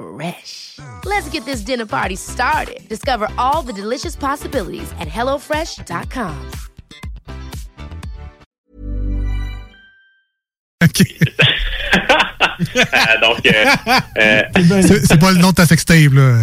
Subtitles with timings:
[0.00, 0.78] Fresh.
[1.06, 2.86] Let's get this dinner party started.
[2.86, 6.34] Discover all the delicious possibilities at hellofresh.com.
[10.82, 10.86] Euh,
[13.22, 13.64] donc, euh,
[14.18, 14.42] euh,
[15.06, 16.34] C'est pas le nom de ta sextape, là.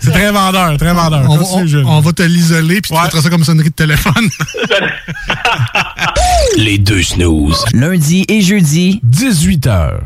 [0.00, 1.24] C'est- très vendeur, très vendeur.
[1.28, 1.84] On, va- Continue, on- Jules.
[1.86, 4.28] on va te l'isoler, puis tu mettras ça comme sonnerie de téléphone.
[6.56, 7.64] Les deux snooze.
[7.74, 9.98] Lundi et jeudi, 18h.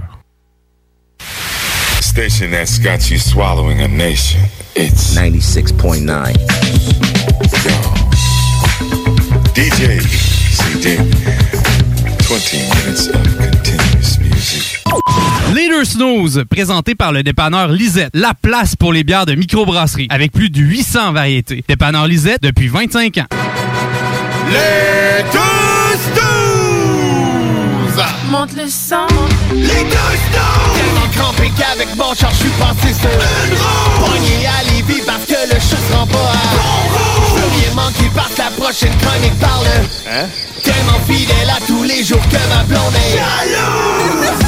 [2.01, 4.41] Station that's got you swallowing a nation.
[4.75, 6.35] It's 96.9.
[9.55, 10.01] DJ
[10.53, 10.97] CD.
[12.29, 14.83] 20 minutes of continuous music.
[15.55, 20.07] Les deux snooze, présentés par le dépanneur Lisette, la place pour les bières de microbrasserie,
[20.11, 21.65] avec plus de 800 variétés.
[21.69, 23.27] Dépanneur Lisette depuis 25 ans.
[24.51, 25.62] Les deux!
[28.33, 29.07] Monte le sang.
[29.53, 30.73] Les deux snooze!
[30.75, 34.07] Tellement crampé qu'avec mon char, je suis passé sur une roue.
[34.07, 37.27] Pogné à Lévis parce que le chat se rend pas à bon roue.
[37.29, 39.67] Je veux rien manquer parce la prochaine chronique parle.
[40.09, 40.29] Hein?
[40.65, 44.41] Tellement fidèle à tous les jours que ma blonde est jalouse.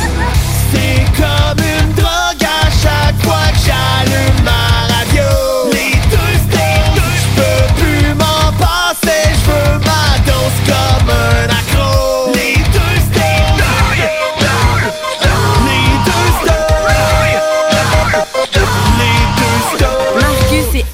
[0.73, 4.84] C'est comme une drogue à chaque fois que j'allume ma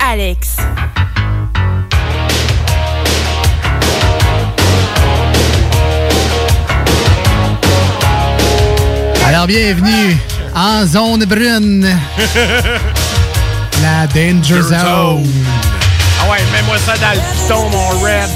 [0.02, 0.56] Alex.
[9.26, 10.16] Alors, bienvenue
[10.54, 11.86] en zone brune.
[13.82, 15.26] La Danger Zone.
[16.20, 18.30] Ah ouais, mets-moi ça dans le piton, mon Red.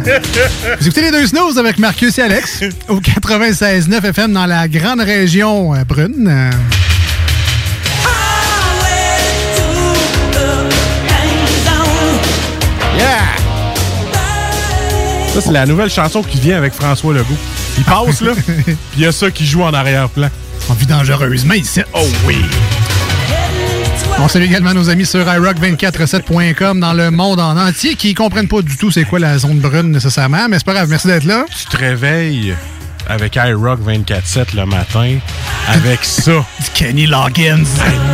[0.80, 5.00] Vous écoutez les deux snooze avec Marcus et Alex au 96.9 FM dans la grande
[5.00, 6.50] région euh, brune.
[15.40, 17.36] Ça, c'est la nouvelle chanson qui vient avec François Legault.
[17.78, 20.28] Il passe, là, puis il y a ça qui joue en arrière-plan.
[20.68, 21.80] On vit dangereusement ici.
[21.94, 22.36] Oh oui!
[24.18, 28.60] On salue également nos amis sur iRock247.com dans le monde en entier qui comprennent pas
[28.60, 31.46] du tout c'est quoi la zone brune nécessairement, mais c'est pas grave, merci d'être là.
[31.58, 32.54] Tu te réveilles
[33.10, 35.18] avec iRock 24-7 le matin
[35.68, 36.32] avec ça.
[36.60, 37.64] Du Kenny Loggins.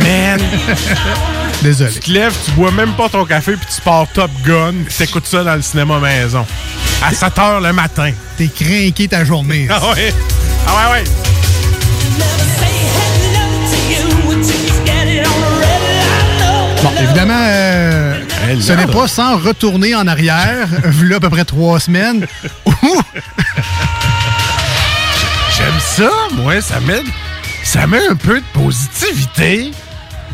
[0.01, 0.41] Man!
[1.61, 1.91] Désolé.
[1.91, 4.93] Tu te lèves, tu bois même pas ton café, puis tu pars Top Gun, puis
[4.93, 6.45] t'écoutes ça dans le cinéma maison.
[7.03, 8.11] À 7 h le matin.
[8.37, 9.67] T'es craqué ta journée.
[9.69, 10.13] Ah ouais?
[10.67, 11.03] Ah ouais, ouais!
[16.83, 18.21] Bon, évidemment, euh,
[18.59, 20.67] ce n'est pas sans retourner en arrière,
[21.03, 22.27] là à peu près trois semaines.
[22.65, 23.01] Ouh!
[25.95, 27.01] Ça, moi, ça met,
[27.63, 29.71] ça met un peu de positivité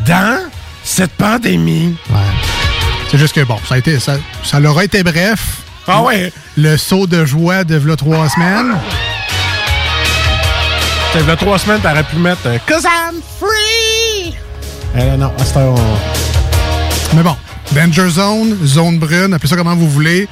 [0.05, 0.39] dans
[0.83, 1.95] cette pandémie.
[2.09, 2.15] Ouais.
[3.09, 5.39] C'est juste que bon, ça a été, ça, ça leur a été bref.
[5.87, 6.31] Ah ouais?
[6.57, 8.75] Le saut de joie de v'là trois semaines.
[11.13, 14.33] Fait trois semaines, t'aurais pu mettre euh, Cause I'm free!
[14.97, 17.37] Eh non, à cette heure, on- Mais bon,
[17.71, 20.27] Danger Zone, zone brune, appelez ça comment vous voulez.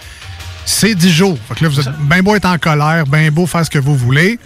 [0.66, 1.38] C'est 10 jours.
[1.48, 3.78] Fait que là, vous êtes bien beau être en colère, bien beau faire ce que
[3.80, 4.40] vous voulez.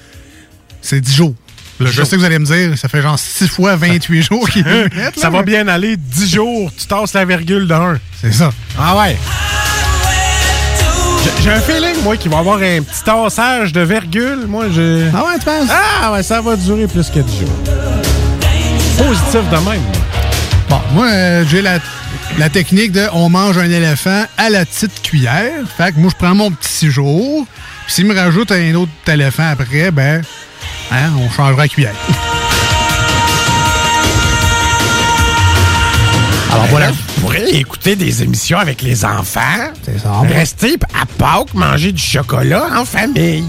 [0.85, 1.33] C'est 10 jours.
[1.79, 5.19] Je sais que vous allez me dire, ça fait genre 6 fois 28 jours mettent.
[5.19, 7.99] Ça va bien aller, 10 jours, tu tasses la virgule d'un.
[8.21, 8.51] C'est ça.
[8.79, 9.17] Ah ouais.
[11.43, 14.45] J'ai- un feeling, moi, qu'il va y avoir un petit tassage de virgule.
[14.47, 15.05] Moi, j'ai.
[15.13, 15.69] Ah ouais, tu penses?
[15.69, 17.49] Ah ouais, ça va durer plus que 10 jours.
[18.97, 19.81] Positif de même.
[20.69, 21.79] Bon, moi, euh, j'ai la,
[22.37, 25.51] la technique de on mange un éléphant à la petite cuillère.
[25.77, 27.45] Fait que moi, je prends mon petit six jours.
[27.85, 30.21] Puis s'il me rajoute un autre éléphant après, ben,
[30.91, 31.95] hein, on changera la cuillère.
[36.51, 36.91] Alors voilà.
[36.91, 39.71] Je pourrais aller écouter des émissions avec les enfants.
[39.83, 40.21] C'est ça.
[40.21, 43.43] Rester à Pâques, manger du chocolat en famille.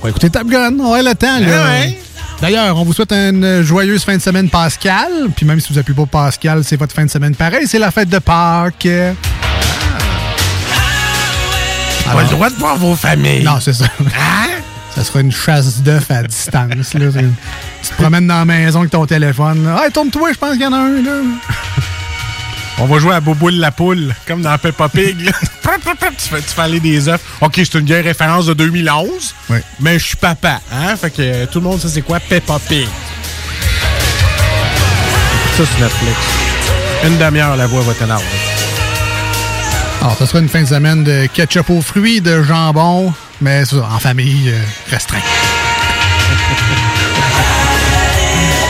[0.00, 1.64] Pour écouter Top Gun, on a le temps, là.
[1.64, 1.98] Ah ouais.
[2.40, 5.28] D'ailleurs, on vous souhaite une joyeuse fin de semaine Pascal.
[5.36, 7.66] Puis même si vous n'appelez pas Pascal, c'est votre fin de semaine pareil.
[7.68, 8.88] C'est la fête de Pâques.
[12.04, 13.44] Pas le droit de voir vos familles.
[13.44, 13.84] Non, c'est ça.
[14.00, 14.51] Hein?
[14.94, 16.94] Ça sera une chasse d'œufs à distance.
[16.94, 17.06] Là.
[17.82, 19.64] Tu te promènes dans la maison avec ton téléphone.
[19.64, 19.84] Là.
[19.84, 21.02] Hey, tourne-toi, je pense qu'il y en a un.
[21.02, 21.20] Là.
[22.78, 25.16] On va jouer à Boboule la poule, comme dans Peppa Pig.
[25.32, 27.20] tu, fais, tu fais aller des œufs.
[27.40, 29.58] OK, c'est une vieille référence de 2011, Oui.
[29.80, 30.60] mais je suis papa.
[30.72, 30.96] Hein?
[30.96, 32.86] Fait que euh, tout le monde sait c'est quoi Peppa Pig.
[35.56, 36.16] Ça, c'est Netflix.
[37.04, 38.24] Une demi-heure, la voix va t'énerver.
[40.00, 43.12] Alors, ça sera une fin de semaine de ketchup aux fruits, de jambon,
[43.42, 44.58] mais ça, en famille euh,
[44.90, 45.22] restreinte.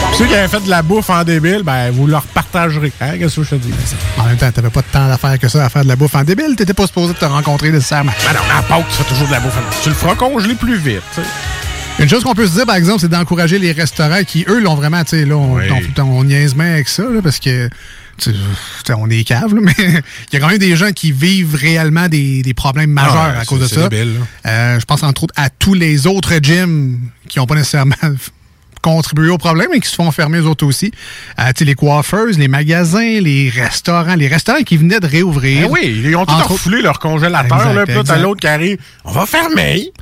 [0.09, 2.93] Puis ceux qui avaient fait de la bouffe en débile, ben, vous leur partagerez.
[3.01, 3.17] Hein?
[3.19, 3.73] Qu'est-ce que je te dis?
[4.19, 6.15] En même temps, t'avais pas de temps d'affaires que ça à faire de la bouffe
[6.15, 6.55] en débile.
[6.57, 8.13] T'étais pas supposé de te rencontrer nécessairement.
[8.27, 9.57] Ben non, mais à Pâques, tu fais toujours de la bouffe.
[9.83, 11.03] Tu le feras congeler plus vite.
[11.99, 14.75] Une chose qu'on peut se dire, par exemple, c'est d'encourager les restaurants qui, eux, l'ont
[14.75, 15.65] vraiment, tu sais, là, on, Oui.
[15.99, 17.69] on, on niaise bien avec ça, là, parce que,
[18.19, 22.09] sais, on est cave, mais il y a quand même des gens qui vivent réellement
[22.09, 23.89] des, des problèmes majeurs Ah à cause de ça.
[24.47, 26.99] Euh, je pense entre autres à tous les autres gyms
[27.29, 27.97] qui n'ont pas nécessairement
[28.83, 30.93] contribué au problème et qui se font fermer eux autres aussi.
[31.39, 35.69] Euh, les coiffeuses, les magasins, les restaurants, les restaurants qui venaient de réouvrir.
[35.69, 38.19] Ben oui, ils ont tout autres- refoulé leur congélateur, Exact, là, puis exact.
[38.21, 38.79] l'autre qui arrive.
[39.05, 39.93] On va fermer.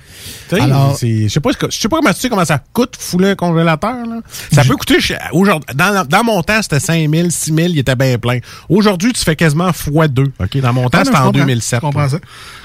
[0.53, 3.95] Je sais pas, pas comment tu sais comment ça coûte fouler un congélateur.
[4.07, 4.21] Là.
[4.53, 4.99] Ça peut coûter
[5.33, 5.75] aujourd'hui.
[5.77, 8.39] Dans, dans mon temps, c'était 5 000, 6 000, il était bien plein.
[8.69, 10.33] Aujourd'hui, tu fais quasiment fois deux.
[10.41, 10.57] OK?
[10.61, 11.77] Dans mon temps, Ah, c'était en comprends, 2007.
[11.81, 12.19] Je comprends ça.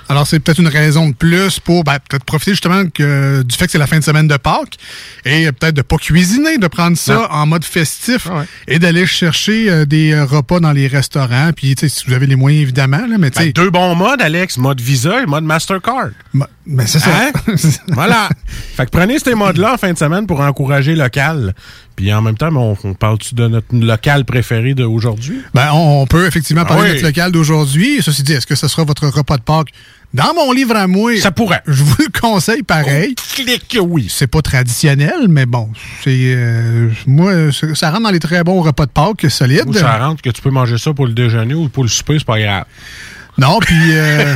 [0.08, 3.66] Alors, c'est peut-être une raison de plus pour ben, peut-être profiter justement que, du fait
[3.66, 4.78] que c'est la fin de semaine de Pâques
[5.26, 8.46] et peut-être de pas cuisiner, de prendre ça en mode festif Ah ouais.
[8.68, 11.52] et d'aller chercher euh, des euh, repas dans les restaurants.
[11.56, 13.52] Puis, tu sais, si vous avez les moyens, évidemment, là, mais tu Ben, sais.
[13.54, 14.58] deux bons modes, Alex.
[14.58, 16.10] Mode Visa et mode Mastercard.
[16.34, 17.10] ben, ben, c'est ça.
[17.12, 17.32] Hein?
[17.90, 18.30] voilà.
[18.76, 21.54] Fait que prenez ces modes-là en fin de semaine pour encourager local.
[21.96, 25.40] Puis en même temps, on, on parle-tu de notre local préféré d'aujourd'hui?
[25.54, 26.90] Ben, on, peut effectivement parler Ah oui.
[26.90, 28.00] de notre local d'aujourd'hui.
[28.02, 29.70] Ceci dit, est-ce que ce sera votre repas de Pâques?
[30.14, 31.62] Dans mon livre à moi, Ça pourrait.
[31.68, 33.16] je vous le conseille pareil.
[33.34, 34.08] Clique que oui.
[34.10, 35.70] C'est pas traditionnel, mais bon,
[36.04, 39.64] c'est euh, moi, ça ça rentre dans les très bons repas de Pâques solides.
[39.68, 42.16] Ou ça rentre que tu peux manger ça pour le déjeuner ou pour le souper,
[42.18, 42.66] c'est pas grave.
[43.38, 44.36] Non, puis euh,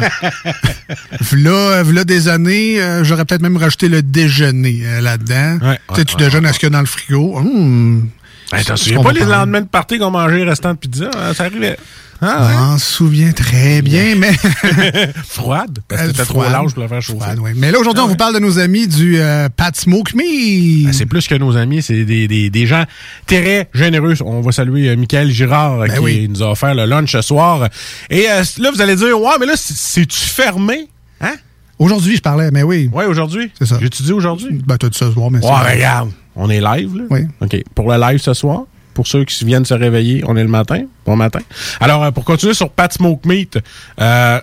[1.21, 5.65] v'là, v'là des années, euh, j'aurais peut-être même rajouté le déjeuner euh, là-dedans.
[5.65, 7.37] Ouais, tu sais, ouais, tu ouais, déjeunes à ce qu'il y a dans le frigo.
[7.37, 8.09] Hum,
[8.51, 11.09] Hey, T'en c'est souviens pas les lendemains de party qu'on mangeait restant de pizza?
[11.15, 11.77] hein, Ça arrivait.
[12.21, 12.51] Ah, ouais.
[12.53, 14.31] Je m'en souviens très bien, mais...
[15.27, 15.79] Froide.
[15.87, 17.19] Parce que t'étais trop large pour la faire chauffer.
[17.19, 17.39] Froide.
[17.55, 20.89] Mais là, aujourd'hui, on vous parle de nos amis du euh, Pat Smoke Me.
[20.89, 22.83] Ah, C'est plus que nos amis, c'est des, des, des gens
[23.25, 24.15] très généreux.
[24.25, 26.27] On va saluer euh, Michael Girard euh, Ben qui oui.
[26.29, 27.69] nous a offert le lunch ce soir.
[28.09, 30.89] Et euh, là, vous allez dire, ouais, mais là, c'est- c'est-tu fermé?
[31.21, 31.35] Hein?
[31.77, 32.89] Aujourd'hui, je parlais, mais oui.
[32.91, 33.49] Ouais, aujourd'hui?
[33.57, 33.77] C'est ça.
[33.81, 34.59] J'ai-tu dit aujourd'hui?
[34.65, 37.03] Ben, t'as dit ça ce soir, mais Ouais, regarde, on est live, là?
[37.09, 37.21] Oui.
[37.41, 37.55] OK.
[37.75, 38.63] Pour le live ce soir,
[38.93, 40.83] pour ceux qui viennent se réveiller, on est le matin.
[41.05, 41.39] Bon matin.
[41.79, 43.59] Alors, euh, pour continuer sur Pat Smoke Meat,
[44.01, 44.39] euh,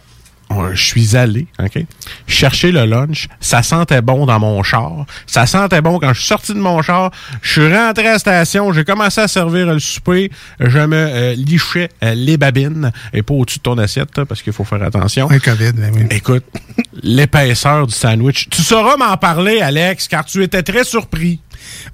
[0.48, 1.84] on- je suis allé, OK,
[2.28, 3.26] chercher le lunch.
[3.40, 5.04] Ça sentait bon dans mon char.
[5.26, 7.10] Ça sentait bon quand je suis sorti de mon char.
[7.42, 8.72] Je suis rentré à la station.
[8.72, 10.30] J'ai commencé à servir le souper.
[10.60, 14.52] Je me euh, lichais euh, les babines et pas au-dessus de ton assiette, parce qu'il
[14.52, 15.28] faut faire attention.
[15.30, 16.02] Un COVID, ben oui.
[16.10, 16.44] Écoute,
[17.02, 18.48] l'épaisseur du sandwich.
[18.50, 21.40] Tu sauras m'en parler, Alex, car tu étais très surpris.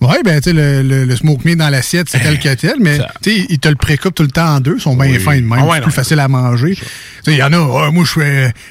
[0.01, 2.75] Oui, ben, tu sais, le, le, le smoke meat dans l'assiette, c'est tel que tel,
[2.81, 5.07] mais, tu sais, ils te le précoupent tout le temps en deux, ils sont bien
[5.13, 5.19] Oui.
[5.19, 5.83] fins de même, Ah ouais, c'est non.
[5.85, 6.75] plus facile à manger.
[6.75, 6.83] Tu
[7.25, 8.23] sais, il y en a, Ah, moi, je suis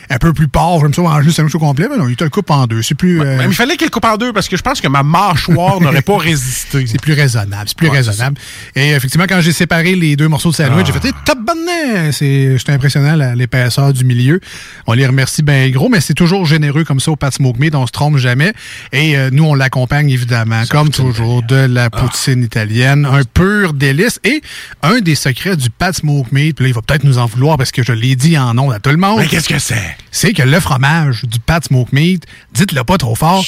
[0.09, 2.23] un peu plus pauvre, j'aime ça manger le sandwich au complet, mais non, ils te
[2.23, 4.47] le coupent en deux, c'est plus, euh, Mais il fallait qu'il coupe en deux parce
[4.49, 6.85] que je pense que ma mâchoire n'aurait pas résisté.
[6.87, 8.37] c'est plus raisonnable, c'est plus Ouais, raisonnable.
[8.75, 10.91] Et effectivement, quand j'ai séparé les deux morceaux de sandwich, Ah.
[10.93, 12.11] j'ai fait, hey, top bonnet!
[12.11, 14.39] C'est, impressionnant, l'épaisseur du milieu.
[14.87, 17.75] On les remercie bien gros, mais c'est toujours généreux comme ça au Pat Smoke Meat,
[17.75, 18.53] on se trompe jamais.
[18.91, 24.19] Et euh, nous, on l'accompagne évidemment, comme toujours, de la poutine italienne, un pur délice.
[24.23, 24.41] Et
[24.81, 27.57] un des secrets du Pat Smoke Meat, puis là, il va peut-être nous en vouloir
[27.57, 29.97] parce que je l'ai dit en nom à tout le monde Mais qu'est-ce que c'est?
[30.11, 33.43] c'est que le fromage du Pat Smoke Meat, dites-le pas trop fort,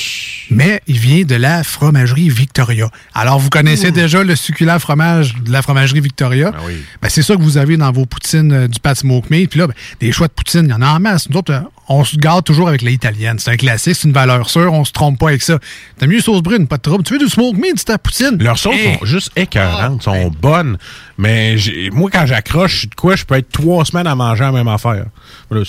[0.50, 2.90] mais il vient de la fromagerie Victoria.
[3.14, 6.52] Alors, vous connaissez déjà le succulent fromage de la fromagerie Victoria?
[6.52, 6.76] Ben oui.
[7.02, 9.50] Ben, c'est ça que vous avez dans vos poutines euh, du Pat Smoke Meat.
[9.50, 11.30] Puis là, ben, des choix de poutine, il y en a en masse.
[11.30, 13.40] Nous autres, euh, on se garde toujours avec l'italienne.
[13.40, 15.60] C'est un classique, c'est une valeur sûre, on se trompe pas avec ça.
[15.98, 17.04] T'as mieux sauce brune, pas de trouble.
[17.04, 18.38] Tu veux du Smoke Meat, c'est ta poutine?
[18.40, 20.78] Leurs sauces sont juste écœurantes, sont bonnes.
[21.18, 21.56] Mais
[21.92, 25.06] moi, quand j'accroche, de quoi, je peux être trois semaines à manger la même affaire.
[25.52, 25.62] Là,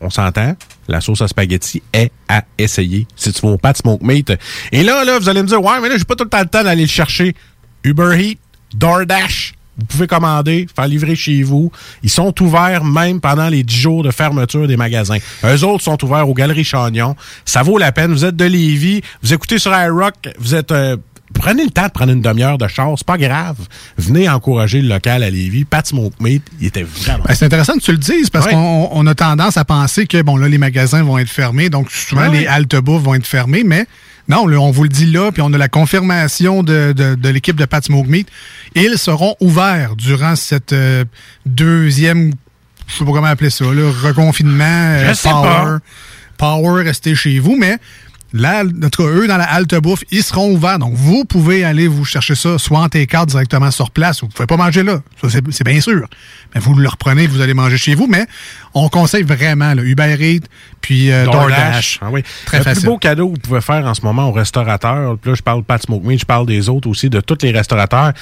[0.00, 0.54] on s'entend,
[0.86, 4.32] la sauce à spaghetti est à essayer si tu vas au pat smoke meat.
[4.70, 6.40] Et là, là, vous allez me dire, ouais, mais là, j'ai pas tout le temps
[6.40, 7.34] le temps d'aller le chercher.
[7.82, 8.38] Uber Eats,
[8.74, 11.70] DoorDash, Vous pouvez commander, faire livrer chez vous.
[12.02, 15.18] Ils sont ouverts même pendant les 10 jours de fermeture des magasins.
[15.44, 17.14] Eux autres sont ouverts aux Galeries Chagnon.
[17.44, 18.10] Ça vaut la peine.
[18.12, 20.72] Vous êtes de Lévis, vous écoutez sur iRock, vous êtes...
[20.72, 20.96] euh,
[21.34, 23.56] Prenez le temps de prendre une demi-heure de char, c'est pas grave.
[23.98, 25.66] Venez encourager le local à Lévis.
[25.66, 27.22] Pat Smoke Meat, il était vraiment...
[27.28, 28.52] Ben, c'est intéressant que tu le dises parce Ouais.
[28.52, 31.90] qu'on on a tendance à penser que bon là les magasins vont être fermés, donc
[31.90, 33.86] souvent Ouais, les haltes vont être fermés, mais
[34.28, 37.28] non, là, on vous le dit là, puis on a la confirmation de, de- de
[37.30, 38.28] l'équipe de Pat Smoke Meat.
[38.74, 41.04] Ils seront ouverts durant cette euh,
[41.46, 42.32] deuxième,
[42.86, 45.78] je sais pas comment appeler ça, là, reconfinement, euh, sais power, pas.
[46.36, 47.78] power, restez chez vous, mais
[48.34, 50.78] Là, en tout cas, eux, dans la halte bouffe, ils seront ouverts.
[50.78, 54.20] Donc, vous pouvez aller vous chercher ça, soit en T4 directement sur place.
[54.20, 55.00] Vous ne pouvez pas manger là.
[55.22, 56.06] Ça, c'est- bien sûr.
[56.54, 58.06] Mais vous le reprenez, vous allez manger chez vous.
[58.06, 58.26] Mais
[58.74, 60.46] on conseille vraiment là, Uber Eats,
[60.82, 62.00] puis euh, DoorDash.
[62.02, 62.22] Ah oui.
[62.44, 62.82] Très le facile.
[62.82, 65.42] plus beau cadeau que vous pouvez faire en ce moment aux restaurateurs, puis là, je
[65.42, 68.12] parle pas de Smoke Meat, je parle des autres aussi, de tous les restaurateurs,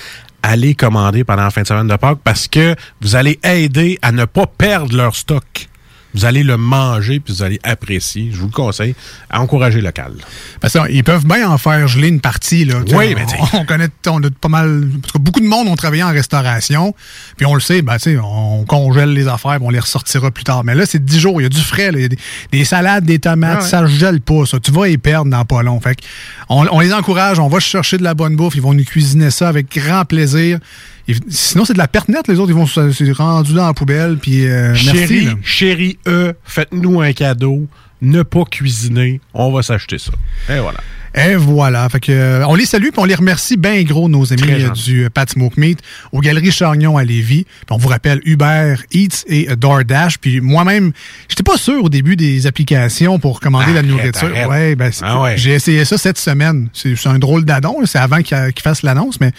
[0.42, 4.12] allez commander pendant la fin de semaine de Pâques parce que vous allez aider à
[4.12, 5.68] ne pas perdre leur stock.
[6.16, 8.30] Vous allez le manger, puis vous allez apprécier.
[8.32, 8.94] Je vous le conseille.
[9.28, 10.14] À encourager local.
[10.60, 12.64] Parce qu'ils peuvent bien en faire geler une partie.
[12.64, 12.76] Là.
[12.88, 13.36] Oui, on, mais t'sais.
[13.52, 14.88] on connaît on a pas mal.
[15.02, 16.94] Parce que beaucoup de monde ont travaillé en restauration.
[17.36, 20.30] Puis on le sait, ben, tu sais, on congèle les affaires, puis on les ressortira
[20.30, 20.64] plus tard.
[20.64, 21.40] Mais là, c'est 10 jours.
[21.40, 21.92] Il y a du frais.
[21.92, 21.98] là.
[21.98, 22.18] Il y a des,
[22.50, 23.58] des salades, des tomates.
[23.60, 23.68] Ah ouais.
[23.68, 24.58] Ça gèle pas, ça.
[24.58, 25.78] Tu vas y perdre dans pas long.
[25.80, 26.02] Fait que
[26.48, 27.38] on, on les encourage.
[27.38, 28.54] On va chercher de la bonne bouffe.
[28.56, 30.60] Ils vont nous cuisiner ça avec grand plaisir.
[31.28, 32.28] Sinon, c'est de la perte nette.
[32.28, 34.18] Les autres, ils vont se rendre dans la poubelle.
[34.18, 35.06] Puis euh, merci.
[35.06, 37.66] Chérie, chérie E, faites-nous un cadeau.
[38.02, 39.20] Ne pas cuisiner.
[39.32, 40.12] On va s'acheter ça.
[40.50, 40.78] Et voilà.
[41.16, 41.88] Et voilà.
[41.88, 44.70] Fait que, euh, on les salue puis on les remercie bien gros, nos amis euh,
[44.70, 45.80] du euh, Pat Smoke Meat,
[46.12, 47.44] aux Galeries Chagnon à Lévis.
[47.44, 50.18] Puis on vous rappelle Uber Eats et DoorDash.
[50.18, 50.92] Puis moi-même,
[51.28, 54.28] j'étais pas sûr au début des applications pour commander la nourriture.
[54.28, 54.48] arrête.
[54.48, 55.38] Ouais, ben, Ah ouais.
[55.38, 56.68] J'ai essayé ça cette semaine.
[56.74, 57.78] C'est un drôle d'adon.
[57.86, 59.32] C'est avant qu'il qu'il fasse l'annonce, mais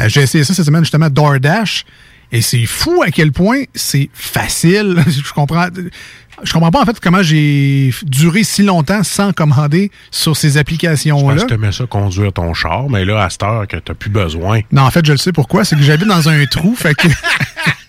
[0.00, 1.84] euh, j'ai essayé ça cette semaine justement DoorDash.
[2.32, 4.96] Et c'est fou à quel point c'est facile.
[5.06, 5.66] je comprends.
[6.42, 10.58] Je comprends pas en fait comment j'ai duré si longtemps sans commander sur ces Je
[10.58, 11.42] applications-là.
[11.42, 14.10] que tu aimais ça conduire ton char, mais là, à cette heure que tu plus
[14.10, 14.60] besoin.
[14.72, 15.64] Non, en fait, je le sais pourquoi.
[15.64, 17.08] C'est que j'habite dans un trou, fait que.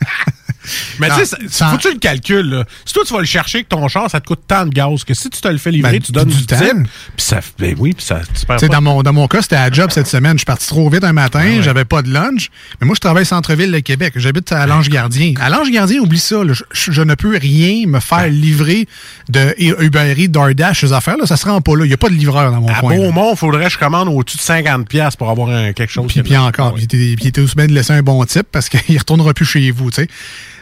[0.99, 2.49] Mais tu sais, ça- sans- faut que tu le calcules.
[2.49, 2.65] Là.
[2.85, 5.03] Si toi, tu vas le chercher avec ton char, ça te coûte tant de gaz
[5.03, 6.57] que si tu te le fais livrer, Ben, tu donnes du temps.
[6.57, 6.87] type.
[7.15, 8.67] Puis ça, ben oui, puis ça, tu perds pas.
[8.67, 10.33] dans mon, dans mon cas, c'était à job cette semaine.
[10.33, 11.61] Je suis parti trop vite un matin, Ah ouais.
[11.61, 12.49] j'avais pas de lunch.
[12.79, 14.13] Mais moi, je travaille centre-ville de Québec.
[14.15, 15.33] J'habite à l'Ange-Gardien.
[15.39, 16.43] À l'Ange-Gardien, oublie ça.
[16.43, 16.53] là.
[16.71, 18.87] Je, ne peux rien me faire livrer
[19.29, 19.53] de
[19.83, 21.25] Uber Eats, DoorDash, ces affaires-là.
[21.25, 21.85] Ça se rend pas là.
[21.85, 22.93] Il n'y a pas de livreur dans mon À coin.
[22.95, 22.99] là.
[22.99, 26.05] Beaumont, faudrait que je commande au-dessus de 50$ piastres pour avoir un- quelque chose.
[26.07, 28.69] Puis, qui- puis encore, puis il était aussi bien de laisser un bon type parce
[28.69, 30.07] qu'il retournera plus chez vous, tu sais.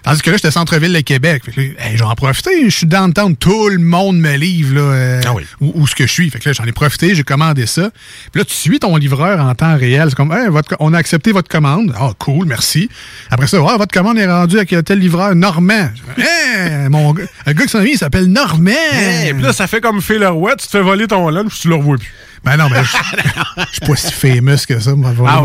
[0.03, 1.43] Tandis que là, j'étais centre-ville de Québec.
[1.58, 2.65] Hey, j'en ai profité.
[2.65, 3.36] Je suis downtown.
[3.36, 5.43] Tout le monde me livre là, euh, Ah oui.
[5.60, 6.29] où, où ce que je suis.
[6.31, 7.13] Fait que là, j'en ai profité.
[7.13, 7.91] J'ai commandé ça.
[8.31, 10.08] Puis là, tu suis ton livreur en temps réel.
[10.10, 11.93] C'est comme, hey, votre co- on a accepté votre commande.
[12.00, 12.89] Ah, cool, merci.
[13.29, 15.89] Après ça, Ah, votre commande est rendue avec tel livreur, Normand.
[16.17, 18.72] Hey, mon gars, le gars qui s'en vient, il s'appelle Normand.
[18.93, 21.67] Hey, puis là, ça fait comme Phil Roy, tu te fais voler ton lunch, tu
[21.70, 22.12] le revois plus.
[22.43, 22.89] Ben non, mais je
[23.67, 24.96] je suis pas si famous que ça.
[24.96, 25.41] moi, Ah.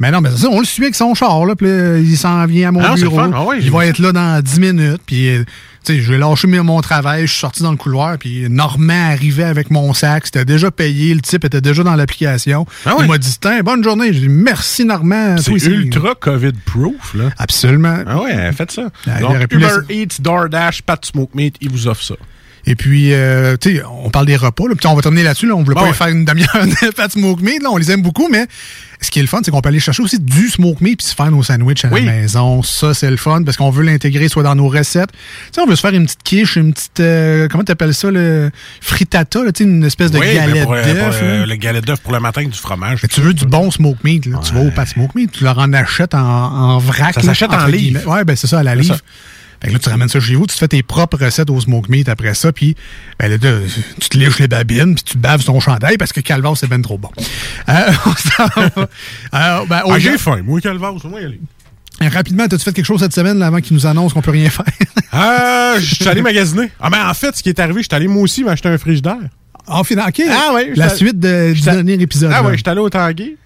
[0.00, 2.68] Mais non, mais ça, on le suit avec son char, là, puis il s'en vient
[2.68, 3.18] à mon Ah, bureau.
[3.20, 5.44] Ah il va être là dans 10 minutes, puis, euh,
[5.84, 9.10] tu sais, je vais lâcher mon travail, je suis sorti dans le couloir, puis Normand
[9.10, 12.64] arrivait avec mon sac, c'était déjà payé, le type était déjà dans l'application.
[12.86, 12.94] Ah.
[13.00, 14.12] Il m'a dit, Tiens, bonne journée.
[14.12, 15.36] J'ai dit, merci Normand.
[15.38, 17.24] C'est ultra COVID-proof, là.
[17.38, 17.98] Absolument.
[18.06, 18.82] Ah ouais, faites ça.
[19.20, 22.14] Donc, Uber laisser- Eats, DoorDash, Pat Smoke Meat, ils vous offrent ça.
[22.70, 25.46] Et puis, euh, tu sais, on parle des repas, là, puis on va terminer là-dessus.
[25.46, 25.92] Là, on voulait Bon, pas ouais.
[25.94, 27.62] faire une demi-heure de Fat Smoke Meat.
[27.62, 28.46] Là, on les aime beaucoup, mais
[29.00, 31.06] ce qui est le fun, c'est qu'on peut aller chercher aussi du Smoke Meat puis
[31.06, 32.04] se faire nos sandwichs à Oui.
[32.04, 32.62] la maison.
[32.62, 35.12] Ça, c'est le fun parce qu'on veut l'intégrer soit dans nos recettes.
[35.12, 35.18] Tu
[35.54, 38.50] sais, on veut se faire une petite quiche, une petite, euh, comment t'appelles ça, le
[38.82, 41.20] frittata, là, tu sais, une espèce de oui, mais galette euh, d'œuf.
[41.22, 42.98] euh, le galette d'œuf pour le matin avec du fromage.
[43.02, 44.40] Mais tu veux du bon smoke meat, là.
[44.44, 47.14] tu vas au Pat Smoke Meat, tu leur en achètes en, en vrac.
[47.14, 48.06] Ça s'achète en livre.
[48.06, 48.96] Ouais, ben c'est ça, à la livre.
[48.96, 49.00] ça.
[49.60, 51.60] Fait que là, tu ramènes ça chez vous, tu te fais tes propres recettes au
[51.60, 52.76] smoke meat après ça, puis
[53.18, 53.36] ben, là,
[54.00, 56.80] tu te liches les babines, puis tu baves ton chandail parce que Calvas, c'est ben
[56.80, 57.10] trop bon.
[57.68, 57.72] Euh.
[59.32, 60.40] Alors, ben, au- Ah, j'ai faim.
[60.44, 61.40] Moi, Calvas, moi, y aller.
[62.00, 64.50] Rapidement, as-tu fait quelque chose cette semaine là, avant qu'ils nous annoncent qu'on peut rien
[64.50, 64.64] faire?
[65.12, 66.70] Ah, je suis allé magasiner.
[66.80, 68.78] Ah, ben, en fait, ce qui est arrivé, je suis allé moi aussi m'acheter un
[68.78, 69.16] frigidaire.
[69.66, 70.22] En final, OK.
[70.30, 72.30] Ah ouais, La suite de- du dernier épisode.
[72.32, 72.48] Ah, là.
[72.48, 73.36] ouais, j'étais allé au Tanguay.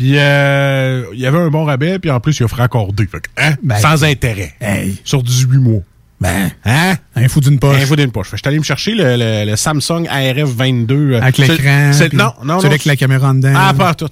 [0.00, 3.06] Puis, euh, il y avait un bon rabais, puis en plus, il offrait accordé.
[3.06, 4.54] Fait que, hein, Ben, sans intérêt.
[4.58, 4.98] Hey.
[5.04, 5.82] Sur 18 mois.
[6.20, 6.96] Ben, Hein?
[7.16, 7.76] un fou d'une poche.
[7.82, 8.28] Un fou d'une poche.
[8.32, 10.94] Je suis allé me chercher le, le- le Samsung ARF 22.
[11.14, 11.90] euh, Avec l'écran.
[12.12, 12.58] Non, non, non.
[12.60, 13.52] Celui avec la caméra en dedans.
[13.56, 14.08] Ah, pas tout.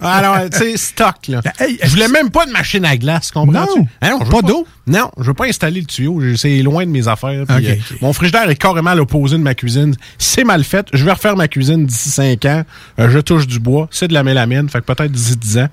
[0.00, 1.40] Non, tu sais, stock, là.
[1.42, 3.80] Ben, hey, je voulais même pas de machine à glace, comprends-tu?
[3.80, 4.66] Non, Ah je veux pas d'eau?
[4.88, 6.20] Non, je veux pas installer le tuyau.
[6.36, 7.44] C'est loin de mes affaires.
[7.48, 7.98] euh, ok.
[8.00, 9.94] Mon frigidaire est carrément à l'opposé de ma cuisine.
[10.18, 10.86] C'est mal fait.
[10.92, 12.64] Je vais refaire ma cuisine d'ici 5 ans.
[12.98, 13.86] Euh, je touche du bois.
[13.92, 14.68] C'est de la mélamine.
[14.68, 15.68] Fait que peut-être d'ici 10 ans.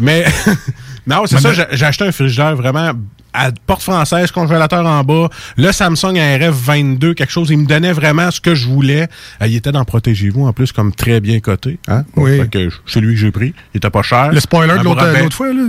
[0.00, 0.24] Mais,
[1.06, 1.52] non, c'est ça.
[1.52, 2.90] J'ai j'ai acheté un frigidaire vraiment
[3.32, 7.50] à porte française, congélateur en bas, le Samsung ARF 22, quelque chose.
[7.50, 9.08] Il me donnait vraiment ce que je voulais.
[9.40, 11.78] Euh, il était dans Protégez-vous, en plus, comme très bien coté.
[11.88, 12.04] Hein?
[12.16, 12.38] Oui.
[12.40, 13.54] Fait que c'est lui que j'ai pris.
[13.74, 14.32] Il était pas cher.
[14.32, 15.64] Le spoiler de l'autre fois, là.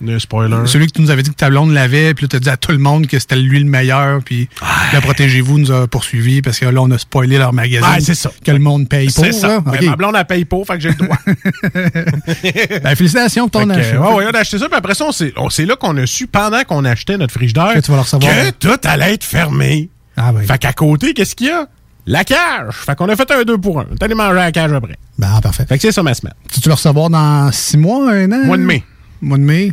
[0.00, 0.56] Le spoiler.
[0.66, 2.48] Celui que tu nous avais dit que ta blonde l'avait, puis là, tu as dit
[2.50, 4.48] à tout le monde que c'était lui le meilleur, puis
[4.92, 7.88] la Protégez-vous nous a poursuivis parce que là, on a spoilé leur magazine.
[7.88, 8.30] Ouais, c'est ça.
[8.44, 9.24] Que le monde paye pour.
[9.24, 9.58] C'est ça.
[9.58, 9.82] OK.
[9.82, 11.16] Ma blonde, elle paye pas, fait que j'ai le droit.
[12.82, 14.00] Ben, félicitations pour ton Fait que, achat.
[14.00, 16.62] ouais, ouais, on a acheté ça, puis après ça, c'est là qu'on a su, pendant
[16.64, 18.30] qu'on achetait notre frigidaire, Que tu vas recevoir.
[18.32, 19.88] que tout allait être fermé.
[20.16, 20.42] Ah, ben.
[20.42, 21.66] Fait qu'à côté, qu'est-ce qu'il y a?
[22.06, 22.74] La cage.
[22.74, 23.84] Fait qu'on a fait un 2 pour 1.
[23.98, 24.96] T'es allé manger à la cage après.
[25.18, 25.64] Ben, parfait.
[25.66, 26.34] Fait que c'est ça ma semaine.
[26.52, 28.44] Tu tu le recevoir dans six mois, un an?
[28.44, 28.84] Mois de mai.
[29.22, 29.72] Mois de mai?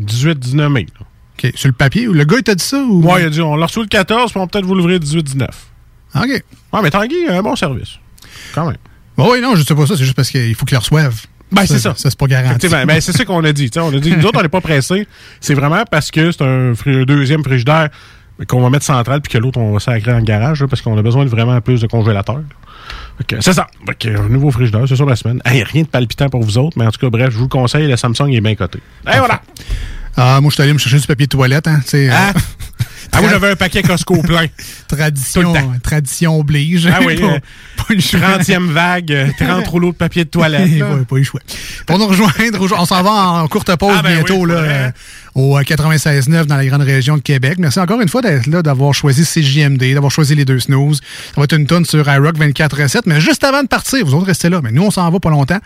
[0.00, 0.86] 18-19 mai.
[0.98, 1.06] là.
[1.38, 1.52] OK.
[1.54, 2.78] Sur le papier, le gars, il t'a dit ça?
[2.82, 3.02] Ou...
[3.02, 4.98] Ouais, il a dit, on l'a reçu le 14, puis on va peut-être vous l'ouvrir
[4.98, 5.44] 18-19.
[6.14, 6.24] OK.
[6.24, 7.98] Ouais, mais Tanguy, un bon service.
[8.54, 8.76] Quand même.
[9.16, 11.26] Bon, oui, non, je sais pas ça, c'est juste parce qu'il faut qu'il le reçoive.
[11.52, 11.94] Ben, c'est ça.
[11.96, 12.50] Ça, c'est pas garanti.
[12.50, 12.84] Effectivement.
[12.86, 13.70] Ben, c'est ça qu'on a dit.
[13.76, 15.06] On a dit, nous autres, on n'est pas pressés.
[15.40, 16.72] C'est vraiment parce que c'est un,
[17.04, 17.88] deuxième frigidaire
[18.48, 20.98] qu'on va mettre central puis que l'autre, on va sacrer en garage là, parce qu'on
[20.98, 22.42] a besoin de vraiment plus de congélateurs.
[23.40, 23.66] C'est ça.
[24.02, 25.40] Fait un nouveau frigidaire, c'est sur la semaine.
[25.44, 27.48] Hey, rien de palpitant pour vous autres, mais en tout cas, bref, je vous le
[27.48, 28.78] conseille, le Samsung est bien coté.
[29.12, 29.40] Et voilà.
[30.16, 31.80] Ah, moi, je suis allé me chercher du papier de toilette, hein.
[31.88, 32.32] tu Hein?
[32.34, 32.40] euh,
[33.12, 34.46] Ah, moi, j'avais un paquet Costco plein.
[34.88, 35.52] tradition,
[35.82, 36.86] tradition oblige.
[36.92, 37.38] Ah oui, Pas- euh,
[37.76, 38.20] pas le choix.
[38.20, 40.78] 30e vague, euh, 30 rouleaux de papier de toilette.
[41.08, 41.40] Pas eu le choix.
[41.86, 43.10] Pour nous rejoindre, on s'en va
[43.42, 44.90] en courte pause Ah, ben bientôt oui, là, euh,
[45.36, 47.56] au euh, 96.9 dans la grande région de Québec.
[47.58, 51.00] Merci encore une fois d'être là, d'avoir choisi CJMD, d'avoir choisi les deux snooze.
[51.34, 53.02] Ça va être une tonne sur iRock 24.7.
[53.04, 54.60] Mais juste avant de partir, vous autres restez là.
[54.62, 55.58] Mais nous, on s'en va pas longtemps.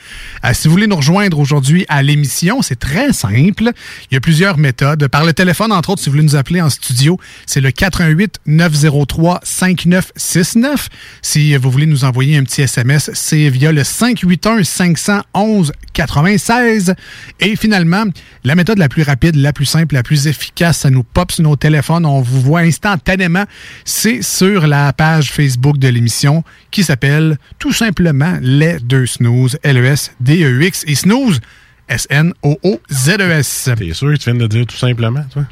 [0.45, 3.71] Euh, si vous voulez nous rejoindre aujourd'hui à l'émission, c'est très simple.
[4.11, 5.07] Il y a plusieurs méthodes.
[5.07, 8.41] Par le téléphone, entre autres, si vous voulez nous appeler en studio, c'est le 88
[8.47, 10.89] 903 5969.
[11.23, 16.95] Si vous voulez nous envoyer un petit SMS, c'est via le 581 511 96.
[17.39, 18.05] Et finalement,
[18.43, 21.45] la méthode la plus rapide, la plus simple, la plus efficace, ça nous pop sur
[21.45, 23.45] nos téléphones, on vous voit instantanément,
[23.85, 30.85] c'est sur la page Facebook de l'émission qui s'appelle tout simplement Les Deux Snooze, L-E-S-D-E-X
[30.87, 31.41] et Snooze,
[31.89, 33.71] S-N-O-O-Z-E-S.
[33.77, 35.45] T'es sûr que tu viens de dire tout simplement, toi?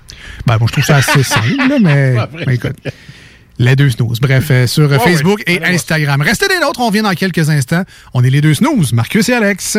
[0.46, 2.14] Ben, moi, je trouve ça assez simple, là, mais,
[2.46, 2.76] mais écoute.
[3.58, 4.20] Les deux snooze.
[4.20, 6.22] Bref, euh, sur Facebook et Instagram.
[6.22, 7.82] Restez des nôtres, on revient dans quelques instants.
[8.14, 9.78] On est les deux snooze, Marcus et Alex.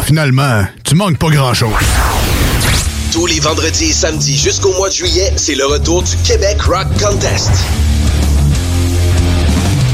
[0.00, 1.72] Ah, finalement, tu manques pas grand-chose.
[3.10, 6.86] Tous les vendredis et samedis jusqu'au mois de juillet, c'est le retour du Québec Rock
[7.02, 7.50] Contest.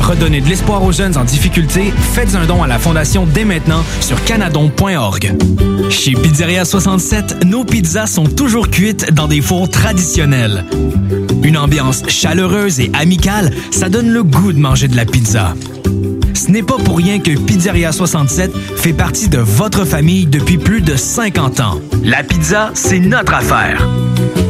[0.00, 1.92] Redonnez de l'espoir aux jeunes en difficulté.
[2.12, 5.34] Faites un don à la Fondation dès maintenant sur canadon.org.
[5.90, 10.64] Chez Pizzeria 67, nos pizzas sont toujours cuites dans des fours traditionnels.
[11.42, 15.54] Une ambiance chaleureuse et amicale, ça donne le goût de manger de la pizza.
[16.34, 20.80] Ce n'est pas pour rien que Pizzeria 67 fait partie de votre famille depuis plus
[20.80, 21.80] de 50 ans.
[22.02, 23.86] La pizza, c'est notre affaire.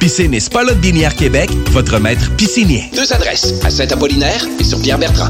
[0.00, 2.90] Piscine et Spa Lot Binière Québec, votre maître piscinier.
[2.96, 5.28] Deux adresses, à Saint-Apollinaire et sur Pierre-Bertrand.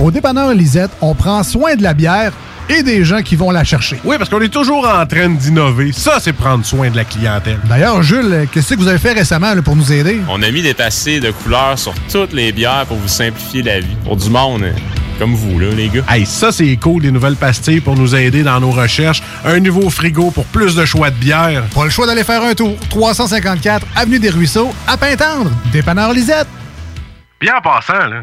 [0.00, 2.32] Au dépanneur Lisette, on prend soin de la bière
[2.68, 3.98] et des gens qui vont la chercher.
[4.04, 5.90] Oui, parce qu'on est toujours en train d'innover.
[5.92, 7.58] Ça, c'est prendre soin de la clientèle.
[7.68, 10.20] D'ailleurs, Jules, qu'est-ce que vous avez fait récemment là, pour nous aider?
[10.28, 13.80] On a mis des passés de couleurs sur toutes les bières pour vous simplifier la
[13.80, 13.96] vie.
[14.04, 14.72] Pour du monde euh,
[15.20, 16.02] comme vous, là, les gars.
[16.08, 19.22] Hey, ça, c'est cool, des nouvelles pastilles pour nous aider dans nos recherches.
[19.44, 21.62] Un nouveau frigo pour plus de choix de bière.
[21.74, 22.74] Pas le choix d'aller faire un tour.
[22.88, 25.50] 354 Avenue des Ruisseaux, à Pintendre.
[25.72, 26.48] Dépanneur Lisette.
[27.38, 28.22] Bien en passant, là.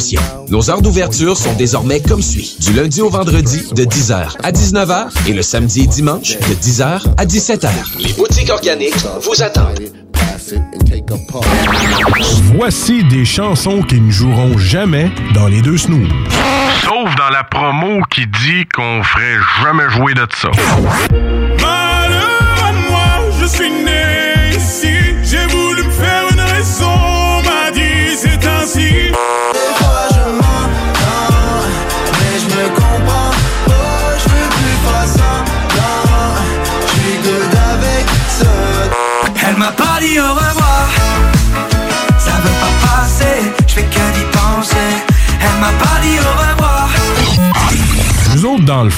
[0.49, 2.57] Nos heures d'ouverture sont désormais comme suit.
[2.59, 7.01] Du lundi au vendredi de 10h à 19h et le samedi et dimanche de 10h
[7.17, 7.69] à 17h.
[7.99, 9.79] Les boutiques organiques vous attendent.
[12.55, 16.09] Voici des chansons qui ne joueront jamais dans les deux snooze.
[16.83, 20.49] Sauf dans la promo qui dit qu'on ferait jamais jouer de ça.
[21.61, 24.10] Malheur à moi, je suis né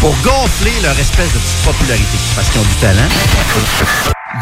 [0.00, 3.08] Pour gonfler leur espèce de petite popularité, parce qu'ils ont du talent.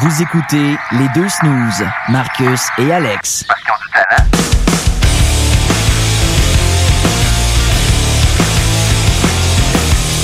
[0.01, 3.47] Vous écoutez les deux snooze, Marcus et Alex.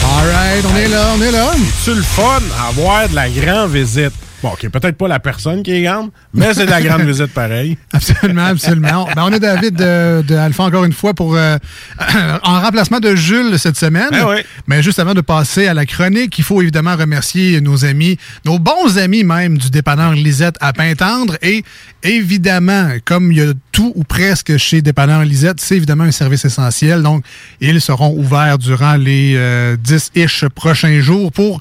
[0.04, 1.52] Alright, on est là, on est là.
[1.82, 4.12] C'est le fun avoir de la grande visite?
[4.42, 7.32] Bon, OK, peut-être pas la personne qui est grande, mais c'est de la grande visite
[7.32, 7.78] pareil.
[7.92, 9.08] Absolument, absolument.
[9.14, 11.58] Ben, on est David de, de Alpha encore une fois pour euh,
[12.42, 14.08] en remplacement de Jules cette semaine.
[14.10, 14.36] Ben oui.
[14.66, 18.58] Mais juste avant de passer à la chronique, il faut évidemment remercier nos amis, nos
[18.58, 21.36] bons amis même du dépanneur Lisette à Pintendre.
[21.42, 21.64] Et
[22.02, 26.44] évidemment, comme il y a tout ou presque chez Dépanneur Lisette, c'est évidemment un service
[26.44, 27.02] essentiel.
[27.02, 27.24] Donc,
[27.60, 31.60] ils seront ouverts durant les euh, 10-ish prochains jours pour,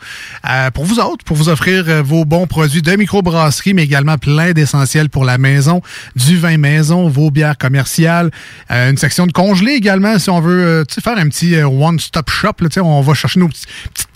[0.50, 4.18] euh, pour vous autres, pour vous offrir euh, vos bons produits de microbrasserie, mais également
[4.18, 5.82] plein d'essentiels pour la maison,
[6.16, 8.32] du vin maison, vos bières commerciales,
[8.72, 12.30] euh, une section de congelés également, si on veut euh, faire un petit euh, one-stop
[12.30, 12.54] shop.
[12.62, 13.68] Là, on va chercher nos petites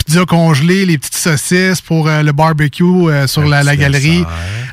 [0.06, 4.24] pizzas congelées, les petites saucisses pour euh, le barbecue euh, sur la, la galerie,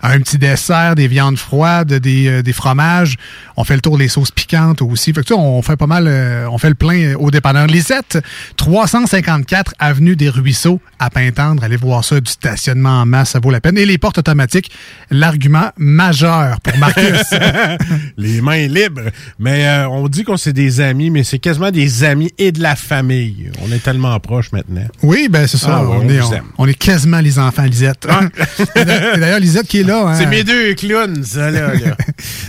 [0.03, 3.15] un petit dessert, des viandes froides, des, euh, des fromages.
[3.55, 5.13] On fait le tour des sauces piquantes aussi.
[5.13, 7.67] Fait que, tu sais, on fait pas mal, euh, on fait le plein au dépanneur
[7.67, 8.19] Lisette,
[8.57, 11.63] 354 avenue des Ruisseaux à Pintendre.
[11.63, 13.77] Allez voir ça, du stationnement en masse, ça vaut la peine.
[13.77, 14.71] Et les portes automatiques,
[15.09, 17.33] l'argument majeur pour Marcus.
[18.17, 19.09] Les mains libres.
[19.39, 22.61] Mais euh, on dit qu'on c'est des amis, mais c'est quasiment des amis et de
[22.61, 23.51] la famille.
[23.61, 24.85] On est tellement proches maintenant.
[25.01, 25.79] Oui, ben c'est ça.
[25.79, 26.43] Ah on, est, vous on, aime.
[26.57, 28.07] on est quasiment les enfants Lisette.
[28.75, 30.07] Et D'ailleurs, Lisette qui est là.
[30.07, 30.15] hein.
[30.17, 31.73] C'est mes deux clowns, ça, là.
[31.73, 31.97] là.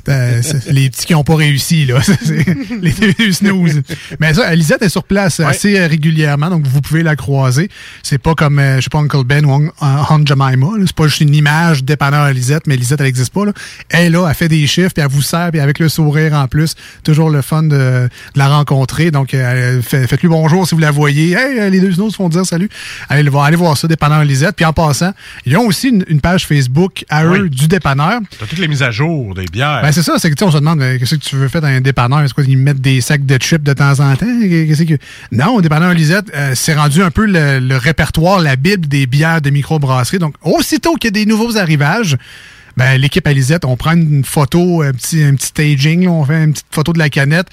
[0.06, 1.98] Ben, les petits qui n'ont pas réussi, là.
[2.82, 3.80] Les deux snooze.
[4.20, 7.70] Mais ça, Lisette est sur place assez euh, régulièrement, donc vous pouvez la croiser.
[8.02, 10.66] C'est pas comme, euh, je sais pas, Uncle Ben ou Aunt- Aunt Jemima.
[10.84, 13.46] C'est pas juste une image dépanneur à Lisette, mais Lisette, elle n'existe pas.
[13.46, 13.52] Là.
[13.88, 16.34] Elle est là, elle fait des chiffres, puis elle vous sert, puis avec le sourire
[16.34, 16.74] en plus.
[17.02, 19.10] Toujours le fun de, de la rencontrer.
[19.10, 21.32] Donc, euh, fait- faites-lui bonjour si vous la voyez.
[21.32, 22.63] Hey, euh, les deux snooze font dire salut.
[23.09, 24.57] Allez le voir, allez voir ça, dépanneur Lisette.
[24.57, 25.12] Puis en passant,
[25.46, 27.50] ils ont aussi une, une page Facebook à eux Oui.
[27.50, 28.20] du dépanneur.
[28.38, 29.81] T'as toutes les mises à jour des bières.
[29.83, 31.48] Ben, c'est ça, c'est que tu sais, on se demande euh, qu'est-ce que tu veux
[31.48, 32.20] faire dans un dépanneur?
[32.22, 34.27] Est-ce qu'ils mettent des sacs de chips de temps en temps?
[34.27, 34.98] Que...
[35.33, 39.40] Non, dépanneur Lisette, euh, c'est rendu un peu le, le répertoire, la Bible des bières
[39.40, 40.18] de microbrasserie.
[40.18, 42.16] Donc, aussitôt qu'il y a des nouveaux arrivages,
[42.76, 46.24] ben, l'équipe à Lisette, on prend une photo, un petit, un petit staging, là, on
[46.24, 47.46] fait une petite photo de la canette.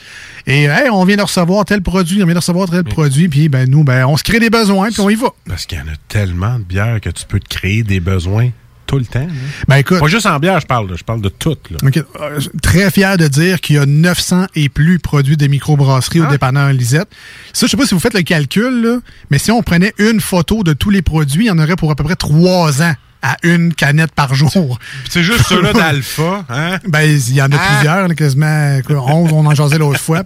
[0.47, 3.49] Et hey, on vient de recevoir tel produit, on vient de recevoir tel produit, puis
[3.49, 5.29] ben, nous, ben, on se crée des besoins, puis on y va.
[5.47, 8.49] Parce qu'il y en a tellement de bières que tu peux te créer des besoins
[8.87, 9.19] tout le temps.
[9.19, 9.27] là.
[9.69, 9.99] Ben, écoute.
[9.99, 10.89] Pas juste en bière, je parle.
[10.89, 10.95] là.
[10.97, 11.55] Je parle de tout.
[11.69, 11.77] Là.
[12.19, 16.25] Euh, très fier de dire qu'il y a 900 et plus produits de microbrasserie au
[16.25, 17.07] dépanneur Lisette.
[17.53, 18.97] Ça, je sais pas si vous faites le calcul, là,
[19.29, 21.89] mais si on prenait une photo de tous les produits, il y en aurait pour
[21.89, 24.79] à peu près trois ans à une canette par jour.
[25.09, 26.43] C'est juste ceux-là d'Alpha.
[26.49, 26.77] Hein?
[26.87, 27.73] Ben, il y en a Ah.
[27.75, 30.23] plusieurs, là, quasiment quoi, 11, on en jasait l'autre fois.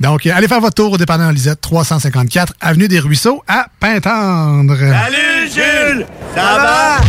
[0.00, 4.76] Donc, euh, allez faire votre tour au dépanneur Lisette, 354 Avenue des Ruisseaux à Pintendre.
[4.76, 7.00] Salut Jules, ça va?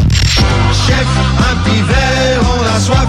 [0.88, 1.06] Chef,
[1.40, 3.08] un petit verre, on a soif.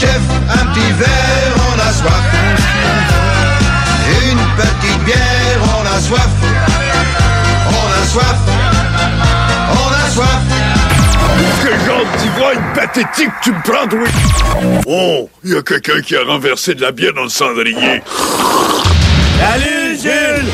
[0.00, 2.22] Chef, un petit verre, on a soif.
[4.30, 6.28] Une petite bière, on a soif.
[7.68, 8.36] On a soif.
[12.02, 14.08] D'ivrogne pathétique tu me prends, oui?
[14.86, 18.02] Oh, il y a quelqu'un qui a renversé de la bière dans le cendrier.
[19.38, 20.50] Salut Jules!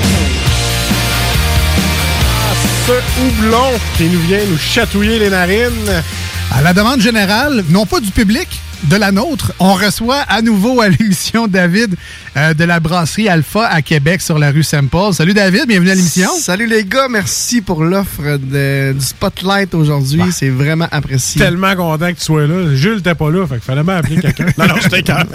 [2.87, 6.03] Ce houblon qui nous vient nous chatouiller les narines.
[6.55, 8.49] À la demande générale, non pas du public,
[8.85, 11.97] de la nôtre, on reçoit à nouveau à l'émission David
[12.39, 15.13] euh, de la brasserie Alpha à Québec sur la rue Saint-Paul.
[15.13, 16.31] Salut David, bienvenue à l'émission.
[16.39, 20.23] Salut les gars, merci pour l'offre du spotlight aujourd'hui.
[20.31, 21.41] C'est vraiment apprécié.
[21.41, 22.75] Tellement content que tu sois là.
[22.75, 24.47] Jules t'es pas là, fait qu'il fallait m'appeler quelqu'un.
[24.59, 25.29] non, non, j'étais calme.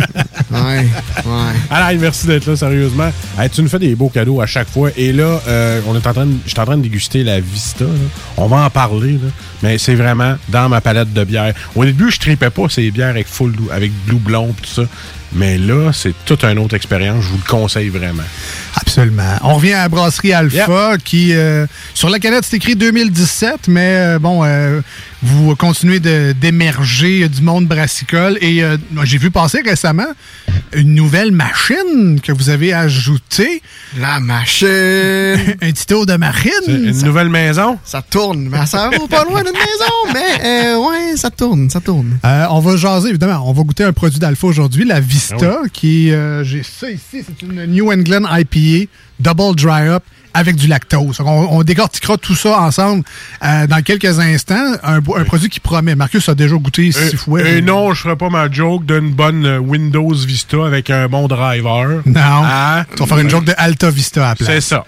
[0.52, 0.88] Ouais,
[1.26, 1.54] ouais.
[1.70, 3.12] Alors, merci d'être là, sérieusement.
[3.38, 4.90] Hey, tu nous fais des beaux cadeaux à chaque fois.
[4.96, 7.40] Et là, euh, on est en train de, je suis en train de déguster la
[7.40, 7.86] Vista.
[7.86, 7.92] là.
[8.38, 9.30] On va en parler, là.
[9.62, 11.54] mais c'est vraiment dans ma palette de bières.
[11.76, 14.84] Au début, je tripais pas ces bières avec full avec Blue Blond tout ça.
[15.36, 17.24] Mais là, c'est toute une autre expérience.
[17.24, 18.24] Je vous le conseille vraiment.
[18.76, 19.38] Absolument.
[19.42, 23.96] On revient à la brasserie Alpha qui, euh, sur la canette, c'est écrit 2017, mais
[23.96, 24.82] euh, bon, euh,
[25.24, 28.38] vous continuez de- d'émerger du monde brassicole.
[28.42, 30.08] Et euh, j'ai vu passer récemment
[30.74, 33.62] une nouvelle machine que vous avez ajoutée.
[34.00, 34.68] La machine!
[35.62, 36.52] Un petit tour de marine.
[36.68, 37.78] Une Ça- nouvelle maison?
[37.84, 41.80] Ça tourne, mais ça va pas loin d'une maison, mais euh, ouais, ça tourne, ça
[41.80, 42.18] tourne.
[42.26, 43.44] Euh, on va jaser, évidemment.
[43.50, 47.42] On va goûter un produit d'Alpha aujourd'hui, la Vista, qui, euh, j'ai ça ici, c'est
[47.42, 50.04] une New England IPA, Double Dry Up,
[50.34, 51.20] avec du lactose.
[51.20, 53.04] On, on décortiquera tout ça ensemble
[53.44, 54.74] euh, dans quelques instants.
[54.84, 55.96] Un, produit qui promet.
[55.96, 57.42] Marcus a déjà goûté six fois.
[57.42, 61.28] Et non, je ferai pas ma joke d'une bonne euh, Windows Vista avec un bon
[61.28, 62.02] driver.
[62.06, 62.22] Non.
[62.22, 62.86] Hein?
[62.96, 64.36] Tu vas faire une joke de Alta Vista à.
[64.40, 64.86] C'est ça.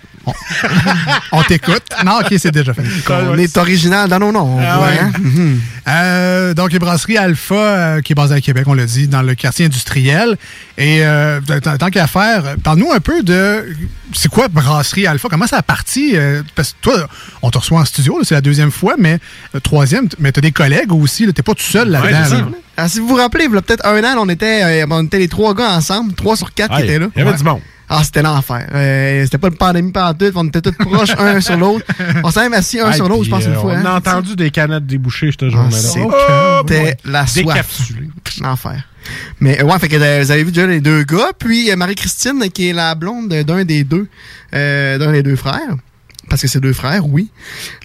[1.32, 1.84] On t'écoute.
[2.06, 2.84] Non, OK, c'est déjà fait.
[3.10, 4.58] On est original dans nos noms.
[4.60, 5.12] Ah ouais, hein?
[5.20, 5.62] Mhm.
[5.88, 9.22] Euh, donc, les brasseries Alpha, euh, qui est basée à Québec, on l'a dit, dans
[9.22, 10.38] le quartier industriel.
[10.78, 11.40] Et euh,
[11.80, 13.76] tant qu'à faire, euh, parle-nous un peu de.
[14.14, 15.28] C'est quoi Brasserie Alpha?
[15.36, 16.12] Comment ça a parti?
[16.15, 17.10] Euh, parce que toi,
[17.41, 19.19] on te reçoit en studio, c'est la deuxième fois, mais
[19.54, 22.38] euh, troisième, mais tu as des collègues aussi, tu pas tout seul là-dedans.
[22.38, 22.48] là.
[22.78, 25.04] Ah, si vous vous rappelez, il y a peut-être un an, on était, euh, on
[25.04, 27.08] était les trois gars ensemble, trois sur quatre Ah, qui étaient là.
[27.13, 27.60] il y avait du monde.
[27.89, 28.65] Ah, c'était l'enfer.
[28.74, 31.86] Euh, c'était pas une pandémie par tout, on était tous proches un sur l'autre.
[32.24, 33.74] On s'est même assis un Hey, sur l'autre, je pense, une euh, fois.
[33.74, 33.86] On hein.
[33.86, 35.78] a entendu des canettes débouchées cette Ah, journée-là.
[35.78, 37.43] C'était Oh, la boy.
[37.43, 37.82] soif.
[38.41, 38.84] L'enfer.
[39.39, 41.76] Mais euh, ouais, fait que euh, vous avez vu déjà les deux gars, puis euh,
[41.76, 44.08] Marie-Christine, qui est la blonde d'un des deux,
[44.52, 45.76] d'un des deux frères.
[46.30, 47.30] Parce que c'est deux frères, oui.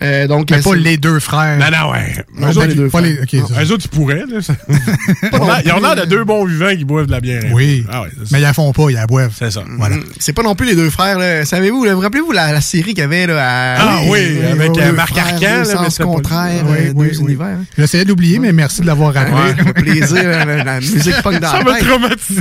[0.03, 1.59] Euh, donc, Mais pas les deux frères.
[1.59, 2.25] Non, non, ouais.
[2.35, 3.17] Non, Eux pas autres, les deux pas frères.
[3.33, 3.47] les- Non.
[3.63, 4.25] Eux autres, ils pourraient.
[4.29, 4.55] Là, ça.
[5.33, 7.43] A- Ils ont l'air de deux bons vivants qui boivent de la bière.
[7.53, 7.85] Oui.
[7.91, 8.09] Ah ouais.
[8.33, 9.35] Mais ils la font pas, ils la boivent.
[9.39, 9.63] C'est ça.
[9.79, 9.97] Voilà.
[9.97, 11.19] Mm, C'est pas non plus les deux frères.
[11.19, 11.45] Là.
[11.45, 13.77] Savez-vous, là, vous rappelez-vous la, la série qu'il y avait là, à...
[13.81, 17.25] Ah oui, avec, euh, Marc Arcan, là, sens pas- contraires, Oui, euh, oui, deux oui.
[17.25, 17.47] univers.
[17.47, 17.65] hein.
[17.77, 19.35] J'essayais d'oublier, mais merci de l'avoir rappelé.
[19.35, 22.41] Ouais, ça fait plaisir, la, musique punk dans Ça m'a traumatisé.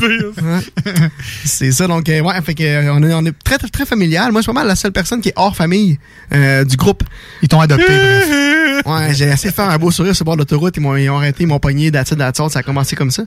[1.46, 4.32] C'est ça, donc, ouais, fait on, est, très, très familial.
[4.32, 5.89] Moi, je suis pas mal la seule personne qui est hors famille
[6.34, 7.04] euh, du groupe.
[7.42, 8.30] Ils t'ont adopté, bref.
[8.86, 10.78] Ouais, j'ai essayé de faire un beau sourire sur le bord de l'autoroute.
[10.78, 12.06] Ils m'ont ils ont arrêté, ils m'ont pogné, all.
[12.06, 13.24] Ça a commencé comme ça.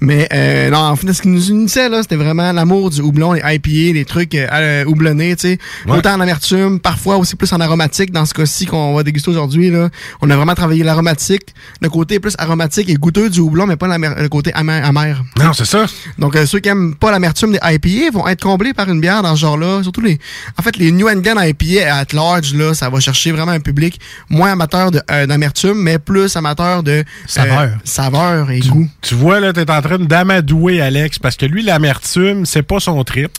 [0.00, 3.32] Mais euh, non, en fait, ce qui nous unissait, là, c'était vraiment l'amour du houblon,
[3.32, 5.58] les IPA, les trucs euh, euh, houblonnés, tu sais.
[5.86, 5.98] Ouais.
[5.98, 8.12] Autant en amertume, parfois aussi plus en aromatique.
[8.12, 9.88] Dans ce cas-ci qu'on va déguster aujourd'hui, là,
[10.20, 11.54] on a vraiment travaillé l'aromatique.
[11.80, 14.84] Le côté plus aromatique et goûteux du houblon, mais pas le côté amer.
[14.84, 15.22] amer.
[15.38, 15.86] Non, c'est ça.
[16.18, 19.34] Donc, ceux qui aiment pas l'amertume des IPA vont être comblés par une bière dans
[19.34, 19.82] ce genre-là.
[19.82, 20.18] Surtout les,
[20.58, 24.00] en fait, les New England IPA at large, là, ça va chercher vraiment un public
[24.28, 27.70] moins amateur euh, d'amertume, mais plus amateur de euh, Saveur.
[27.84, 28.88] saveur et goût.
[29.02, 33.02] Tu vois, là, t'es en train d'amadouer Alex parce que lui, l'amertume, c'est pas son
[33.04, 33.32] trip.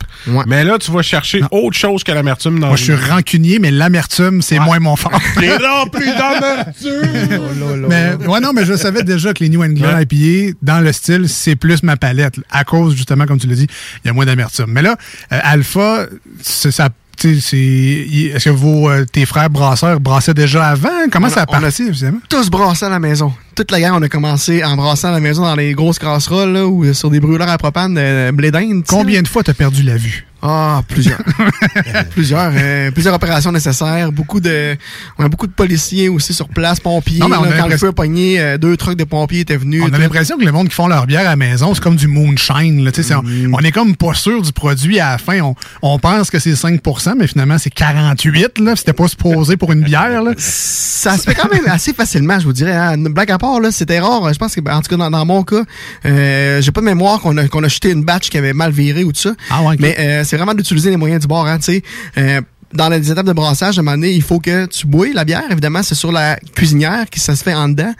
[0.47, 3.71] Mais là, tu vas chercher autre chose que l'amertume dans Moi, je suis rancunier, mais
[3.71, 5.19] l'amertume, c'est moins mon fort.
[5.39, 7.87] T'es rempli d'amertume!
[7.89, 11.27] mais, ouais, non, mais je savais déjà que les New England IPA, dans le style,
[11.27, 12.35] c'est plus ma palette.
[12.49, 13.67] À cause, justement, comme tu l'as dit,
[14.03, 14.67] il y a moins d'amertume.
[14.67, 14.95] Mais là,
[15.31, 16.05] euh, Alpha,
[16.41, 16.89] ça.
[17.23, 20.89] Est-ce que vos, euh, tes frères brasseurs brassaient déjà avant?
[21.11, 22.19] Comment On ça a parti, évidemment?
[22.29, 23.33] tous brassé à la maison.
[23.55, 26.65] Toute la gang, on a commencé en brassant la maison dans les grosses casseroles là,
[26.67, 28.83] ou sur des brûleurs à propane de blé d'Inde.
[28.83, 28.95] tu sais.
[28.95, 30.25] Combien de fois t'as perdu la vue?
[30.43, 31.19] Ah, plusieurs.
[32.11, 32.51] plusieurs.
[32.55, 34.11] euh, plusieurs opérations nécessaires.
[34.11, 34.75] Beaucoup de,
[35.19, 37.19] on a beaucoup de policiers aussi sur place, pompiers.
[37.19, 39.41] Non, mais on là, a quand le feu a pogné, euh, deux trucks de pompiers
[39.41, 39.83] étaient venus.
[39.85, 41.95] On a l'impression que le monde qui font leur bière à la maison, c'est comme
[41.95, 42.83] du moonshine.
[42.83, 45.41] Là, c'est- on, on est comme pas sûr du produit à la fin.
[45.41, 48.75] On, on pense que c'est 5% mais finalement c'est 48 là.
[48.75, 50.23] C'était pas supposé pour une bière.
[50.23, 50.31] Là.
[50.37, 52.75] Ça se fait quand même assez facilement, je vous dirais.
[52.75, 52.97] Hein.
[53.41, 54.33] Là, c'était rare.
[54.33, 55.63] Je pense que, ben, en tout cas, dans, dans mon cas,
[56.05, 58.71] euh, j'ai pas de mémoire qu'on a, qu'on a jeté une batch qui avait mal
[58.71, 59.33] viré ou tout ça.
[59.49, 59.79] Ah ouais, ok.
[59.79, 61.81] Mais euh, c'est vraiment d'utiliser les moyens du bord, hein, tu
[62.15, 62.41] sais.
[62.73, 65.25] Dans les étapes de brassage, à un moment donné, il faut que tu bouilles la
[65.25, 65.43] bière.
[65.49, 67.93] Évidemment, c'est sur la cuisinière que ça se fait en dedans.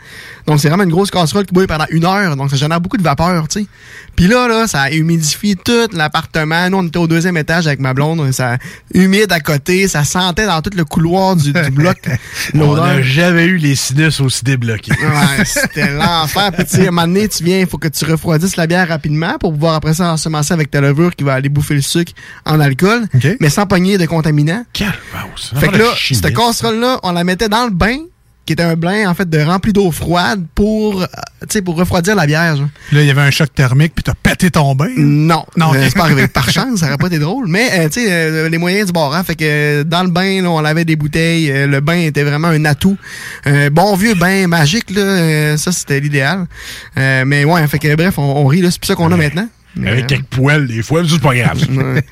[0.46, 2.36] Donc, c'est vraiment une grosse casserole qui bouille pendant une heure.
[2.36, 3.66] Donc, ça génère beaucoup de vapeur, tu sais.
[4.16, 6.68] Puis là, là, ça humidifie tout l'appartement.
[6.68, 8.32] Nous, on était au deuxième étage avec ma blonde.
[8.32, 8.58] Ça
[8.92, 9.88] humide à côté.
[9.88, 11.98] Ça sentait dans tout le couloir du, du bloc.
[12.54, 14.92] On n'a jamais eu les sinus aussi débloqués.
[14.92, 16.50] Ouais, c'était l'enfer.
[16.52, 18.66] Puis, tu sais, à un moment donné, tu viens, il faut que tu refroidisses la
[18.66, 21.80] bière rapidement pour pouvoir après ça ensemencer avec ta levure qui va aller bouffer le
[21.82, 22.12] sucre
[22.44, 23.06] en alcool,
[23.40, 24.61] mais sans pogner de contaminants.
[25.60, 27.96] Fait que là, cette casserole-là, on la mettait dans le bain,
[28.44, 32.26] qui était un bain, en fait, de rempli d'eau froide pour, euh, pour refroidir la
[32.26, 32.56] bière.
[32.56, 32.68] genre.
[32.90, 34.88] Là, il y avait un choc thermique, puis t'as pété ton bain?
[34.96, 36.26] Non, Non, Euh, c'est pas arrivé.
[36.26, 37.46] Par chance, ça aurait pas été drôle.
[37.46, 40.42] Mais, euh, tu sais, euh, les moyens du bord, hein, fait que dans le bain,
[40.42, 41.52] là, on avait des bouteilles.
[41.68, 42.96] le bain était vraiment un atout.
[43.70, 46.46] Bon vieux bain magique, là, ça, c'était l'idéal.
[46.96, 49.46] Mais ouais, fait que bref, on, on rit, là, c'est plus ça qu'on a maintenant.
[49.86, 51.58] Avec quelques poils, des fois, mais c'est pas grave.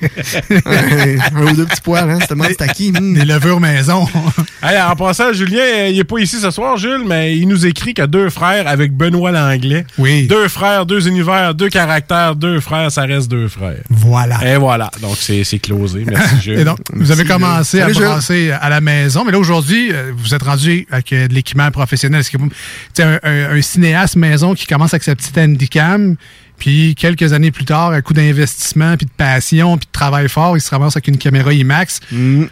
[0.66, 2.90] Ouais, un ou deux petits poils, hein, c'était c'était qui?
[2.92, 3.14] Hmm.
[3.14, 4.08] Des levures maison.
[4.62, 7.64] Hey, en passant, Julien, euh, il est pas ici ce soir, Jules, mais il nous
[7.64, 9.86] écrit qu'il y a deux frères avec Benoît Langlais.
[9.96, 10.26] Oui.
[10.26, 13.78] Deux frères, deux univers, deux caractères, deux frères, ça reste deux frères.
[13.88, 14.38] Voilà.
[14.54, 14.90] Et voilà.
[15.00, 16.04] Donc, c'est c'est closé.
[16.06, 16.58] Merci, Jules.
[16.58, 18.52] Et donc, vous avez commencé à Salut, Jules.
[18.60, 22.20] à la maison, mais là, aujourd'hui, euh, vous êtes rendu avec euh, de l'équipement professionnel.
[22.20, 22.54] Est-ce que vous- tu
[22.92, 26.16] sais, un, un- un cinéaste maison qui commence avec sa petite handicam,
[26.60, 30.56] puis quelques années plus tard, à coup d'investissement, puis de passion, puis de travail fort,
[30.56, 31.98] il se ramasse avec une caméra IMAX.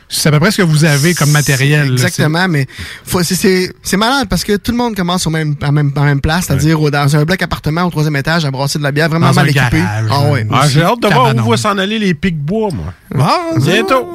[0.09, 1.87] C'est à peu près ce que vous avez comme matériel.
[1.87, 2.67] là, Exactement, mais
[3.85, 6.47] c'est- malade parce que tout le monde commence au même, en, même, en même place,
[6.47, 9.35] c'est-à-dire dans un bloc appartement au troisième étage à brasser de la bière vraiment Dans
[9.35, 9.83] mal un équipé.
[10.11, 10.47] Ah ouais.
[10.51, 12.95] Ah, j'ai hâte de voir où vont s'en aller les pics bois, moi.
[13.19, 14.09] Ah, Bientôt.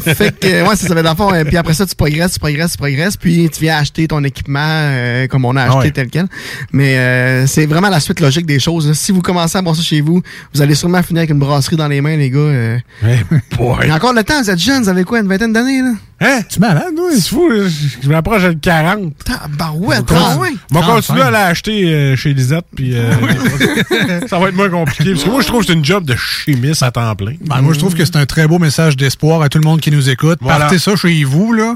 [0.00, 1.32] Fait que, euh, ouais, ça, ça fait dans fond.
[1.32, 3.16] euh, puis après ça, tu progresses, tu progresses, tu progresses.
[3.16, 5.90] Puis tu viens acheter ton équipement euh, comme on a acheté Ah ouais.
[5.90, 6.26] tel quel.
[6.72, 8.92] Mais euh, c'est vraiment la suite logique des choses.
[8.94, 10.22] Si vous commencez à brasser chez vous,
[10.54, 12.38] vous allez sûrement finir avec une brasserie dans les mains, les gars.
[12.38, 12.78] euh.
[13.02, 15.80] Il y a encore le temps, vous êtes jeunes, vous avez quoi, une vingtaine d'années,
[15.82, 15.92] là?
[16.24, 16.40] Hein?
[16.48, 17.12] Tu malade, oui?
[17.20, 17.68] C'est fou, là.
[18.02, 19.12] je m'approche de 40.
[19.24, 20.54] Tabarouette, On ah ouais.
[20.70, 21.20] va continuer 35.
[21.20, 23.12] à l'acheter euh, chez Lisette, puis euh,
[24.26, 25.10] ça va être moins compliqué.
[25.10, 27.34] Parce que moi, je trouve que c'est une job de chimiste à temps plein.
[27.44, 29.80] Ben, moi, je trouve que c'est un très beau message d'espoir à tout le monde
[29.80, 30.38] qui nous écoute.
[30.40, 31.74] Partez ça chez vous, là.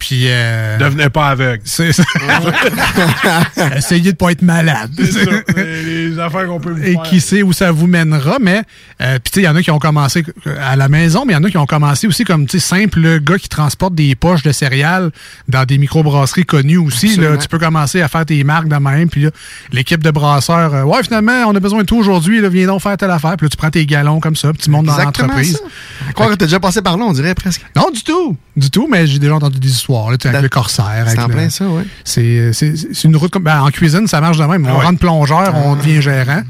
[0.00, 0.24] Puis.
[0.26, 1.62] Euh, Devenez pas aveugle.
[1.64, 2.02] C'est ça.
[3.76, 4.90] Essayez de pas être malade.
[4.98, 5.30] C'est ça.
[5.56, 7.02] Les, les affaires qu'on peut vous Et faire.
[7.02, 8.62] qui sait où ça vous mènera, mais
[9.00, 10.24] euh, puis tu sais, il y en a qui ont commencé
[10.60, 12.66] à la maison, mais il y en a qui ont commencé aussi comme tu sais
[12.66, 15.10] simple gars qui transporte des poches de céréales
[15.48, 17.16] dans des microbrasseries connues aussi.
[17.16, 19.30] Là, tu peux commencer à faire tes marques de même, puis là,
[19.72, 22.80] l'équipe de brasseurs, euh, ouais finalement on a besoin de tout aujourd'hui, là, viens donc
[22.80, 24.96] faire telle affaire, puis là tu prends tes galons comme ça, puis tu montes dans
[24.96, 25.60] l'entreprise.
[26.08, 27.62] À croire que t'as déjà passé par là, on dirait presque.
[27.76, 28.36] Non, du tout.
[28.56, 30.84] Du tout, mais j'ai déjà entendu des histoires, tu avec le corsaire.
[30.86, 31.84] avec C'est en le- plein ça, ouais.
[32.04, 33.44] C'est c'est- c'est une route comme.
[33.44, 34.64] ben, en cuisine, ça marche de même.
[34.66, 34.84] On Ah ouais.
[34.84, 36.42] rentre plongeur, on devient gérant.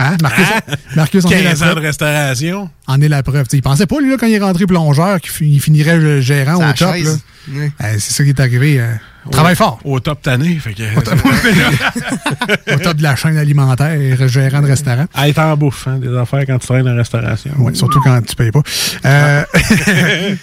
[0.00, 0.16] Hein?
[0.22, 0.74] Marcus, Hein?
[0.94, 2.70] Marcus en est la 15 ans de restauration.
[2.86, 3.48] En est la preuve.
[3.48, 6.22] T'sais, il pensait pas, lui, là, quand il est rentré plongeur, qu'il fi- il finirait
[6.22, 6.94] gérant au top.
[6.94, 7.10] là.
[7.50, 8.78] Euh, c'est ça qui est arrivé.
[8.80, 9.78] euh, on travaille fort.
[9.84, 10.56] Au top tanné.
[10.56, 15.06] Fait que, Au top de la chaîne alimentaire, gérant de restaurant.
[15.14, 17.50] à être en bouffe, hein, des affaires quand tu traînes en restauration.
[17.58, 18.62] Ouais, surtout quand tu payes pas.
[19.04, 19.44] Euh,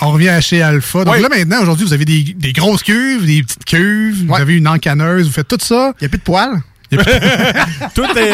[0.00, 1.04] on revient à chez Alpha.
[1.04, 1.22] Donc Oui.
[1.22, 4.68] là, maintenant, aujourd'hui, vous avez des, des grosses cuves, des petites cuves, vous avez une
[4.68, 5.92] encanneuse, vous faites tout ça.
[6.00, 6.60] Il n'y a plus de poils.
[7.96, 8.32] Tout est.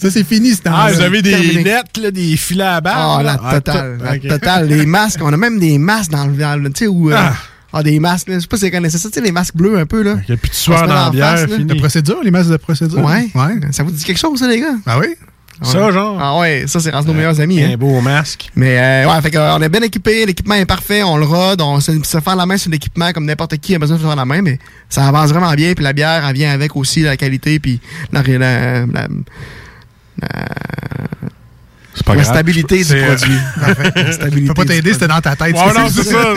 [0.00, 1.64] Ça, c'est fini, ce Ah, vous avez des terminé.
[1.64, 2.94] nets, là, des filets à balles.
[2.96, 3.40] Ah, la là.
[3.42, 3.98] Ah, totale.
[4.44, 4.62] La.
[4.62, 5.18] Les masques.
[5.22, 6.68] On a même des masques dans le.
[6.70, 7.10] Tu sais, où.
[7.10, 7.18] euh,
[7.74, 7.82] Ah.
[7.82, 8.28] des masques.
[8.28, 8.34] là.
[8.36, 9.08] Je sais pas si vous connaissez ça.
[9.08, 10.16] Tu sais, les masques bleus un peu, là.
[10.28, 11.46] Il n'y a plus de sueur dans la bière.
[11.46, 13.04] De procédure, les masses de procédure.
[13.04, 13.28] Ouais.
[13.34, 13.60] Ouais.
[13.72, 14.76] Ça vous dit quelque chose, ça, les gars?
[14.86, 15.08] Ah oui?
[15.62, 16.18] Ça, genre.
[16.20, 17.62] Ah ouais, ça, c'est rendu nos meilleurs amis.
[17.62, 17.76] Un hein.
[17.76, 18.50] beau masque.
[18.56, 21.24] Mais euh, ouais, fait que, euh, on est bien équipé, l'équipement est parfait, on le
[21.24, 24.02] rode, on se, se faire la main sur l'équipement comme n'importe qui a besoin de
[24.02, 24.58] se faire la main, mais
[24.88, 27.80] ça avance vraiment bien, puis la bière, elle vient avec aussi la qualité, puis
[28.12, 30.28] la, la, la, la-
[31.94, 32.34] C'est pas la grave.
[32.34, 33.36] stabilité du C'est, euh, produit.
[33.60, 33.92] Parfait.
[34.02, 35.54] La stabilité peux pas t'aider, c'était dans ta tête.
[35.54, 36.34] Ouais, non, c'est ça.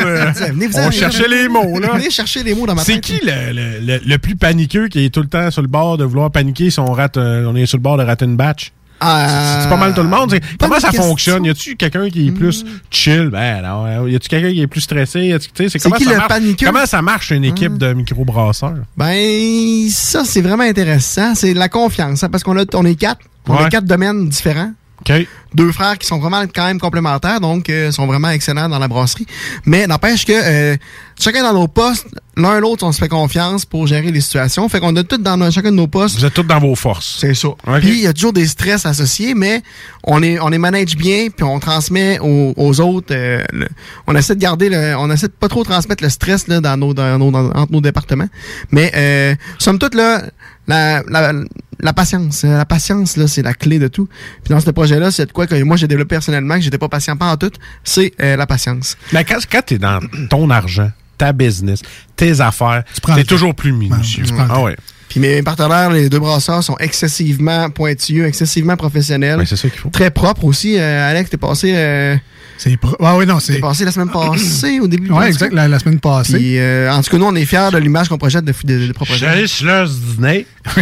[0.53, 1.89] mais- On cherchait les mots, là.
[1.93, 3.01] Venez chercher les mots dans ma C'est tête.
[3.03, 6.03] qui le, le, le, plus paniqueux qui est tout le temps sur le bord de
[6.05, 8.71] vouloir paniquer si on rate, euh, on est sur le bord de rater une batch?
[8.99, 10.31] Ah, C'est pas mal tout le monde.
[10.31, 11.03] C'est- Comment ça question.
[11.03, 11.45] fonctionne?
[11.45, 13.29] Y a-tu quelqu'un qui est plus chill?
[13.31, 14.07] Ben non.
[14.07, 15.35] Y a-tu quelqu'un qui est plus stressé?
[15.55, 16.33] C'est C'est comment qui ça le marche?
[16.63, 18.73] Comment ça marche une équipe de microbrasseurs?
[18.97, 21.35] Ben, ça, c'est vraiment intéressant.
[21.35, 23.21] C'est la confiance, hein, parce qu'on a, on est quatre.
[23.47, 23.65] On Ouais.
[23.65, 24.71] a quatre domaines différents.
[25.01, 25.27] OK.
[25.53, 28.87] Deux frères qui sont vraiment quand même complémentaires, donc euh, sont vraiment excellents dans la
[28.87, 29.25] brasserie.
[29.65, 30.75] Mais n'empêche que euh,
[31.19, 34.67] chacun dans nos postes, l'un l'autre, on se fait confiance pour gérer les situations.
[34.69, 36.17] Fait qu'on a tous dans nos- chacun de nos postes.
[36.17, 37.17] Vous êtes tous dans vos forces.
[37.19, 37.47] C'est ça.
[37.47, 37.79] OK.
[37.79, 39.63] Puis il y a toujours des stress associés, mais
[40.03, 43.07] on est on les manage bien, puis on transmet aux, aux autres.
[43.15, 43.69] euh, le-
[44.05, 46.77] on essaie de garder le, on essaie de pas trop transmettre le stress là dans
[46.77, 48.27] nos, dans nos dans- entre nos départements.
[48.71, 50.23] Mais euh, somme toute là,
[50.67, 51.33] la, la,
[51.79, 54.07] la patience, euh, la patience là, c'est la clé de tout.
[54.43, 56.89] Puis dans ce projet-là, c'est de quoi que moi j'ai développé personnellement, que j'étais pas
[56.89, 57.51] patient pas en tout,
[57.83, 58.97] c'est euh, la patience.
[59.13, 59.99] Mais quand, quand t'es dans
[60.29, 61.81] ton argent, ta business,
[62.17, 63.23] tes affaires, le temps.
[63.23, 64.23] toujours plus minutieux.
[64.25, 64.75] tu le ah ouais.
[65.09, 69.39] Puis mes partenaires, les deux brasseurs, sont excessivement pointilleux, excessivement professionnels.
[69.39, 69.89] Ouais, c'est ça qu'il faut.
[69.89, 70.75] Très propres aussi.
[70.77, 71.71] Euh, Alex, t'es passé.
[71.75, 72.17] euh,
[72.57, 73.53] C'est pro- ah oui, non, c'est.
[73.53, 75.09] T'es passé la semaine passée, au début.
[75.09, 76.33] Ouais, exact, la, la semaine passée.
[76.37, 78.87] Puis, euh, en tout cas, nous, on est fiers de l'image qu'on projette de, de,
[78.87, 80.45] de propre J'allais sur l'heure du dîner.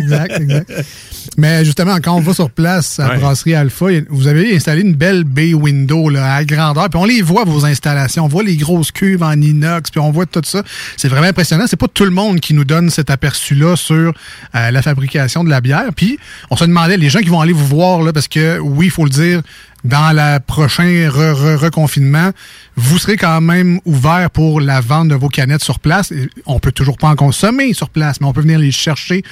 [0.00, 0.72] exact, exact.
[1.36, 3.18] Mais justement, quand on va sur place à Ouais.
[3.18, 6.88] Brasserie Alpha, vous avez installé une belle bay window là, à grandeur.
[6.88, 8.24] Puis on les voit, vos installations.
[8.24, 9.55] On voit les grosses cuves en inox,
[9.90, 10.62] puis on voit tout ça.
[10.96, 11.66] C'est vraiment impressionnant.
[11.66, 14.12] C'est pas tout le monde qui nous donne cet aperçu-là sur
[14.54, 15.90] euh, la fabrication de la bière.
[15.94, 16.18] Puis
[16.50, 18.90] on se demandait, les gens qui vont aller vous voir, là, parce que oui, il
[18.90, 19.42] faut le dire,
[19.84, 22.30] dans le prochain re- re- reconfinement,
[22.76, 26.12] vous serez quand même ouvert pour la vente de vos canettes sur place.
[26.44, 29.22] On peut toujours pas en consommer sur place, mais on peut venir les chercher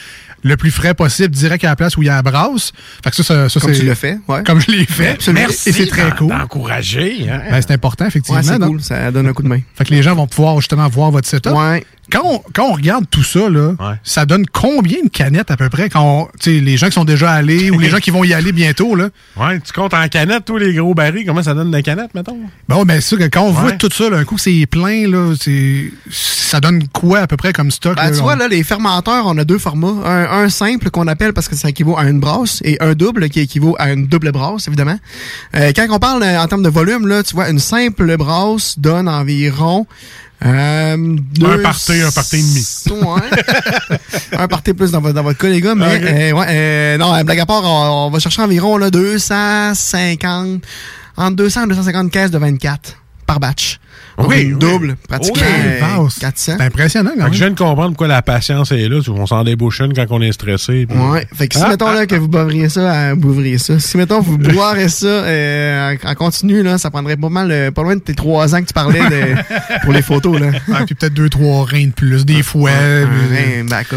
[0.42, 2.72] le plus frais possible, direct à la place où il y a la brasse.
[3.02, 4.42] Fait que ça, ça, ça, Comme tu l'as fait, ouais.
[4.44, 5.08] Comme je l'ai fait.
[5.08, 5.48] Absolument.
[5.48, 6.28] Et c'est très cool.
[6.28, 7.28] d'encourager.
[7.30, 7.40] Hein?
[7.50, 8.38] Ben, c'est important, effectivement.
[8.40, 8.82] Ouais, c'est cool.
[8.82, 9.60] Ça donne un coup de main.
[9.74, 11.52] Fait que les gens vont pouvoir justement voir votre setup.
[11.52, 11.84] Ouais.
[12.12, 13.94] Quand on, quand on regarde tout ça, là, Ouais.
[14.04, 17.30] ça donne combien de canettes à peu près quand on- les gens qui sont déjà
[17.32, 19.08] allés ou les gens qui vont y aller bientôt, là?
[19.36, 22.38] Ouais, tu comptes en canette, tous les gros barils, comment ça donne de canettes, mettons?
[22.68, 25.08] Bon, ben, c'est sûr que quand on voit tout ça, là, un coup c'est plein,
[25.08, 27.96] là, c'est, ça donne quoi à peu près comme stock?
[27.96, 29.94] Ben, là, tu on- vois, là, les fermenteurs, on a deux formats.
[30.04, 33.28] Un, un simple qu'on appelle parce que ça équivaut à une brasse et un double
[33.28, 34.98] qui équivaut à une double brasse, évidemment.
[35.56, 38.78] Euh, quand on parle euh, en termes de volume, là, tu vois, une simple brasse
[38.78, 39.86] donne environ
[40.44, 43.02] Euh, Un party, un party et demi.
[43.06, 43.98] Ouais.
[44.38, 45.74] un party plus dans votre, dans votre cas, les gars.
[45.74, 50.62] Mais, euh, ouais, euh, non, blague à part, on, on va chercher environ là, 250,
[51.16, 53.78] entre 200 et 250 caisses de 24 par batch.
[54.16, 54.58] Donc, Oui, une oui.
[54.60, 55.42] double, pratiquement.
[55.42, 55.70] Oui.
[55.82, 56.32] euh, 400.
[56.56, 59.00] C'est impressionnant, Fait que je viens de comprendre pourquoi la patience est là.
[59.08, 60.86] On s'en débouchonne quand on est stressé.
[60.88, 63.20] puis- Ouais, fait que si Ah, mettons ah, là que vous boivriez ça, euh, vous
[63.22, 63.78] boivriez ça.
[63.80, 67.70] Si mettons vous boirez ça euh, en, en continu là, ça prendrait pas mal, euh,
[67.72, 69.34] pas loin de tes trois ans que tu parlais de,
[69.82, 70.50] pour les photos là.
[70.86, 72.70] Puis peut-être deux, trois reins de plus, des fois.
[72.70, 73.96] Un backup.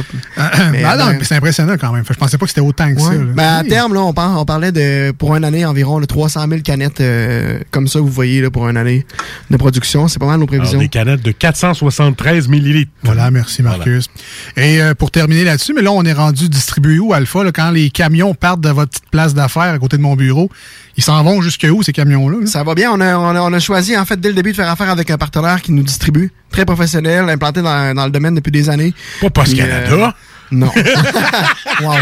[0.71, 2.03] Mais, ah non, ben- c'est impressionnant quand même.
[2.05, 3.11] Fait Je pensais pas que c'était autant que ça.
[3.13, 3.19] Là.
[3.35, 3.69] Ben, à Oui.
[3.69, 7.59] terme, là, on, on parlait de, pour une année, environ là, 300 000 canettes euh,
[7.71, 9.05] comme ça, vous voyez, là, pour une année
[9.51, 10.06] de production.
[10.07, 10.79] C'est pas mal nos Alors, prévisions.
[10.79, 12.91] des canettes de 473 millilitres.
[13.03, 14.07] Voilà, merci Marcus.
[14.55, 17.71] Et euh, pour terminer là-dessus, mais là, on est rendu distribué où, Alpha, là, quand
[17.71, 20.49] les camions partent de votre petite place d'affaires à côté de mon bureau,
[20.97, 22.45] ils s'en vont jusque où, ces camions-là?
[22.47, 22.91] Ça va bien.
[22.91, 24.89] On a, on, a, on a choisi, en fait, dès le début, de faire affaire
[24.89, 26.31] avec un partenaire qui nous distribue.
[26.51, 28.93] Très professionnel, implanté dans, dans le domaine depuis des années.
[29.21, 29.91] Pas Post Puis, Canada.
[29.91, 30.11] euh,
[30.51, 30.71] non.
[31.81, 31.93] wow.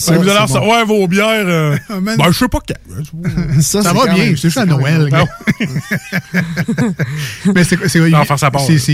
[0.00, 3.60] Si vous allez recevoir vos bières, euh, ben, je sais pas quand.
[3.60, 5.08] Ça, Ça va bien, c'est juste à Noël.
[5.10, 5.26] gars.
[7.54, 7.98] mais c'est ça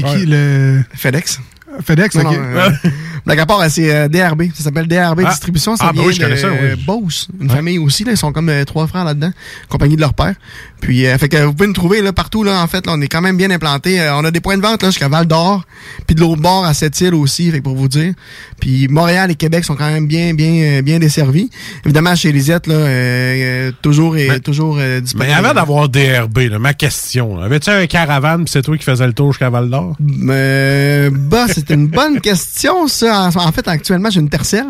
[0.03, 0.19] Ouais.
[0.21, 0.83] qui le.
[0.95, 1.41] FedEx.
[1.85, 2.37] FedEx, Non, ok.
[2.39, 2.71] euh,
[3.27, 4.45] Blague à part, euh, c'est euh, DRB.
[4.55, 5.31] Ça s'appelle DRB Ah.
[5.31, 5.75] Distribution.
[5.77, 6.59] Ça Ah, ben vient oui, je connais de ça, oui.
[6.61, 8.05] euh, Beauce, une famille aussi.
[8.05, 9.33] Là, ils sont comme euh, trois frères là-dedans,
[9.69, 10.35] compagnie de leur père.
[10.81, 12.45] Puis, euh, fait que vous pouvez nous trouver là, partout.
[12.45, 14.01] Là, en fait, là, on est quand même bien implanté.
[14.13, 15.65] On a des points de vente là, jusqu'à Val d'Or,
[16.07, 18.13] puis de l'autre bord à Sept-Îles aussi, fait que pour vous dire.
[18.61, 21.51] Puis Montréal et Québec sont quand même bien, bien, bien desservis.
[21.85, 25.31] Évidemment, chez Lisette, là, toujours et Mais- toujours euh, disponible.
[25.31, 29.07] Mais avant d'avoir DRB, là, ma question, avais-tu un caravane pis c'est toi qui faisais
[29.07, 29.97] le tour jusqu'à Val d'Or?
[29.99, 33.29] Bah, c'est une bonne question, ça.
[33.35, 34.67] En, en fait, actuellement, j'ai une tercelle.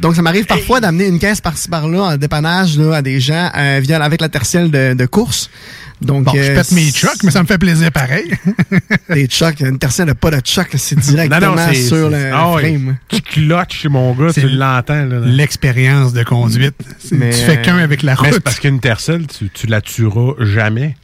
[0.00, 3.50] Donc, ça m'arrive parfois d'amener une caisse par-ci par-là en dépannage là, à des gens
[3.56, 5.48] euh, via, avec la tercelle de, de course.
[6.00, 8.28] Donc, Bon, je euh, pète mes chocs, mais ça me fait plaisir pareil.
[9.10, 12.78] Des chocs, une tercelle n'a pas de choc, c'est directement c'est- sur c'est- le ouais.
[12.78, 12.96] frame.
[13.08, 15.06] Tu mon gars, C'est tu l'entends.
[15.24, 16.74] L'expérience de conduite.
[16.98, 18.40] C'est- Mais, tu fais qu'un avec la Mais c'est route.
[18.42, 20.96] parce qu'une tercelle, tu, tu la tueras jamais.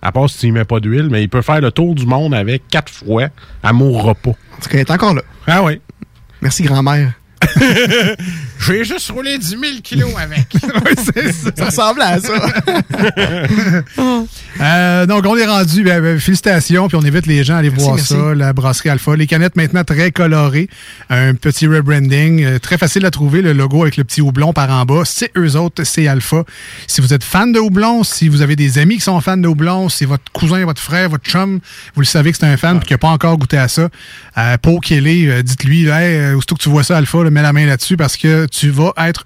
[0.00, 2.06] À part si tu n'y mets pas d'huile, mais il peut faire le tour du
[2.06, 3.28] monde avec quatre fois.
[3.62, 4.30] Elle mourra pas.
[4.30, 5.22] En tout cas, elle est encore là.
[5.46, 5.80] Ah oui.
[6.40, 7.12] Merci, grand-mère.
[8.60, 10.48] J'ai juste roulé 10 000 kilos avec.
[11.56, 12.34] Ça ressemble à ça.
[14.60, 15.84] Euh, donc, on est rendu.
[15.84, 18.14] ben, ben, félicitations, puis on invite les gens à aller Merci, voir merci.
[18.14, 19.14] ça, la brasserie Alpha.
[19.14, 20.68] Les canettes maintenant très colorées.
[21.10, 22.42] Un petit rebranding.
[22.44, 25.02] euh, très facile à trouver, le logo avec le petit houblon par en bas.
[25.04, 26.42] C'est eux autres, c'est Alpha.
[26.88, 29.46] Si vous êtes fan de houblon, si vous avez des amis qui sont fans de
[29.46, 31.60] houblon, si votre cousin, votre frère, votre chum,
[31.94, 33.88] vous le savez que c'est un fan et qu'il n'a pas encore goûté à ça,
[34.38, 37.30] euh, pour qu'il est, euh, dites-lui, là, hey, aussitôt que tu vois ça, Alpha, là,
[37.30, 39.24] mets la main là-dessus parce que tu vas être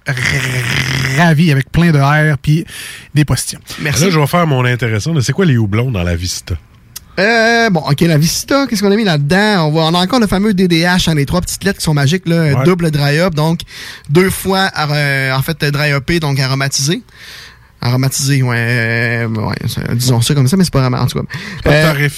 [1.17, 2.65] ravi avec plein de air puis
[3.13, 3.61] des postillons.
[3.81, 4.05] Merci.
[4.05, 5.13] Là, je vais faire mon intéressant.
[5.21, 6.55] C'est quoi les houblons dans la Vista?
[7.19, 9.67] Euh, bon, ok, la Vista, qu'est-ce qu'on a mis là-dedans?
[9.67, 11.93] On, voit, on a encore le fameux DDH, hein, les trois petites lettres qui sont
[11.93, 12.63] magiques, là, Ouais.
[12.65, 13.59] double dry up, donc
[14.09, 17.03] deux fois, euh, en fait, dry upé, donc aromatisé.
[17.81, 19.55] Aromatisé, ouais, euh, ouais,
[19.93, 21.25] disons ça comme ça, mais c'est pas vraiment, en tout cas.
[21.69, 22.09] Euh.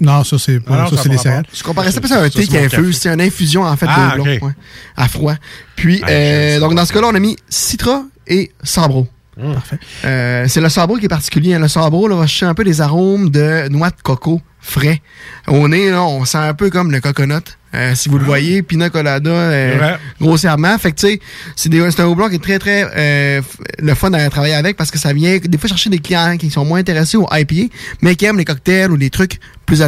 [0.00, 1.44] Non, ça, c'est Ah non, ça, ça c'est les céréales.
[1.54, 2.92] Je comparais ça plus à un thé qui café.
[2.92, 4.26] C'est une infusion, en fait, Ah, de ok.
[4.26, 4.52] ouais,
[4.96, 5.34] à froid.
[5.76, 9.06] Puis, Ah, euh, donc, dans ce cas-là, on a mis Citra et Sabro.
[9.36, 9.78] Parfait.
[10.04, 11.54] Euh, c'est le sabro qui est particulier.
[11.54, 11.58] hein.
[11.58, 15.00] Le sabro là, va chercher un peu des arômes de noix de coco frais.
[15.46, 17.34] Au nez, là, on sent un peu comme le coconut.
[17.74, 19.78] Euh, si vous le voyez, pina colada, euh,
[20.20, 20.78] grossièrement.
[20.78, 21.20] Fait que, tu sais,
[21.56, 23.42] c'est un houblon qui est très, très euh,
[23.80, 26.50] le fun à travailler avec parce que ça vient des fois chercher des clients qui
[26.50, 29.82] sont moins intéressés au IPA, mais qui aiment les cocktails ou les trucs plus,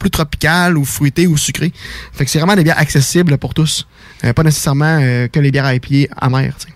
[0.00, 1.72] plus tropicales ou fruités ou sucrés.
[2.12, 3.86] Fait que c'est vraiment des bières accessibles pour tous.
[4.34, 4.98] Pas nécessairement
[5.32, 6.72] que les bières IPA amères, tu sais.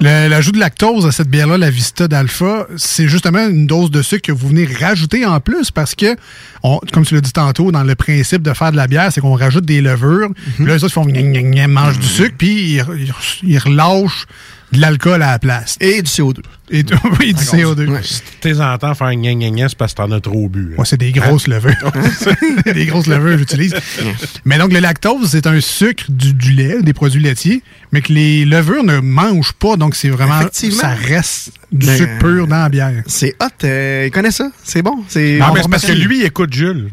[0.00, 4.00] Le- L'ajout de lactose à cette bière-là, la Vista d'Alpha, c'est justement une dose de
[4.02, 6.16] sucre que vous venez rajouter en plus parce que,
[6.62, 9.20] on- comme tu l'as dit tantôt, dans le principe de faire de la bière, c'est
[9.20, 10.28] qu'on rajoute des levures.
[10.56, 13.12] Puis là, les autres, ils font gna, gna, gna, mangent du sucre, puis ils, ils-
[13.50, 14.26] ils relâchent
[14.72, 15.76] de l'alcool à la place.
[15.80, 16.38] Et du CO2.
[16.70, 16.84] Et,
[17.20, 17.86] oui, du CO2.
[17.88, 18.00] Ouais.
[18.02, 20.74] Si t'es entends faire gna gna gna, c'est parce que t'en as trop bu.
[20.76, 20.82] hein.
[20.84, 21.92] c'est des grosses levures.
[22.74, 23.74] des grosses levures, j'utilise.
[24.44, 27.62] Mais donc, le lactose, c'est un sucre du, du lait, des produits laitiers,
[27.92, 29.76] mais que les levures ne mangent pas.
[29.76, 30.40] Donc, c'est vraiment.
[30.52, 33.02] Ça reste du Ben, sucre pur dans la bière.
[33.06, 33.46] C'est hot.
[33.64, 34.50] euh, il connaît ça?
[34.64, 35.04] C'est bon?
[35.08, 36.90] C'est Non, on mais c'est parce que lui, il écoute Jules.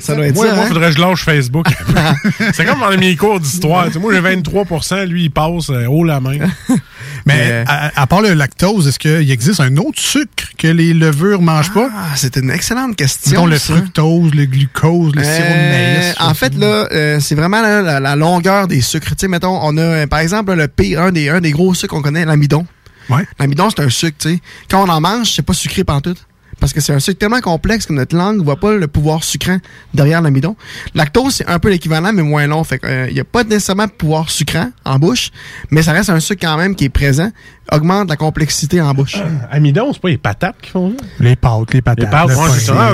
[0.00, 0.54] Ça doit être moi, ça.
[0.54, 0.68] moi, hein?
[0.68, 1.66] faudrait que je lâche Facebook.
[2.52, 3.86] c'est comme dans mes cours d'histoire.
[3.86, 6.38] Tu sais, moi, j'ai 23% lui, il passe euh, haut la main.
[7.26, 10.94] Mais Euh, à, à part le lactose, est-ce qu'il existe un autre sucre que les
[10.94, 11.88] levures mangent pas?
[11.94, 13.30] Ah, c'est une excellente question.
[13.32, 13.74] Mettons le ça.
[13.74, 16.14] fructose, le glucose, le sirop de Euh, maïs.
[16.20, 19.10] en fait, là, euh, c'est vraiment là, la, la longueur des sucres.
[19.10, 21.94] Tu sais, mettons, on a, par exemple, le pire, un des, un des gros sucres
[21.94, 22.66] qu'on connaît, l'amidon.
[23.08, 23.26] Ouais.
[23.38, 24.40] L'amidon, c'est un sucre, tu sais.
[24.70, 26.26] Quand on en mange, c'est pas sucré pantoute.
[26.60, 29.24] Parce que c'est un sucre tellement complexe que notre langue ne voit pas le pouvoir
[29.24, 29.58] sucrant
[29.94, 30.56] derrière l'amidon.
[30.94, 32.64] Lactose, c'est un peu l'équivalent, mais moins long.
[32.64, 35.30] Fait il n'y a pas nécessairement de pouvoir sucrant en bouche,
[35.70, 37.30] mais ça reste un sucre quand même qui est présent,
[37.72, 39.16] augmente la complexité en bouche.
[39.50, 41.04] Amidon, c'est pas les patates qui font ça?
[41.20, 42.04] Les pâtes, les patates.
[42.04, 42.92] Les pâtes, c'est ça.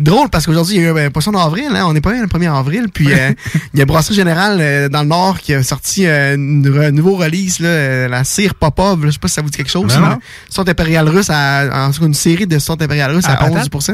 [0.00, 2.26] Drôle parce qu'aujourd'hui, il y a eu un poisson d'avril, hein, on n'est pas le
[2.26, 3.32] 1er avril, puis euh,
[3.74, 6.90] il y a Brasserie Générale euh, dans le Nord qui a sorti euh, une re-
[6.90, 9.56] nouveau release, là, euh, la cire Popov, là, je sais pas si ça vous dit
[9.56, 9.96] quelque chose.
[9.98, 10.18] Non.
[10.48, 13.36] Sonde impériale russe, à, en tout cas, une série de sondes impériales russes À à,
[13.36, 13.68] patate?
[13.74, 13.92] 11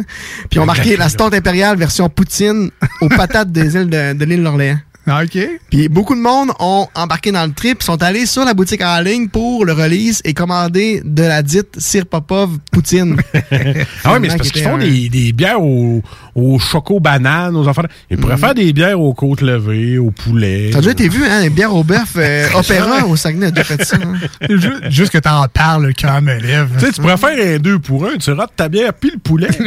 [0.51, 2.71] Puis ont marqué la sonde impériale version Poutine
[3.01, 4.79] aux patates des îles de, de l'île d'Orléans.
[5.07, 5.39] Ah, OK.
[5.71, 9.01] Puis beaucoup de monde ont embarqué dans le trip, sont allés sur la boutique en
[9.01, 13.17] ligne pour le release et commander de la dite cire Popov Poutine.
[14.05, 16.03] Ah oui, mais c'est parce qu'ils font des, des bières au,
[16.35, 17.83] au choco banane, aux enfants.
[18.11, 20.71] Ils pourraient faire des bières aux côtes levées, au poulet.
[20.73, 23.85] T'as déjà été vu, hein, les bières au bœuf euh, opéra au Saguenay, déjà fait
[23.85, 23.97] ça.
[23.97, 24.15] hein?
[24.49, 26.69] Ju- Juste que t'en parles, le cœur me lève.
[26.79, 29.19] Tu sais, tu pourrais faire un deux pour un, tu rates ta bière puis le
[29.19, 29.49] poulet.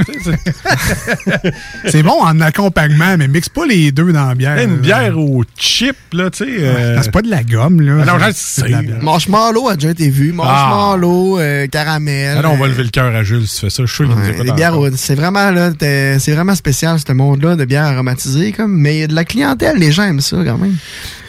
[1.86, 4.58] c'est- bon en accompagnement, mais mixe pas les deux dans la bière.
[4.60, 6.52] une bière au chip, là, tu sais.
[6.60, 8.04] euh, Ah, C'est pas de la gomme, là.
[8.04, 8.64] Ah non, je sais.
[8.70, 9.04] de.
[9.04, 10.32] Marshmallow a déjà été vu.
[10.34, 12.36] Marshmallow, euh, caramel.
[12.40, 13.84] Ah non, on va euh, lever le cœur à Jules si tu fais ça.
[13.86, 17.86] Je suis Ouais, les bières, c'est vraiment là, c'est vraiment spécial ce monde-là de bières
[17.86, 20.76] aromatisées comme, mais il y a de la clientèle, les gens aiment ça quand même.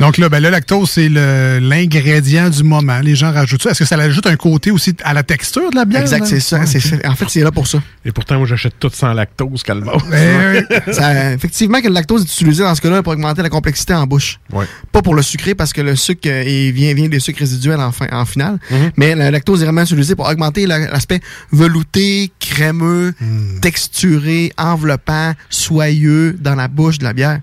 [0.00, 2.98] Donc là, ben, le lactose, c'est le- l'ingrédient du moment.
[3.00, 3.70] Les gens rajoutent ça.
[3.70, 6.02] Est-ce que ça ajoute un côté aussi à la texture de la bière?
[6.02, 6.64] Exact, c'est ça.
[6.66, 7.82] c'est fait- en fait, c'est là pour ça.
[8.04, 12.32] Et pourtant, moi, j'achète tout sans lactose, calme Eh Ça- effectivement, que le lactose est
[12.32, 14.38] utilisé dans ce cas-là pour augmenter la complexité en bouche.
[14.52, 14.66] Ouais.
[14.92, 17.80] Pas pour le sucré, parce que le sucre euh, il vient, vient des sucres résiduels
[17.80, 18.58] en, fin- en finale.
[18.70, 18.90] Mhm.
[18.96, 21.20] Mais le lactose est vraiment utilisé pour augmenter la- l'aspect
[21.52, 23.60] velouté, crémeux, Hmm.
[23.60, 25.12] texturé, enveloppant,
[25.50, 27.40] soyeux dans la bouche de la bière.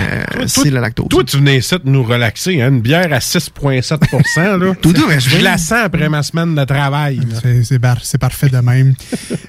[0.00, 1.08] Euh, Toi, c'est le lactose.
[1.08, 2.60] Toi, tu venais ici de nous relaxer.
[2.62, 2.68] Hein?
[2.68, 4.74] Une bière à 6,7 là.
[4.82, 7.20] Tout doux, mais je la sens après ma semaine de travail.
[7.42, 8.94] C'est- C'est par- c'est parfait de même.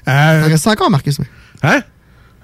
[0.08, 1.18] Euh, Ça reste encore, Marcus.
[1.62, 1.80] Hein?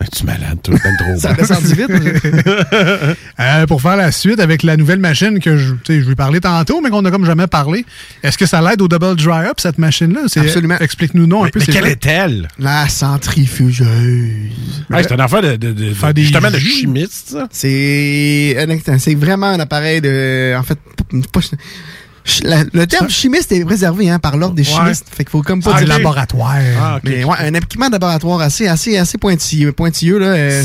[0.03, 0.75] Es-tu malade, toi?
[0.83, 1.43] Ben trop Ça bon.
[1.43, 1.91] descendu vite.
[3.41, 6.81] Euh, pour faire la suite avec la nouvelle machine que je, je vais parler tantôt,
[6.81, 7.85] mais qu'on n'a comme jamais parlé,
[8.23, 10.21] est-ce que ça l'aide au double dry up, cette machine-là?
[10.37, 10.77] Absolument.
[10.79, 11.59] Explique-nous non un peu.
[11.59, 12.49] Mais quelle est-elle?
[12.59, 13.87] La centrifugeuse.
[14.91, 17.49] Ouais, c'est une affaire de, de, de- de- Faire des justement de chimiste, ça.
[17.51, 20.55] C'est un- c'est vraiment un appareil de.
[20.57, 20.79] En fait,
[21.33, 21.41] pas-
[22.45, 24.69] la- le terme chimiste est réservé hein, par l'ordre des Ouais.
[24.75, 25.07] chimistes.
[25.11, 26.57] Fait qu'il faut comme pas Ah, dire du laboratoire.
[26.81, 27.01] Ah.
[27.05, 29.73] Mais ouais, un équipement de laboratoire assez, assez, assez pointilleux.
[29.73, 30.63] pointilleux là, euh.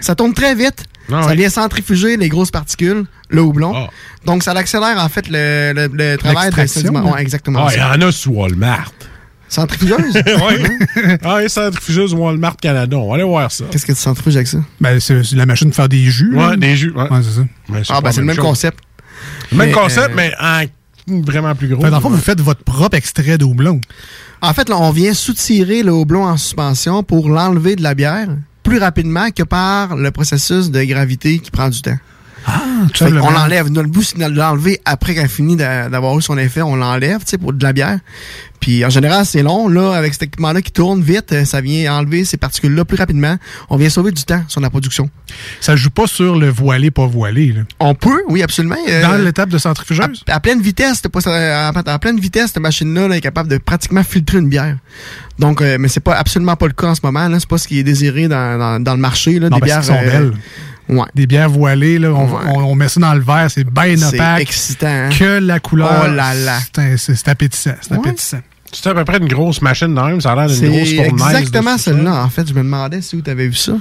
[0.00, 0.84] Ça tourne très vite.
[1.12, 1.36] Ah, ça ouais.
[1.36, 3.72] vient centrifuger les grosses particules, le houblon.
[3.76, 3.90] Ah.
[4.24, 7.16] Donc, ça accélère en fait le, le, le travail de sédiment.
[7.16, 7.68] exactement.
[7.70, 8.92] Il y en a sous Walmart.
[9.48, 10.14] Centrifugeuse?
[10.26, 11.18] oui.
[11.22, 12.96] Ah, oui, centrifugeuse Walmart Canada.
[12.96, 13.64] On va aller voir ça.
[13.70, 14.58] Qu'est-ce que tu centrifuges avec ça?
[14.80, 16.34] Ben, c'est la machine de faire des jus.
[16.34, 16.92] Ouais, des jus.
[16.96, 17.04] Ouais.
[17.22, 17.84] C'est ça.
[17.94, 18.44] Ah, ben c'est le même chose.
[18.46, 18.78] concept.
[19.52, 21.82] Même Mais, concept, euh, mais en vraiment plus gros.
[21.82, 23.80] Fait, dans le fond, vous faites votre propre extrait de houblon.
[24.40, 28.28] En fait, là, on vient soutirer le houblon en suspension pour l'enlever de la bière
[28.62, 31.96] plus rapidement que par le processus de gravité qui prend du temps.
[32.46, 32.60] Ah,
[32.92, 33.30] tout simplement.
[33.30, 33.68] l'enlève.
[33.70, 36.62] Nous, le but, c'est de l'enlever après qu'elle finit d'a- d'avoir eu son effet.
[36.62, 37.98] On l'enlève, tu sais, pour de la bière.
[38.60, 39.66] Puis, en général, c'est long.
[39.68, 43.36] Là, avec cet équipement-là qui tourne vite, ça vient enlever ces particules-là plus rapidement.
[43.70, 45.10] On vient sauver du temps sur la production.
[45.60, 47.52] Ça joue pas sur le voilé, pas voilé.
[47.52, 47.62] là.
[47.80, 48.76] On peut, oui, absolument.
[48.88, 50.22] Euh, Dans l'étape de centrifugeuse?
[50.28, 54.04] à, à pleine vitesse, à, à pleine vitesse, cette machine-là là, est capable de pratiquement
[54.04, 54.76] filtrer une bière.
[55.40, 57.26] Donc, euh, mais c'est pas absolument pas le cas en ce moment.
[57.26, 59.40] Là, c'est pas ce qui est désiré dans, dans, dans le marché.
[59.40, 59.84] Là, Non, des ben, bières.
[59.84, 60.32] sont euh, belles.
[60.92, 61.06] Ouais.
[61.14, 62.40] Des bières voilées, là, on, Ouais.
[62.54, 64.40] on, on met ça dans le verre, c'est bien C'est opaque.
[64.42, 64.86] excitant.
[64.86, 65.08] hein?
[65.18, 66.04] Que la couleur.
[66.04, 66.58] Oh là là.
[66.60, 67.72] C'est un- C'est c'est appétissant.
[67.80, 67.98] C'est Ouais.
[67.98, 68.40] appétissant.
[68.72, 70.20] C'est à peu près une grosse machine même.
[70.20, 71.36] Ça a l'air d'une C'est grosse fournaise.
[71.36, 72.24] exactement celle-là.
[72.24, 73.72] En fait, je me demandais si où t'avais vu ça.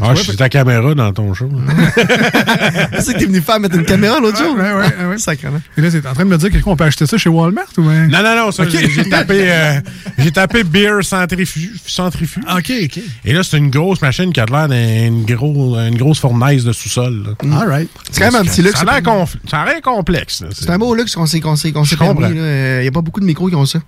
[0.00, 1.48] Ah, je suis ta caméra dans ton show.
[3.00, 4.54] c'est que t'es venu faire mettre une caméra l'autre jour.
[4.56, 5.18] Ouais, ouais, ouais.
[5.18, 5.60] Sacrément.
[5.76, 7.82] Et là, c'est en train de me dire qu'on peut acheter ça chez Walmart ou
[7.82, 8.06] bien?
[8.06, 8.70] Non, non, non, ça, Ok.
[8.70, 9.80] j'ai- tapé, euh,
[10.18, 11.80] j'ai tapé beer centrifuge.
[11.86, 12.42] centrifuge.
[12.48, 13.00] OK, OK.
[13.24, 16.72] Et là, c'est une grosse machine qui a l'air d'une gros, une grosse fournaise de
[16.72, 17.24] sous-sol.
[17.42, 17.60] là.
[17.60, 17.88] All right.
[18.12, 18.78] C'est quand même un petit luxe.
[18.78, 20.42] Ça a l'air conf- ça a l'air complexe.
[20.42, 20.48] là.
[20.52, 21.96] C'est un beau luxe qu'on s'est qu'on s'est qu'on s'est.
[21.98, 23.80] Il n'y a pas beaucoup de micros qui ont ça.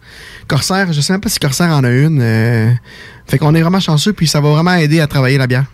[0.49, 2.21] Corsair, je sais même pas si Corsair en a une.
[2.23, 2.71] euh,
[3.29, 5.65] fait qu'on est vraiment chanceux, puis ça va vraiment aider à travailler la bière.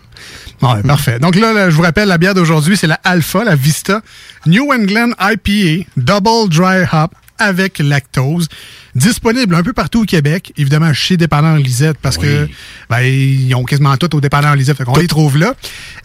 [0.61, 1.19] Ouais, parfait.
[1.19, 4.01] Donc là, là, je vous rappelle, la bière d'aujourd'hui, c'est la Alpha, la Vista
[4.45, 8.47] New England IPA Double Dry Hop avec lactose.
[8.95, 12.47] Disponible un peu partout au Québec, évidemment chez Dépanneur Lisette, parce que
[12.89, 15.53] ben, ils ont quasiment tout au Dépanneur Lisette, fait qu'on les trouve là.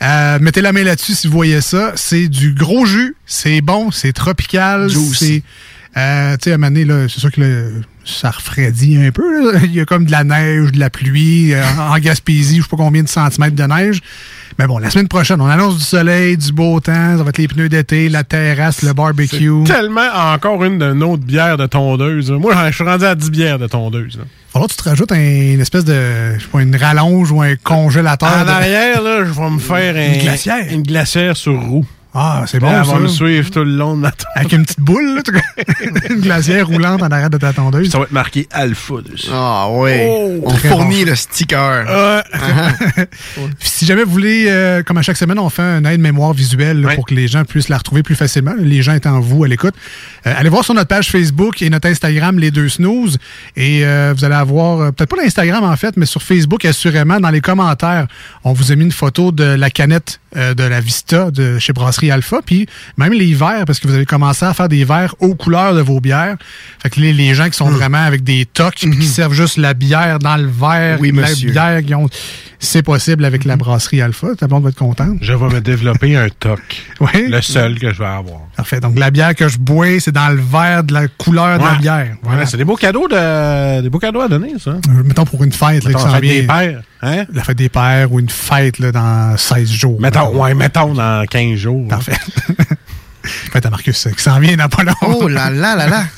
[0.02, 1.92] Euh, mettez la main là-dessus si vous voyez ça.
[1.94, 5.42] C'est du gros jus, c'est bon, c'est tropical, c'est...
[5.96, 9.10] Euh, tu sais, à un moment donné, là, c'est sûr que le- ça refroidit un
[9.10, 9.52] peu.
[9.52, 9.60] là.
[9.64, 11.54] Il y a comme de la neige, de la pluie.
[11.54, 14.00] euh, en Gaspésie, je sais pas combien de centimètres de neige.
[14.58, 17.16] Mais bon, la semaine prochaine, on annonce du soleil, du beau temps.
[17.16, 19.50] Ça va être les pneus d'été, la terrasse, le barbecue.
[19.64, 22.30] Tellement encore une de notre bière de tondeuse.
[22.32, 24.18] Moi, je suis rendu à 10 bières de tondeuse.
[24.18, 24.24] là.
[24.54, 25.16] Alors, tu te rajoutes un-
[25.54, 28.28] une espèce de, je sais pas, une rallonge ou un congélateur.
[28.30, 30.66] En de- arrière, là, je vais me faire un- Une glacière.
[30.70, 31.86] une glacière sur roue.
[32.14, 32.92] Ah, c'est bon, Elle ça.
[32.92, 35.40] va me suivre tout le long de ma Avec une petite boule, là,
[36.10, 37.90] une glacière roulante en arrière de ta tondeuse.
[37.90, 39.28] Ça va être marqué Alpha dessus.
[39.32, 39.92] Ah oui.
[40.04, 41.10] Oh, On fournit bon.
[41.10, 41.86] le sticker.
[43.36, 43.48] Ouais.
[43.58, 46.94] si jamais vous voulez, euh, comme à chaque semaine, on fait un aide-mémoire visuelle là,
[46.94, 49.74] pour que les gens puissent la retrouver plus facilement, les gens étant vous à l'écoute.
[50.26, 53.18] Euh, allez voir sur notre page Facebook et notre Instagram, les deux snooze,
[53.56, 57.20] et euh, vous allez avoir, euh, peut-être pas l'Instagram en fait, mais sur Facebook, assurément,
[57.20, 58.06] dans les commentaires,
[58.44, 61.72] on vous a mis une photo de la canette euh, de la Vista de chez
[61.72, 65.14] Brasserie Alpha, puis même les verres, parce que vous avez commencé à faire des verres
[65.20, 66.36] aux couleurs de vos bières.
[66.82, 69.56] Fait que les, les gens qui sont vraiment avec des tocs, puis qui servent juste
[69.58, 71.50] la bière dans le verre, Oui, la monsieur.
[71.52, 72.08] bière qui ont...
[72.64, 74.28] C'est possible avec la brasserie Alpha.
[74.38, 75.18] Ta blonde va être contente.
[75.20, 76.60] Je vais me développer un toc.
[77.00, 77.26] Oui.
[77.28, 78.42] Le seul que je vais avoir.
[78.56, 78.78] Parfait.
[78.78, 81.74] Donc, la bière que je bois, c'est dans le verre de la couleur de la
[81.74, 82.14] bière.
[82.22, 82.38] Voilà.
[82.42, 84.70] Ouais, c'est des beaux cadeaux de, des beaux cadeaux à donner, ça.
[84.70, 86.20] Euh, Mettons pour une fête, là, Mettons, vient.
[86.20, 87.24] des pères, hein?
[87.32, 90.00] La fête des pères ou une fête là, dans 16 jours.
[90.00, 91.88] Mettons, ouais, mettons dans 15 jours.
[91.88, 92.16] Parfait.
[93.52, 94.94] fête à Marcus, euh, qui s'en vient dans pas long.
[95.02, 96.04] Oh là là là là.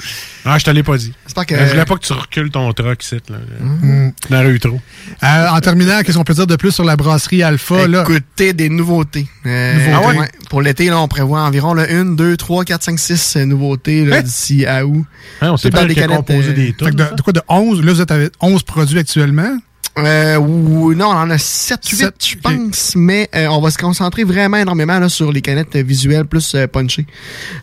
[0.46, 1.10] Ah, je te l'ai pas dit.
[1.48, 3.38] Que- Je voulais pas que tu recules ton truck ici, là.
[3.60, 4.12] Mm.
[4.30, 4.78] Rue trop.
[5.22, 7.88] Euh, en terminant, qu'est-ce qu'on peut dire de plus sur la brasserie Alpha?
[7.88, 8.02] Là?
[8.02, 9.26] Écoutez, des nouveautés.
[9.46, 9.92] Euh, Nouveautés.
[10.14, 10.28] Ah ouais?
[10.50, 14.04] Pour l'été, là, on prévoit environ là, une, deux, trois, quatre, cinq, six euh, nouveautés
[14.04, 14.20] là, Hein?
[14.20, 15.06] d'ici à août.
[15.40, 17.40] Hein, on sait pas dans des canettes, composé euh, des que de, de quoi de
[17.48, 17.82] 11?
[17.82, 19.56] Là, vous êtes avec 11 produits actuellement.
[19.96, 23.70] Euh, ou- non, on en a 7, 8, Sept, je pense, mais euh, on va
[23.70, 27.06] se concentrer vraiment énormément là, sur les canettes visuelles plus euh, punchées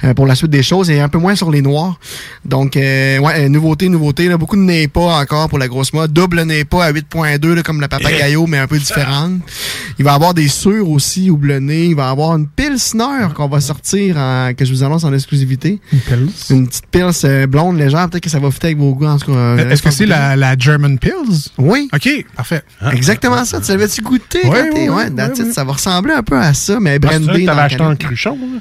[0.05, 1.99] euh, pour la suite des choses et un peu moins sur les noirs.
[2.45, 6.13] Donc, euh, ouais, euh, nouveauté, nouveauté, là, beaucoup de NEPA encore pour la grosse mode.
[6.13, 9.41] Double NEPA à 8.2 là, comme la Papagayo, mais un peu différente.
[9.99, 11.87] Il va y avoir des sûrs aussi houblonnés.
[11.87, 15.13] Il va y avoir une Pilsner qu'on va sortir, en- que je vous annonce en
[15.13, 15.79] exclusivité.
[15.91, 16.29] Une Pils?
[16.49, 19.33] Une petite Pils blonde légère, peut-être que ça va fitter avec vos goûts en tout
[19.33, 19.57] cas.
[19.57, 21.49] Est-ce que c'est la, la German Pills?
[21.57, 21.89] Oui.
[21.93, 22.63] OK, parfait.
[22.91, 23.59] Exactement ça.
[23.61, 24.89] Tu l'avais-tu goûté quand t'es.
[24.89, 25.09] ouais.
[25.53, 27.25] Ça va ressembler un peu à ça, mais Ah, brandé.
[27.27, 27.99] t'avais la acheté en canette.
[27.99, 28.59] cruchon, là?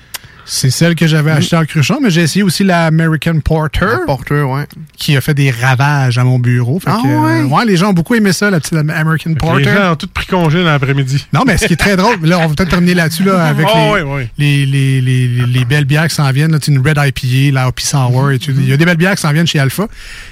[0.53, 1.09] C'est celle que Mm.
[1.09, 3.86] j'avais achetée en cruchon, mais j'ai essayé aussi la American Porter.
[4.05, 4.64] Porter, ouais.
[4.96, 6.80] Qui a fait des ravages à mon bureau.
[6.80, 7.64] Fait Ah que, euh, ouais?
[7.64, 9.64] les gens ont beaucoup aimé ça, la petite American Les Porter.
[9.72, 11.24] gens ont tous pris congé dans l'après-midi.
[11.32, 13.64] Non, mais ce qui est très drôle, là, on va peut-être terminer là-dessus, là, avec
[13.72, 14.22] Oh, les, oui, oui.
[14.38, 16.98] Les, les, les, les- les belles bières qui s'en viennent, là, tu sais, une Red
[16.98, 18.51] IPA, la Hoppy Sour, et tout.
[18.51, 19.86] il y a des belles bières qui s'en viennent chez Alpha.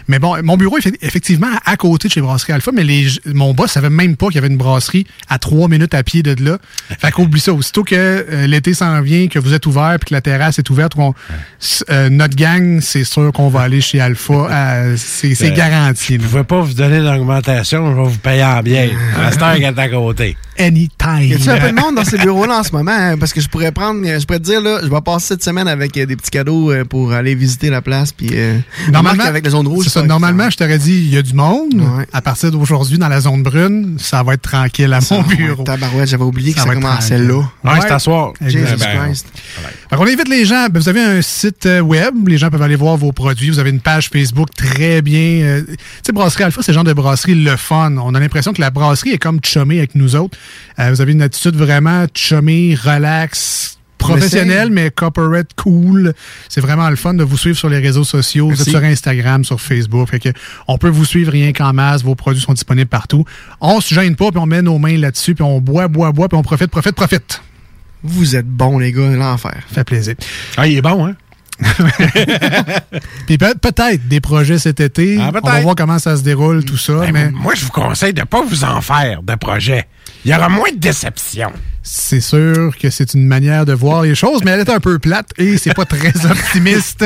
[0.08, 3.54] Mais bon, mon bureau est effectivement à côté de chez Brasserie Alpha, mais les, mon
[3.54, 6.34] boss savait même pas qu'il y avait une brasserie à trois minutes à pied de
[6.44, 6.58] là.
[6.98, 7.52] Fait qu'oublie ça.
[7.52, 10.94] Aussitôt que euh, l'été s'en vient, que vous êtes ouvert, que la terrasse est ouverte,
[11.90, 14.32] euh, notre gang, c'est sûr qu'on va aller chez Alpha.
[14.50, 16.14] euh, c'est c'est Euh, garanti.
[16.14, 19.78] Je ne vais pas vous donner d'augmentation, je vais vous payer en heure qui est
[19.78, 20.36] à côté.
[20.58, 21.20] Anytime.
[21.22, 22.90] Y a-tu un peu de monde dans ces bureaux-là en ce moment?
[22.92, 23.16] hein?
[23.16, 25.68] Parce que je pourrais prendre, je pourrais te dire, là, je vais passer cette semaine
[25.68, 28.10] avec euh, des petits cadeaux euh, pour aller visiter la place.
[28.12, 28.58] Puis, euh,
[28.90, 29.86] Normalement, avec les zones rouges.
[29.86, 30.02] ça.
[30.02, 31.74] Normalement, je t'aurais dit, il y a du monde.
[31.74, 32.06] Ouais.
[32.12, 35.62] À partir d'aujourd'hui, dans la zone brune, ça va être tranquille à mon Ouais, bureau.
[35.62, 37.34] tabarouette, j'avais oublié que ça va être commençait là.
[37.64, 38.32] Ouais, c'est à soir.
[38.44, 39.26] Jesus ben, Christ.
[39.88, 40.66] Fait qu'on invite les gens.
[40.70, 43.48] ben, vous avez un site euh, web, les gens peuvent aller voir vos produits.
[43.48, 45.18] Vous avez une page Facebook très bien.
[45.18, 47.96] euh, tu sais, Brasserie Alpha, c'est le genre de brasserie le fun.
[47.96, 50.36] On a l'impression que la brasserie est comme chumée avec nous autres.
[50.78, 56.12] Euh, vous avez une attitude vraiment chumée, relax, professionnelle, mais corporate, cool.
[56.50, 58.50] C'est vraiment le fun de vous suivre sur les réseaux sociaux.
[58.50, 60.10] Vous êtes sur Instagram, sur Facebook.
[60.10, 60.28] Fait que
[60.68, 62.02] on peut vous suivre rien qu'en masse.
[62.02, 63.24] Vos produits sont disponibles partout.
[63.62, 66.28] On se gêne pas, puis on met nos mains là-dessus, puis on boit, boit, boit,
[66.28, 67.40] puis on profite, profite, profite.
[68.02, 69.56] Vous êtes bons, les gars, l'enfer.
[69.72, 70.14] Fait plaisir.
[70.56, 71.14] Ah, il est bon, hein?
[73.26, 75.18] Puis peut- peut-être des projets cet été.
[75.20, 76.94] Ah, on va voir comment ça se déroule, tout ça.
[77.00, 79.86] Ben, mais Moi, je vous conseille de pas vous en faire de projet.
[80.24, 81.50] Il y aura moins de déception.
[81.82, 84.98] c'est sûr que c'est une manière de voir les choses, mais elle est un peu
[84.98, 87.04] plate et c'est pas très optimiste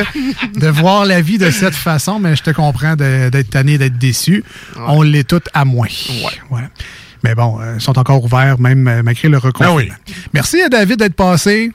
[0.57, 4.45] de voir la vie de cette façon, mais je te comprends d'être tanné, d'être déçu.
[4.86, 5.88] On l'est toutes à moins.
[6.51, 6.68] Voilà.
[7.25, 9.75] Mais bon, euh, ils sont encore ouverts, même euh, malgré le reconfinement.
[9.75, 10.12] Ah oui.
[10.35, 11.70] Merci à David d'être passé.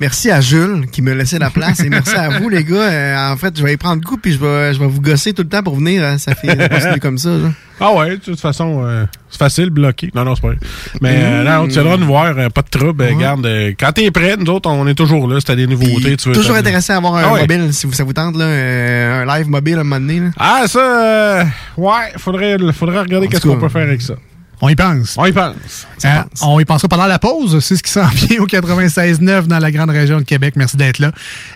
[0.00, 2.74] Merci à Jules qui me laissait la place et merci à vous, les gars.
[2.90, 5.34] Euh, en fait, je vais y prendre goût puis je vais, je vais vous gosser
[5.34, 6.02] tout le temps pour venir.
[6.02, 6.16] hein.
[6.16, 7.28] Ça fait comme ça.
[7.28, 7.50] là.
[7.80, 10.10] Ah ouais, de toute façon, euh, c'est facile, bloqué.
[10.14, 10.58] Non, non, c'est pas vrai.
[11.02, 13.02] Mais euh, non, tu as le droit de nous voir, euh, pas de trouble.
[13.04, 15.38] euh, Garde, euh, quand t'es prêt, nous autres, on est toujours là.
[15.38, 16.34] Si t'as des nouveautés, tu veux...
[16.34, 17.40] Toujours intéressé à avoir un Ah ouais.
[17.40, 20.20] mobile, si vous, ça vous tente, là, euh, un live mobile à un moment donné.
[20.20, 20.30] là.
[20.38, 21.44] Ah, ça, euh,
[21.76, 24.14] ouais, faudrait, faudrait regarder qu'est-ce qu'on peut faire avec ça.
[24.62, 25.14] On y pense.
[25.16, 25.86] On y pense.
[26.04, 27.60] Hein, on y pensera pendant la pause.
[27.60, 30.54] C'est ce qui s'en vient au 96.9 dans la grande région de Québec.
[30.56, 31.12] Merci d'être là.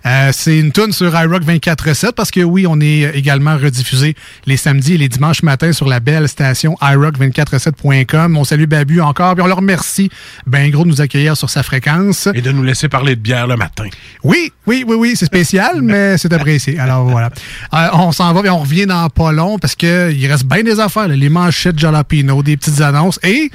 [0.07, 4.57] Euh, c'est une tune sur iRock 24.7 parce que oui, on est également rediffusé les
[4.57, 8.37] samedis et les dimanches matins sur la belle station iRock247.com.
[8.39, 9.35] On salue Babu encore.
[9.35, 10.09] Puis on leur remercie
[10.47, 12.29] ben gros de nous accueillir sur sa fréquence.
[12.35, 13.85] Et de nous laisser parler de bière le matin.
[14.23, 15.13] Oui, oui, oui, oui.
[15.15, 16.79] C'est spécial, mais c'est apprécié.
[16.79, 17.29] Alors voilà.
[17.75, 20.81] Euh, on s'en va et on revient dans pas long parce qu'il reste bien des
[20.81, 21.09] affaires.
[21.09, 21.17] là.
[21.17, 23.51] Les manchettes Jalapino, des petites annonces et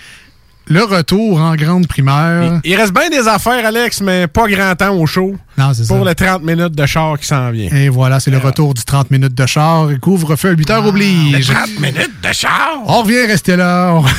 [0.67, 2.59] le retour en grande primeur.
[2.63, 5.35] Il reste bien des affaires, Alex, mais pas grand temps au show.
[5.57, 5.95] Non, c'est ça.
[5.95, 7.69] Pour les 30 minutes de char qui s'en vient.
[7.71, 9.87] Et voilà, c'est le retour du 30 minutes de char.
[9.99, 11.47] Couvre-feu à 8 heures oblige.
[11.47, 12.69] 30 minutes de char!
[12.85, 13.93] On revient, restez là.
[13.95, 14.03] On-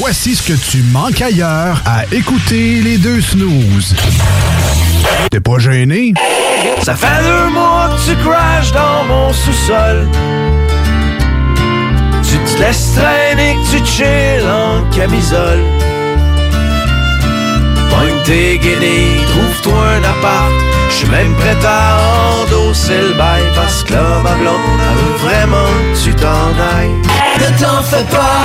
[0.00, 3.94] Voici ce que tu manques ailleurs à écouter les deux snooze.
[5.30, 6.12] T'es pas gêné?
[6.82, 10.06] Ça fait deux mois que tu crashes dans mon sous-sol.
[12.46, 15.62] Tu te laisses traîner, que tu chill en camisole.
[17.90, 20.52] Pogne tes guenilles, trouve-toi un appart.
[20.90, 21.98] Je suis même prêt à
[22.42, 24.56] endosser le bail parce que là, ma blonde,
[24.96, 26.94] veut vraiment que tu t'en ailles.
[27.40, 28.44] Ne t'en fais pas,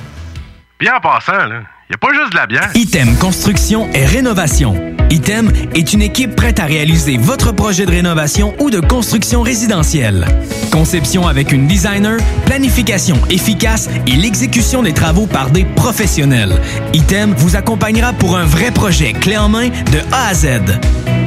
[0.81, 1.61] Bien en passant, là,
[1.91, 2.71] y a pas juste de la bière.
[2.73, 4.73] Item Construction et Rénovation.
[5.11, 10.25] Item est une équipe prête à réaliser votre projet de rénovation ou de construction résidentielle.
[10.71, 12.17] Conception avec une designer,
[12.47, 16.59] planification efficace et l'exécution des travaux par des professionnels.
[16.93, 20.47] Item vous accompagnera pour un vrai projet clé en main de A à Z.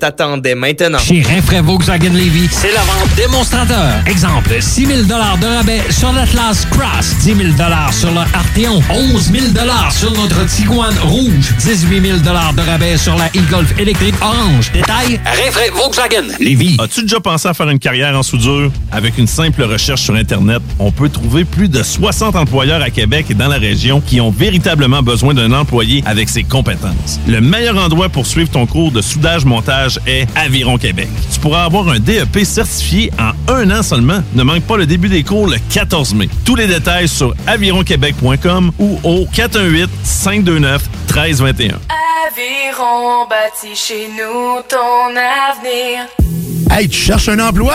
[0.00, 0.98] t'attendait maintenant.
[0.98, 4.02] Chez Rinfraie Volkswagen Levy, c'est la vente démonstrateur.
[4.06, 7.38] Exemple, 6 000 de rabais sur l'Atlas Cross, 10 000
[7.92, 9.44] sur le Arteon, 11 000
[9.90, 14.70] sur notre Tiguan Rouge, 18 000 de rabais sur la e-Golf électrique orange.
[14.72, 16.76] Détail, Rinfraie Volkswagen Levy.
[16.80, 18.70] As-tu déjà pensé à faire une carrière en soudure?
[18.92, 22.90] Avec une simple recherche recherche sur Internet, on peut trouver plus de 60 employeurs à
[22.90, 27.18] Québec et dans la région qui ont véritablement besoin d'un employé avec ses compétences.
[27.26, 31.08] Le meilleur endroit pour suivre ton cours de soudage-montage est Aviron Québec.
[31.32, 34.22] Tu pourras avoir un DEP certifié en un an seulement.
[34.34, 36.28] Ne manque pas le début des cours le 14 mai.
[36.44, 41.74] Tous les détails sur avironquebec.com ou au 418-529-1321.
[42.28, 46.06] Aviron bâti chez nous ton avenir.
[46.70, 47.74] Hey, tu cherches un emploi?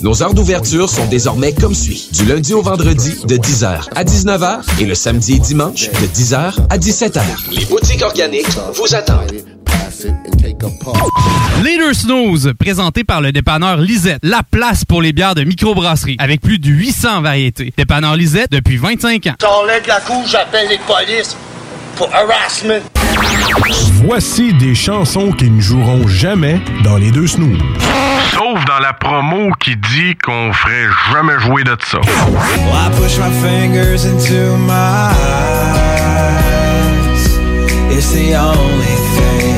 [0.00, 2.08] Nos heures d'ouverture sont désormais comme suit.
[2.12, 6.54] Du lundi au vendredi de 10h à 19h et le samedi et dimanche de 10h
[6.70, 7.22] à 17h.
[7.52, 9.32] Les boutiques organiques vous attendent.
[11.62, 14.18] Leader Snooze, présenté par le dépanneur Lisette.
[14.22, 17.72] La place pour les bières de microbrasserie, avec plus de 800 variétés.
[17.76, 19.34] Dépanneur Lisette depuis 25 ans.
[19.38, 21.36] T'enlèves la couche, j'appelle les polices
[22.12, 22.82] harassment.
[24.04, 27.58] Voici des chansons qui ne joueront jamais dans les deux snooze.
[28.32, 31.98] Sauf dans la promo qui dit qu'on ferait jamais jouer de ça.
[32.00, 35.62] Well, I push my fingers into my eyes.
[37.90, 39.54] It's the only thing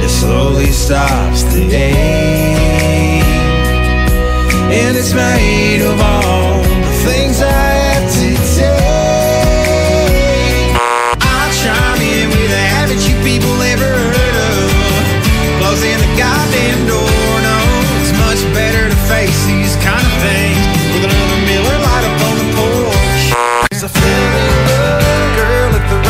[0.00, 3.24] that slowly stops the ache.
[4.70, 7.47] And it's made of all the things I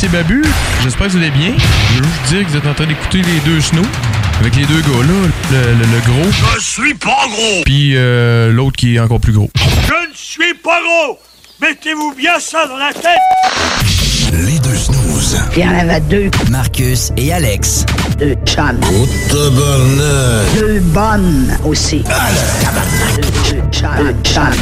[0.00, 0.42] c'est Babu.
[0.82, 1.52] J'espère que vous allez bien.
[1.58, 3.82] Je veux juste dire que vous êtes en train d'écouter les deux snows.
[4.40, 6.30] Avec les deux gars là, le, le- le gros.
[6.56, 7.62] Je suis pas gros!
[7.66, 9.50] Puis euh, l'autre qui est encore plus gros.
[9.56, 11.18] Je ne suis pas gros!
[11.60, 13.18] Mettez-vous bien ça dans la tête!
[14.32, 15.38] Les deux snooze.
[15.56, 16.30] Il y en avait deux.
[16.50, 17.84] Marcus et Alex.
[18.18, 18.80] Deux chums.
[19.30, 22.02] Deux bonnes aussi.
[23.18, 23.20] Deux,
[23.56, 23.90] deux chums.
[23.98, 24.54] Deux chums.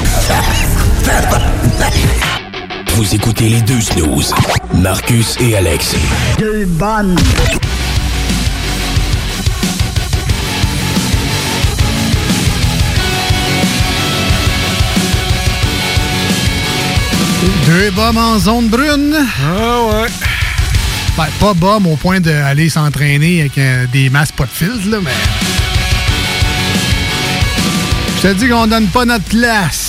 [2.98, 4.34] Vous écoutez les deux snooze.
[4.74, 5.94] Marcus et Alex.
[6.36, 7.14] Deux bonnes.
[17.66, 19.16] Deux bombes en zone brune.
[19.46, 20.08] Ah ouais.
[21.16, 24.98] Ben, pas bombes au point d'aller s'entraîner avec euh, des masques pas de filtre, là,
[25.00, 25.10] mais.
[28.16, 29.87] Je te dis qu'on donne pas notre place.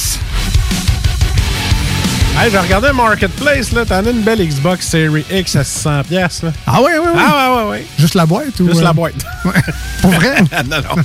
[2.41, 3.83] Hey, j'ai regardé marketplace, là.
[3.83, 6.53] T'en as une belle Xbox Series X à 600$, piastres, là.
[6.65, 7.13] Ah ouais, ouais, ouais.
[7.17, 7.85] Ah ouais, ouais, ouais.
[7.97, 8.67] Juste la boîte ou.
[8.67, 9.25] Juste euh, la boîte.
[10.01, 10.35] Pour vrai?
[10.69, 11.03] non, non.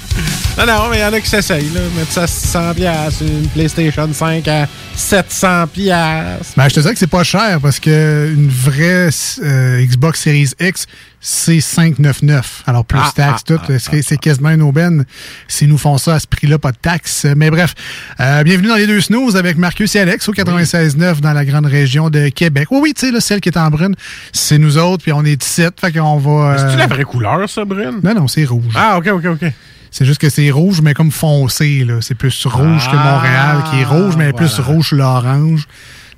[0.58, 1.80] Non, non, mais il y en a qui s'essayent, là.
[1.96, 2.22] Mettre ça
[2.60, 5.66] à 600$, piastres, une PlayStation 5 à 700$.
[5.68, 6.54] piastres.
[6.56, 9.08] Ben, je te dirais que c'est pas cher parce que une vraie
[9.42, 10.86] euh, Xbox Series X,
[11.20, 12.62] c'est 599.
[12.66, 13.72] Alors, plus Ah, taxes, ah, tout.
[13.78, 15.04] c'est c'est quasiment une aubaine
[15.48, 17.26] s'ils nous font ça à ce prix-là, pas de taxes.
[17.36, 17.74] Mais bref,
[18.20, 21.66] euh, bienvenue dans les deux snooze avec Marcus et Alex au 96.9 dans la grande
[21.66, 22.68] région de Québec.
[22.70, 23.94] Oui, oui, tu sais, celle qui est en brune,
[24.32, 26.56] c'est nous autres, puis on est 17, fait qu'on va...
[26.58, 28.00] C'est-tu euh, la vraie couleur, ça, Brune?
[28.02, 28.72] Non, non, c'est rouge.
[28.76, 29.52] Ah, OK, OK, OK.
[29.96, 31.84] C'est juste que c'est rouge, mais comme foncé.
[31.84, 31.98] là.
[32.00, 34.72] C'est plus rouge que Ah, Montréal, qui est rouge, mais plus voilà.
[34.72, 35.68] rouge l'orange.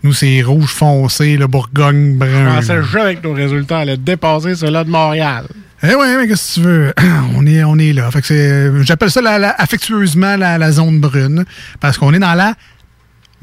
[0.03, 2.55] Nous, c'est rouge foncé, le Bourgogne brun.
[2.57, 5.45] pensais juste avec nos résultats, elle a dépassé ceux-là de Montréal.
[5.83, 6.95] Eh ouais, mais qu'est-ce que tu veux?
[7.37, 8.11] on, est, on est là.
[8.11, 11.45] Fait que c'est, j'appelle ça la- la- affectueusement la, la zone brune,
[11.79, 12.55] parce qu'on est dans la...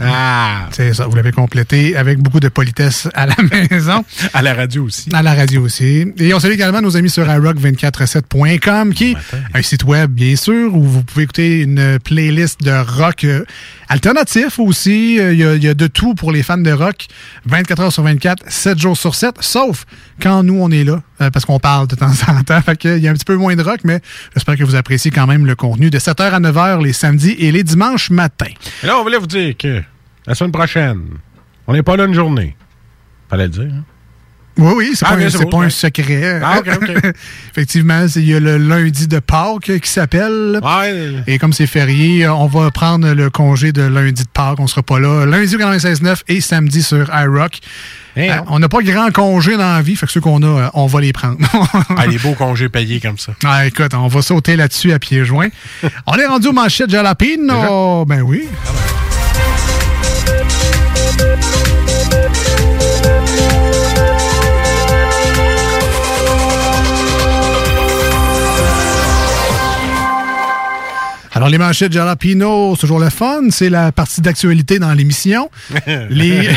[0.01, 0.67] Ah!
[0.71, 3.35] C'est ça, vous l'avez complété avec beaucoup de politesse à la
[3.69, 4.03] maison.
[4.33, 5.09] À la radio aussi.
[5.13, 6.05] À la radio aussi.
[6.17, 9.15] Et on salue également nos amis sur iRock247.com, qui est
[9.53, 13.45] un site web, bien sûr, où vous pouvez écouter une playlist de rock euh,
[13.87, 15.19] alternatif aussi.
[15.19, 17.07] Euh, Il y, a, il y a de tout pour les fans de rock,
[17.45, 19.85] 24 heures sur 24, 7 jours sur 7, sauf
[20.21, 22.61] quand nous, on est là, euh, parce qu'on parle de temps en temps.
[22.61, 23.99] Fait qu'il y a un petit peu moins de rock, mais
[24.33, 27.51] j'espère que vous appréciez quand même le contenu de 7h à 9h les samedis et
[27.51, 28.53] les dimanches matins.
[28.83, 29.82] Là, on voulait vous dire que
[30.27, 31.01] la semaine prochaine,
[31.67, 32.55] on n'est pas là une journée.
[33.29, 33.83] Fallait le dire, hein?
[34.59, 35.69] Oui, oui, c'est Ah, pas, un, pas ouais.
[35.71, 36.39] secret.
[36.43, 36.59] Ah.
[37.51, 40.59] Effectivement, c'est- il y a le lundi de Pâques qui s'appelle.
[40.61, 41.23] Ouais.
[41.25, 44.59] Et comme c'est férié, on va prendre le congé de lundi de Pâques.
[44.59, 45.25] On sera pas là.
[45.25, 47.57] Lundi au 96.9 et samedi sur iRock.
[48.15, 50.45] Eh, Euh, on n'a pas grand congé dans la vie, fait que ceux qu'on a,
[50.65, 51.39] euh, on va les prendre.
[51.97, 53.33] Ah, les beaux congés payés comme ça.
[53.43, 55.49] Ah, écoute, on va sauter là-dessus à pieds joints.
[56.05, 58.05] on est rendu aux manchettes jalapino.
[58.05, 58.43] Ben oui.
[71.43, 73.49] Alors, les manchettes Jalapino, c'est toujours le fun.
[73.49, 75.51] C'est la partie d'actualité dans l'émission.
[76.09, 76.47] Les...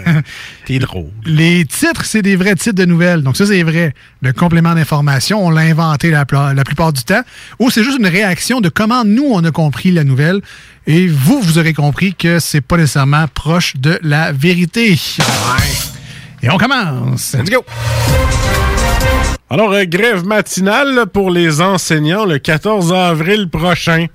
[0.66, 1.12] T'es drôle.
[1.24, 3.22] Les titres, c'est des vrais titres de nouvelles.
[3.22, 3.94] Donc, ça, c'est vrai.
[4.22, 7.22] Le complément d'information, on l'a inventé la, la plupart du temps.
[7.60, 10.40] Ou c'est juste une réaction de comment nous, on a compris la nouvelle.
[10.88, 14.98] Et vous, vous aurez compris que c'est pas nécessairement proche de la vérité.
[16.42, 17.36] Et on commence.
[17.38, 17.64] Let's go!
[19.48, 24.06] Alors, euh, grève matinale pour les enseignants le 14 avril prochain.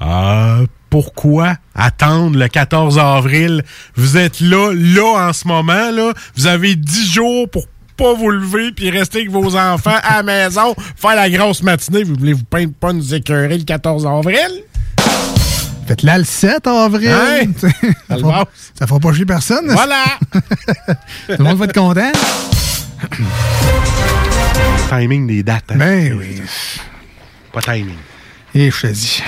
[0.00, 3.62] Euh, pourquoi attendre le 14 avril?
[3.94, 6.14] Vous êtes là, là, en ce moment, là.
[6.34, 7.66] Vous avez 10 jours pour
[7.98, 12.04] pas vous lever puis rester avec vos enfants à la maison, faire la grosse matinée.
[12.04, 14.62] Vous voulez vous peindre pas nous écœurer le 14 avril?
[15.86, 17.10] Faites là le 7 avril.
[17.10, 17.48] Ouais.
[18.08, 18.46] ça, fera,
[18.78, 19.66] ça fera pas chier personne.
[19.68, 20.04] Voilà!
[20.32, 22.12] Tout le monde va être content.
[24.88, 25.64] timing des dates.
[25.70, 25.76] hein?
[25.76, 26.40] Ben oui.
[27.52, 27.96] Pas timing.
[28.54, 29.22] Et je te dis.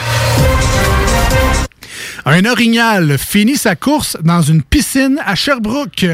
[2.26, 6.04] Un orignal finit sa course dans une piscine à Sherbrooke.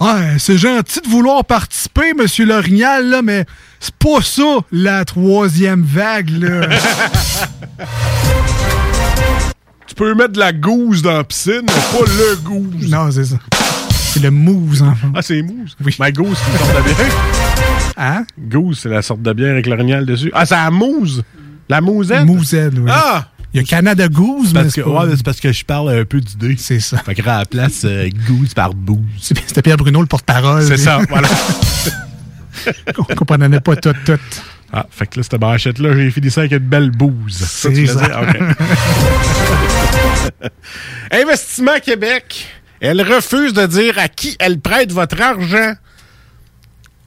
[0.00, 3.44] Ouais, c'est gentil de vouloir participer, monsieur l'orignal, là, mais
[3.78, 6.66] c'est pas ça, la troisième vague, là.
[9.86, 12.88] Tu peux mettre de la gousse dans la piscine, mais pas le gousse.
[12.88, 13.36] Non, c'est ça.
[14.12, 15.12] C'est le mousse, enfin.
[15.14, 15.76] Ah, c'est mousse?
[15.84, 15.94] Oui.
[16.00, 16.96] Ma gousse, sorte de bière.
[17.96, 18.24] Hein?
[18.38, 20.30] Gousse, c'est la sorte de bière avec l'orignal dessus.
[20.34, 21.22] Ah, c'est la mousse.
[21.68, 22.24] La mousette?
[22.24, 22.90] Mousette, oui.
[22.92, 23.28] Ah!
[23.52, 26.20] Il y a Canada Goose, mais c'est ouais, c'est parce que je parle un peu
[26.20, 26.56] d'idée.
[26.58, 26.98] C'est ça.
[26.98, 28.98] Fait que à la place, euh, gousse par bouse.
[29.20, 30.64] C'était Pierre Bruno, le porte-parole.
[30.64, 31.28] C'est ça, voilà.
[32.98, 34.18] On comprenait pas tout, tout.
[34.72, 37.36] Ah, fait que là, cette manchette-là, j'ai fini ça avec une belle bouse.
[37.36, 37.94] Ça, tu ça.
[37.94, 38.56] dire?
[41.12, 42.46] Investissement Québec
[42.80, 45.74] Elle refuse de dire à qui elle prête votre argent.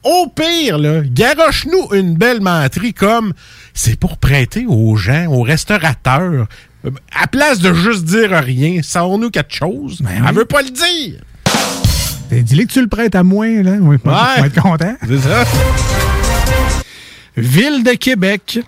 [0.04, 3.32] Au pire, là, garoche-nous une belle menterie comme
[3.74, 6.46] c'est pour prêter aux gens, aux restaurateurs.
[6.84, 10.00] Euh, À place de juste dire rien, sors-nous quelque chose?
[10.28, 11.20] Elle veut pas le dire.
[12.30, 13.72] Ben, Dis-le que tu le prêtes à moi, là.
[13.80, 14.94] Oui, on va être content.
[15.06, 15.44] C'est ça.
[17.36, 18.60] Ville de Québec.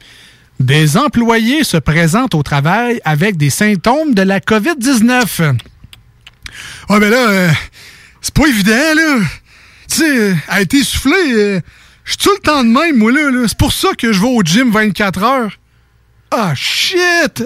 [0.58, 5.56] Des employés se présentent au travail avec des symptômes de la COVID-19.
[6.88, 7.48] Ah, ben là, euh,
[8.20, 9.18] c'est pas évident, là.
[9.90, 11.32] Tu sais, a été soufflé.
[11.32, 11.60] euh,
[12.04, 13.30] je suis tout le temps de même, moi, là.
[13.30, 13.46] là.
[13.48, 15.50] C'est pour ça que je vais au gym 24 heures.
[16.30, 17.42] Ah, shit!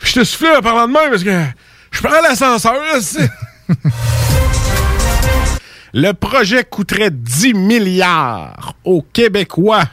[0.00, 1.44] Je te souffle en parlant de même parce que
[1.90, 2.74] je prends l'ascenseur.
[5.92, 9.84] Le projet coûterait 10 milliards aux Québécois.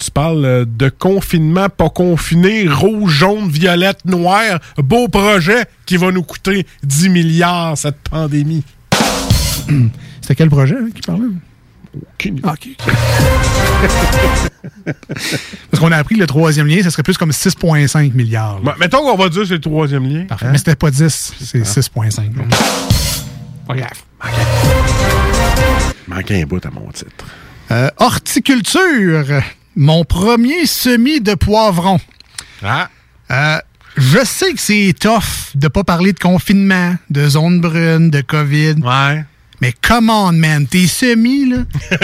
[0.00, 4.58] Tu parles euh, de confinement, pas confiné, rouge, jaune, violette, noir.
[4.78, 8.64] Beau projet qui va nous coûter 10 milliards, cette pandémie.
[10.22, 11.26] C'était quel projet hein, qui parlait?
[11.94, 12.40] Aucune.
[12.44, 12.54] Ah.
[15.70, 18.58] Parce qu'on a appris que le troisième lien, ça serait plus comme 6,5 milliards.
[18.78, 20.24] mettons qu'on va dire que c'est le troisième lien.
[20.24, 20.46] Parfait.
[20.46, 20.52] Hein?
[20.52, 22.36] Mais c'était pas 10, c'est 6,5.
[22.38, 22.44] là.
[23.66, 23.90] Pas grave.
[26.08, 27.26] Manquait un bout à mon titre.
[27.70, 29.42] Euh, horticulture.
[29.76, 32.00] Mon premier semis de poivrons.
[32.62, 32.88] Ah.
[33.30, 33.58] Euh,
[33.96, 38.74] je sais que c'est tough de pas parler de confinement, de zone brune, de COVID.
[38.82, 39.24] Ouais.
[39.60, 41.58] Mais come on, man, tes semis, là.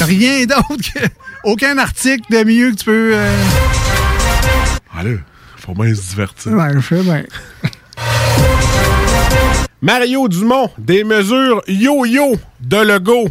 [0.00, 0.98] Rien d'autre que.
[1.44, 3.10] Aucun article de mieux que tu peux.
[3.14, 3.44] euh,
[4.98, 5.18] Allez,
[5.56, 6.52] faut bien se divertir.
[6.52, 7.24] Ouais, je sais bien.
[9.80, 13.28] Mario Dumont, des mesures yo-yo de Legault.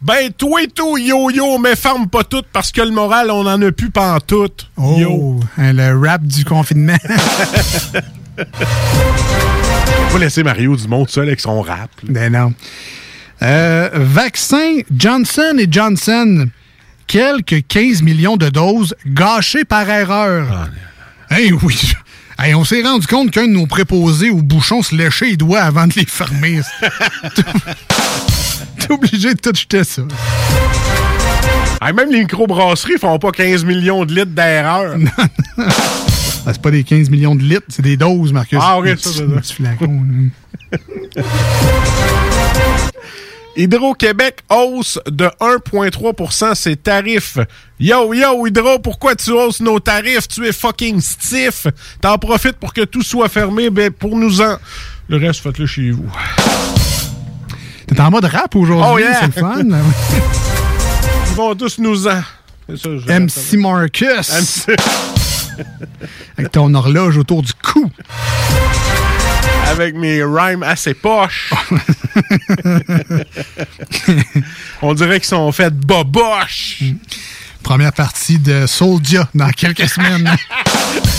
[0.00, 3.60] Ben, toi et tout, yo-yo, mais ferme pas tout parce que le moral, on en
[3.60, 4.70] a plus pantoute.
[4.76, 6.96] Oh, hein, le rap du confinement.
[10.10, 11.90] Faut laisser Mario Dumont tout seul avec son rap.
[12.04, 12.54] ben non.
[13.42, 16.48] Euh, vaccin Johnson et Johnson.
[17.08, 20.68] Quelques 15 millions de doses gâchées par erreur.
[21.30, 21.94] Hey, oui.
[22.38, 25.60] Hey, on s'est rendu compte qu'un de nos préposés au bouchon se léchait les doigts
[25.60, 26.60] avant de les fermer.
[28.86, 30.02] T'es obligé de tout jeter ça.
[31.80, 34.96] Ah, même les microbrasseries font pas 15 millions de litres d'erreur.
[36.46, 38.58] Ah, c'est pas des 15 millions de litres, c'est des doses, Marcus.
[38.60, 39.24] Ah, Des ça, c'est ça.
[39.24, 39.40] là.
[43.56, 47.38] Hydro-Québec hausse de 1,3% ses tarifs.
[47.80, 50.28] Yo, yo, Hydro, pourquoi tu hausses nos tarifs?
[50.28, 51.66] Tu es fucking stiff.
[52.00, 54.56] T'en profites pour que tout soit fermé, ben pour nous en...
[55.08, 56.08] Le reste, faites-le chez vous.
[57.98, 59.18] T'es en mode rap aujourd'hui, Oh, yeah.
[59.18, 59.58] c'est le fun.
[61.30, 62.20] Ils vont tous nous en...
[62.76, 64.30] Ça, MC Marcus.
[64.30, 64.76] MC.
[66.38, 67.90] Avec ton horloge autour du cou.
[69.66, 71.52] Avec mes rhymes assez poches.
[74.82, 76.84] On dirait qu'ils sont faits boboches.
[77.68, 80.34] Première partie de Soulja dans quelques semaines.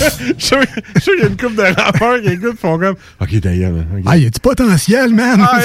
[0.00, 0.58] Je suis sûr
[1.04, 2.96] qu'il y a une couple de rappeurs qui écoutent font comme...
[3.20, 3.70] OK, d'ailleurs.
[3.72, 4.02] ok.
[4.04, 5.46] Ah, il y a du potentiel, man.
[5.48, 5.60] Ah.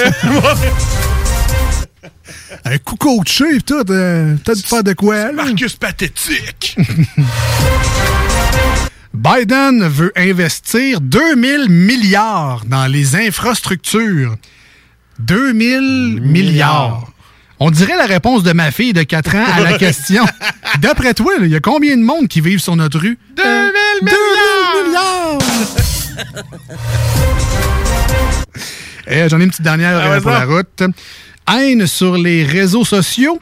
[2.66, 3.82] Un coup coaché et tout.
[3.90, 5.32] euh, Peut-être faire de quoi, là.
[5.32, 6.76] Marcus pathétique.
[9.12, 14.36] Biden veut investir 2000 milliards dans les infrastructures.
[15.18, 17.10] 2000 milliards.
[17.58, 20.24] On dirait la réponse de ma fille de 4 ans à la question.
[20.80, 23.18] D'après toi, il y a combien de monde qui vivent sur notre rue?
[23.36, 23.72] 2000
[24.02, 25.38] milliards!
[29.08, 30.82] Eh, J'en ai une petite dernière Ah, euh, pour la route.
[31.48, 33.38] Haine sur les réseaux sociaux.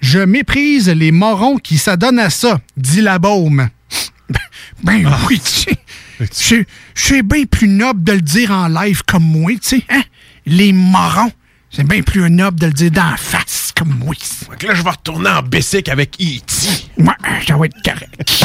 [0.00, 3.68] Je méprise les morons qui s'adonnent à ça, dit la baume.
[4.82, 5.18] Ben Ah.
[5.28, 5.78] oui, tu sais.
[6.30, 9.82] C'est- C'est bien plus noble de le dire en live comme moi, tu sais.
[9.90, 10.02] Hein?
[10.46, 11.32] Les morons.
[11.74, 14.14] C'est bien plus noble de le dire d'en face comme moi.
[14.48, 17.02] Donc là, je vais retourner en bicycle avec E.T.
[17.02, 17.06] Ouais,
[17.48, 18.44] ça va être correct.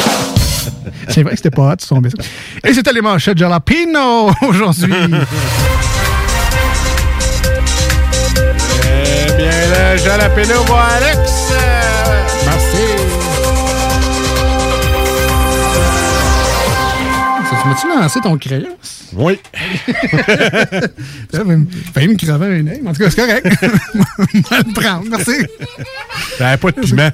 [1.08, 2.26] C'est vrai que c'était pas hot, son biscuit.
[2.64, 4.92] Et c'était les manchettes Jalapino aujourd'hui.
[8.84, 11.52] Eh bien, là, jalapeno va Alex.
[12.46, 13.09] Merci.
[17.50, 18.76] Ça, tu m'as-tu lancé ton crayon?
[19.14, 19.40] Oui.
[21.32, 22.80] Me failli me crever un œil.
[22.86, 23.46] En tout cas, c'est correct.
[24.18, 25.04] On va le prendre.
[25.10, 25.46] Merci.
[26.38, 27.10] T'avais pas de piment.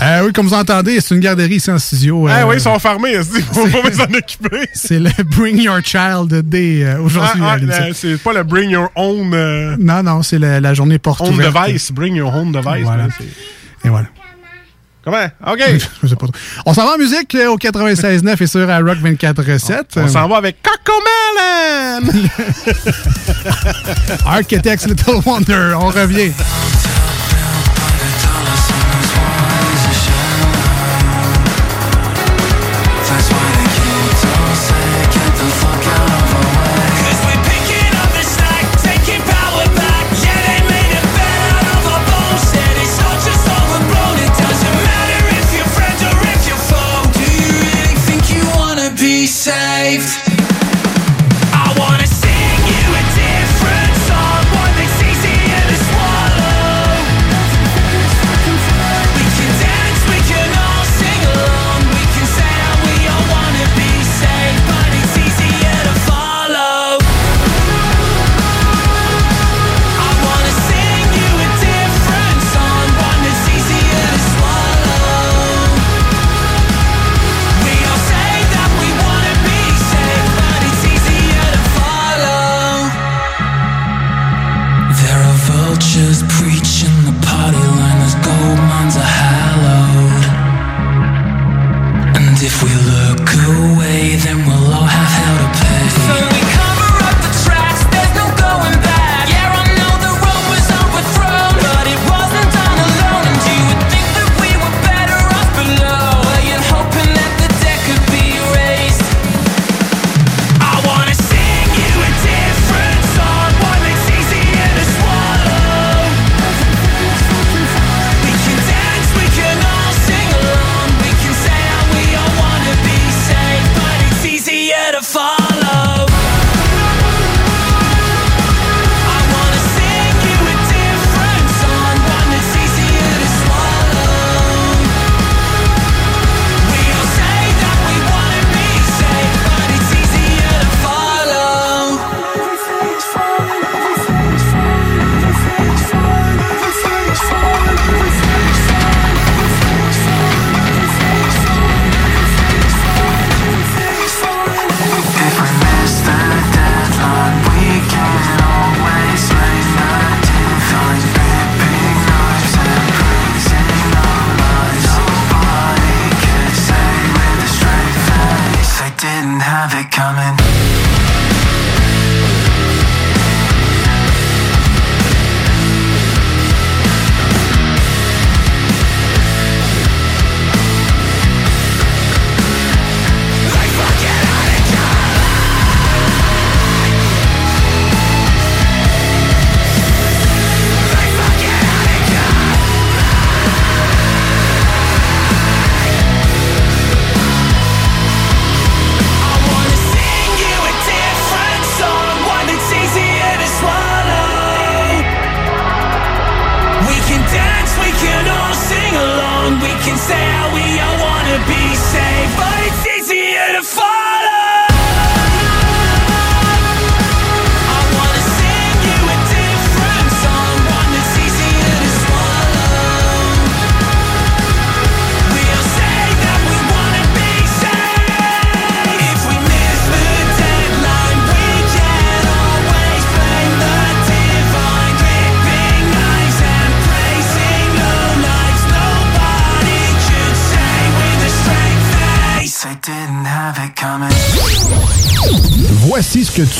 [0.00, 2.26] Euh, oui, comme vous entendez, c'est une garderie ici en studio.
[2.28, 3.14] Ah euh, oui, ils sont fermés.
[3.14, 4.68] Il faut pas s'en occuper.
[4.74, 7.42] C'est le Bring Your Child Day euh, aujourd'hui.
[7.42, 10.98] Ah, ah, c'est pas le Bring Your Own, euh, Non, non, c'est la, la journée
[10.98, 11.54] porte ouverte.
[11.66, 11.92] Device.
[11.92, 12.84] Bring Your Own Device.
[12.84, 13.08] Voilà.
[13.84, 14.08] Et voilà.
[15.04, 15.26] Comment?
[15.46, 15.60] OK.
[16.66, 19.82] On s'en va en musique euh, au 96.9 et sur à Rock 24.7.
[19.96, 22.06] On s'en va avec Coco Melon!
[24.26, 25.74] Architects Little Wonder.
[25.76, 26.32] On revient.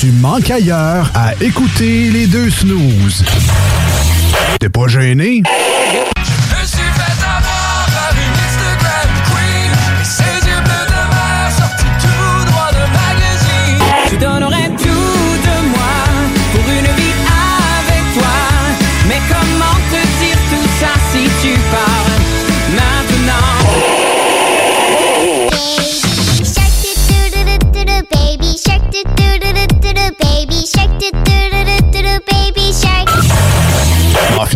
[0.02, 3.24] tu manques ailleurs à écouter les deux snooze.
[4.58, 5.44] T'es pas gêné?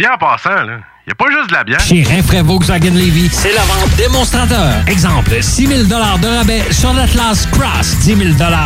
[0.00, 1.80] Bien en passant, là y a pas juste de la bière.
[1.80, 4.74] Chez Rinfraie Volkswagen Levy, c'est la vente démonstrateur.
[4.86, 8.18] Exemple, 6 000 de rabais sur l'Atlas Cross, 10 000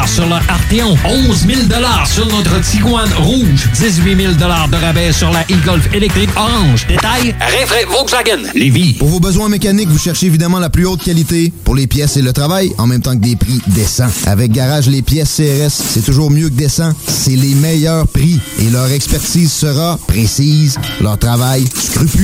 [0.07, 1.61] sur le Arteon, 11 000
[2.07, 6.87] sur notre Tiguan Rouge, 18 000 de rabais sur la e-Golf électrique orange.
[6.89, 8.95] Détail, Rinfraie Volkswagen Levy.
[8.95, 12.23] Pour vos besoins mécaniques, vous cherchez évidemment la plus haute qualité pour les pièces et
[12.23, 14.11] le travail, en même temps que des prix décents.
[14.27, 16.93] Avec Garage Les Pièces CRS, c'est toujours mieux que décent.
[17.07, 22.24] C'est les meilleurs prix et leur expertise sera précise, leur travail scrupuleux.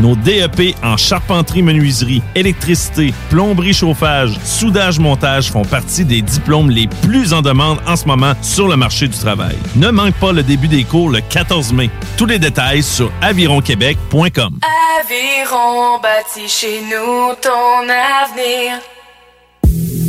[0.00, 6.88] Nos DEP en charpenterie, menuiserie, électricité, plomberie, chauffage, soudage, montage font partie des diplômes les
[7.02, 9.56] plus en demande en ce moment sur le marché du travail.
[9.76, 11.90] Ne manque pas le début des cours le 14 mai.
[12.16, 14.58] Tous les détails sur avironquebec.com.
[15.00, 18.80] Aviron bâti chez nous ton avenir.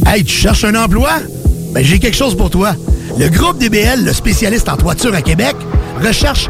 [0.08, 1.12] Hey, tu cherches un emploi?
[1.74, 2.76] Ben, j'ai quelque chose pour toi.
[3.18, 5.56] Le groupe DBL, le spécialiste en toiture à Québec,
[6.02, 6.50] recherche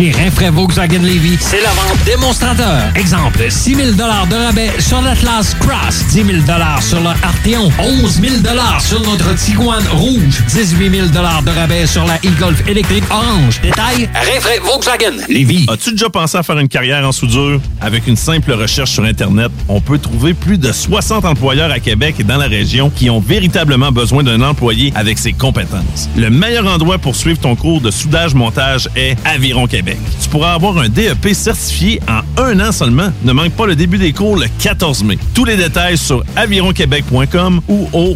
[0.00, 2.84] Chez Rinfraie Volkswagen Levy, c'est la vente démonstrateur.
[2.96, 6.38] Exemple, 6 000 de rabais sur l'Atlas Cross, 10 000
[6.80, 8.34] sur le Arteon, 11 000
[8.80, 13.60] sur notre Tiguan Rouge, 18 000 de rabais sur la e-Golf électrique orange.
[13.60, 15.66] Détail, Rinfraie Volkswagen Levy.
[15.68, 17.60] As-tu déjà pensé à faire une carrière en soudure?
[17.82, 22.14] Avec une simple recherche sur Internet, on peut trouver plus de 60 employeurs à Québec
[22.20, 26.08] et dans la région qui ont véritablement besoin d'un employé avec ses compétences.
[26.16, 29.89] Le meilleur endroit pour suivre ton cours de soudage-montage est Aviron Québec.
[30.22, 33.12] Tu pourras avoir un DEP certifié en un an seulement.
[33.24, 35.18] Ne manque pas le début des cours le 14 mai.
[35.34, 38.14] Tous les détails sur avironquebec.com ou au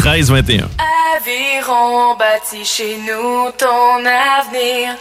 [0.00, 0.64] 418-529-1321.
[1.16, 4.96] Aviron bâti chez nous ton avenir.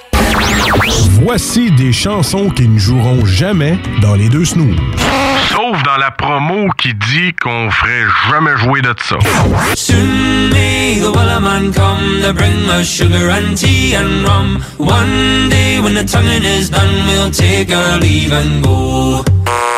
[1.21, 4.77] Voici des chansons qui ne joueront jamais dans les deux snooze.
[5.49, 9.17] Sauf dans la promo qui dit qu'on ferait jamais jouer de ça.
[9.75, 14.63] Soon may the wellerman come to bring us sugar and tea and rum.
[14.77, 19.23] One day when the tonguing is done, we'll take our leave and go.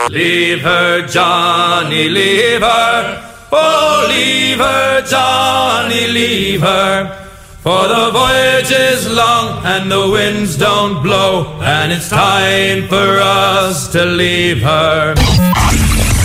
[0.10, 3.30] Leave her, Johnny, leave her.
[3.53, 7.17] Oh, leave her, Johnny, leave her.
[7.61, 13.91] For the voyage is long and the winds don't blow, and it's time for us
[13.91, 15.15] to leave her.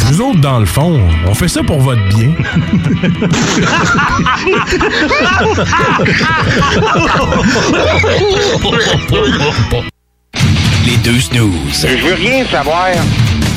[0.09, 2.33] Nous autres, dans le fond, on fait ça pour votre bien.
[10.87, 11.87] Les deux snooze.
[11.87, 12.87] Je veux rien savoir.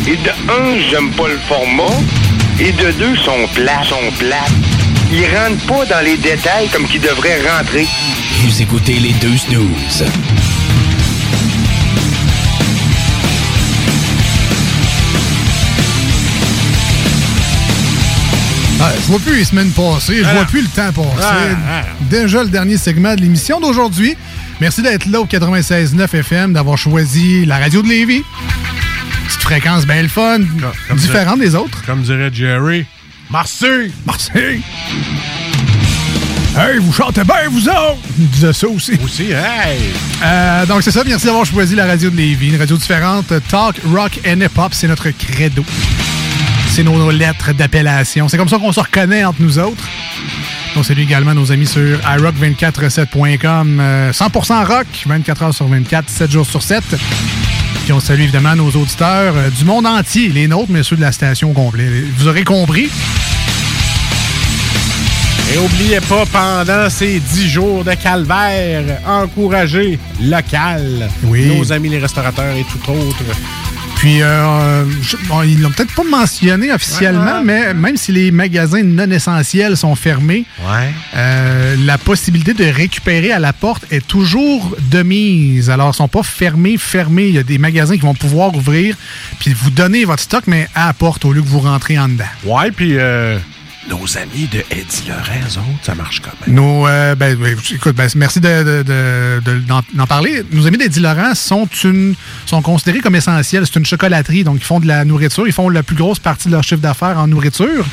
[0.08, 1.96] Et de un, j'aime pas le format.
[2.62, 4.52] Et de deux, sont plats, sont plates.
[5.12, 7.88] Ils rentrent pas dans les détails comme qu'ils devraient rentrer.
[8.44, 10.04] Vous écoutez les deux snooze.
[18.82, 21.56] Ah, je vois plus les semaines passées, je vois plus le temps passer.
[22.10, 24.16] Déjà le dernier segment de l'émission d'aujourd'hui.
[24.62, 28.24] Merci d'être là au 96.9 FM, d'avoir choisi la radio de Lévis.
[29.30, 30.40] Petite fréquence bien le fun,
[30.96, 31.84] différente des autres.
[31.86, 32.86] Comme dirait Jerry.
[33.30, 33.92] Marseille!
[34.06, 34.62] Marseille!
[36.58, 38.00] Hey, vous chantez bien, vous autres!
[38.18, 38.94] Il disait ça aussi.
[39.04, 39.80] Aussi, hey!
[40.24, 41.04] Euh, donc, c'est ça.
[41.06, 42.50] Merci d'avoir choisi la radio de Lévis.
[42.50, 43.32] Une radio différente.
[43.50, 45.64] Talk, rock and hip-hop, c'est notre credo.
[46.72, 48.28] C'est nos, nos lettres d'appellation.
[48.30, 49.84] C'est comme ça qu'on se reconnaît entre nous autres.
[50.76, 53.78] On salue également nos amis sur iRock247.com.
[53.80, 56.84] euh, 100% rock, 24 heures sur 24, 7 jours sur 7.
[57.90, 61.02] Puis on salue évidemment nos auditeurs euh, du monde entier, les nôtres, mais ceux de
[61.02, 61.90] la station au complet.
[62.18, 62.88] Vous aurez compris.
[65.52, 71.58] Et oubliez pas, pendant ces 10 jours de calvaire, encouragez local, Oui.
[71.58, 73.24] nos amis les restaurateurs et tout autre.
[74.00, 78.82] Puis, euh, je- bon, ils l'ont peut-être pas mentionné officiellement, mais même si les magasins
[78.82, 80.46] non essentiels sont fermés,
[81.18, 85.70] euh, la possibilité de récupérer à la porte est toujours de mise.
[85.70, 87.28] Alors, ils sont pas fermés, fermés.
[87.28, 88.96] Il y a des magasins qui vont pouvoir ouvrir
[89.40, 92.08] puis vous donner votre stock, mais à la porte au lieu que vous rentrez en
[92.08, 92.24] dedans.
[92.46, 93.38] Ouais, puis euh,
[93.90, 96.56] nos amis de Eddie autres, ça marche quand même.
[96.56, 97.38] Nos, euh, ben,
[97.72, 100.44] écoute, ben, merci de, de- de- de- d'en, d'en parler.
[100.52, 102.14] Nos amis d'Eddie Laurent sont, une,
[102.46, 103.66] sont considérés comme essentiels.
[103.66, 105.48] C'est une chocolaterie, donc ils font de la nourriture.
[105.48, 107.86] Ils font la plus grosse partie de leur chiffre d'affaires en nourriture.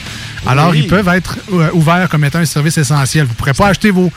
[0.47, 0.81] Alors, Oui.
[0.85, 3.25] ils peuvent être euh, ouverts comme étant un service essentiel.
[3.25, 4.13] Vous ne pourrez pas acheter vos...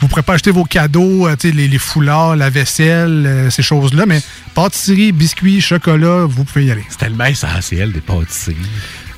[0.00, 4.06] Vous pourrez pas acheter vos cadeaux, euh, les, les foulards, la vaisselle, euh, ces choses-là,
[4.06, 4.22] mais
[4.54, 6.84] pâtisserie, biscuits, chocolat, vous pouvez y aller.
[6.88, 8.54] C'est tellement essentiel des pâtisseries.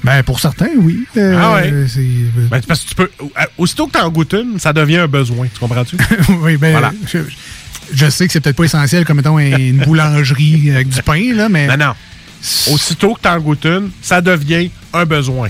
[0.03, 1.05] Ben, pour certains, oui.
[1.17, 1.73] Euh, ah ouais?
[1.89, 2.01] c'est-
[2.51, 3.11] Ben, parce que tu peux.
[3.21, 3.27] euh,
[3.59, 5.47] Aussitôt que tu en goûtes une, ça devient un besoin.
[5.53, 5.97] Tu comprends-tu?
[6.43, 6.93] oui, ben, Voilà.
[7.07, 7.19] je,
[7.93, 11.49] je sais que c'est peut-être pas essentiel comme mettons une boulangerie avec du pain, là,
[11.49, 11.67] mais.
[11.67, 11.93] Non, non.
[12.73, 15.49] Aussitôt que tu en goûtes une, ça devient un besoin.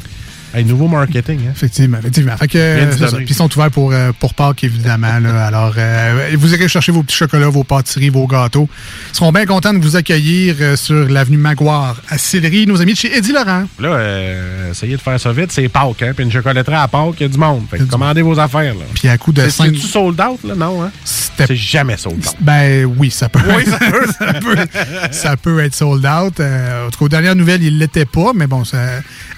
[0.55, 1.52] Un nouveau marketing, hein?
[1.55, 2.36] Effectivement, effectivement.
[2.36, 3.16] Fait que, euh, ça.
[3.16, 5.18] Puis ils sont ouverts pour, euh, pour Pâques, évidemment.
[5.20, 5.47] là.
[5.47, 8.68] Alors, euh, vous irez chercher vos petits chocolats, vos pâtisseries, vos gâteaux.
[9.12, 12.98] Ils seront bien contents de vous accueillir sur l'avenue Maguire à Sillery, nos amis de
[12.98, 13.64] chez Eddie Laurent.
[13.78, 16.12] Là, euh, essayez de faire ça vite, c'est Pâques, hein?
[16.14, 17.62] Puis une chocolaterie à Pâques, il y a du monde.
[17.70, 18.85] Fait que commandez vos affaires, là.
[18.94, 20.55] Puis à coup de C'est-tu sold out, là?
[20.55, 20.90] Non, hein?
[21.05, 22.36] C'est jamais sold out.
[22.40, 24.06] Ben oui, ça peut, Oui, ça peut.
[24.18, 24.56] ça peut,
[25.10, 26.39] ça peut être sold out.
[26.39, 28.78] Euh, en tout cas, aux dernières nouvelles, il ne l'était pas, mais bon, ça,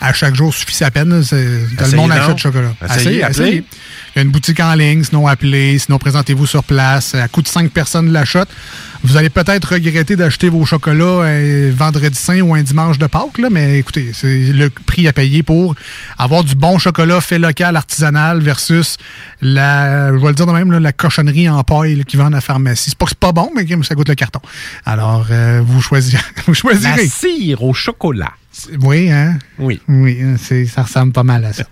[0.00, 1.01] à chaque jour suffit sa peine.
[1.08, 1.22] Là.
[1.22, 2.72] C'est- Le Essayez monde achète du chocolat.
[2.84, 3.64] Essayez, appelez.
[4.14, 7.14] Il y a une boutique en ligne, sinon appelez, sinon présentez-vous sur place.
[7.14, 8.44] À coût de 5 personnes l'achat.
[9.04, 13.38] Vous allez peut-être regretter d'acheter vos chocolats un vendredi saint ou un dimanche de Pâques,
[13.38, 15.74] là, mais écoutez, c'est le prix à payer pour
[16.18, 18.98] avoir du bon chocolat fait local, artisanal, versus
[19.40, 22.26] la, je vais le dire de même, là, la cochonnerie en paille là, qui vend
[22.26, 22.90] à la pharmacie.
[22.90, 24.40] C'est pas que c'est pas bon, mais ça goûte le carton.
[24.84, 26.22] Alors, euh, vous choisirez.
[26.46, 27.04] vous choisirez.
[27.04, 28.30] La cire au chocolat.
[28.82, 29.38] Oui, hein?
[29.58, 29.80] Oui.
[29.88, 30.18] Oui,
[30.68, 31.64] ça ressemble pas mal à ça.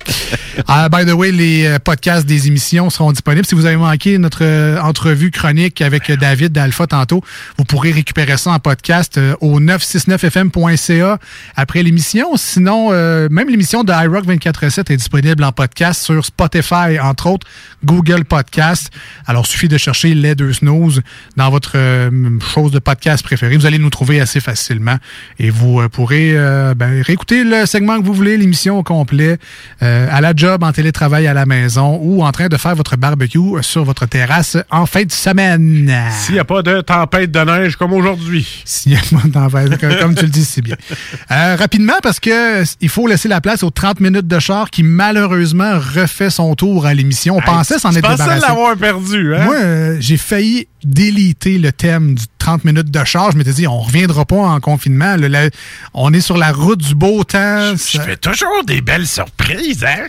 [0.66, 3.46] Ah, by the way, les euh, podcasts des émissions seront disponibles.
[3.46, 7.22] Si vous avez manqué notre euh, entrevue chronique avec euh, David d'Alpha tantôt,
[7.58, 11.18] vous pourrez récupérer ça en podcast euh, au 969fm.ca
[11.56, 12.36] après l'émission.
[12.36, 17.46] Sinon, euh, même l'émission de iRock 24.7 est disponible en podcast sur Spotify, entre autres,
[17.84, 18.90] Google Podcast.
[19.26, 21.02] Alors, il suffit de chercher les deux snooze
[21.36, 23.56] dans votre euh, chose de podcast préférée.
[23.56, 24.96] Vous allez nous trouver assez facilement
[25.38, 26.34] et vous euh, pourrez
[26.70, 29.38] euh, ben, réécouter le segment que vous voulez, l'émission au complet,
[29.82, 32.96] euh, à la job, en télétravail à la maison ou en train de faire votre
[32.96, 35.92] barbecue sur votre terrasse en fin de semaine.
[36.10, 38.62] S'il n'y a pas de tempête de neige comme aujourd'hui.
[38.64, 40.76] S'il y a pas de tempête, comme- comme tu le dis, c'est bien.
[41.30, 44.82] Euh, rapidement, parce que il faut laisser la place aux 30 minutes de char qui
[44.82, 47.36] malheureusement refait son tour à l'émission.
[47.36, 48.46] On pensait s'en être pensais débarrassé.
[48.48, 49.44] l'avoir perdu, hein?
[49.44, 53.30] Moi, euh, j'ai failli déliter le thème du 30 minutes de char.
[53.30, 55.14] Je m'étais dit, on reviendra pas en confinement.
[55.16, 55.50] Le- la-
[55.94, 57.74] on est sur la route du beau temps.
[57.76, 60.06] Je fais toujours des belles surprises, hein?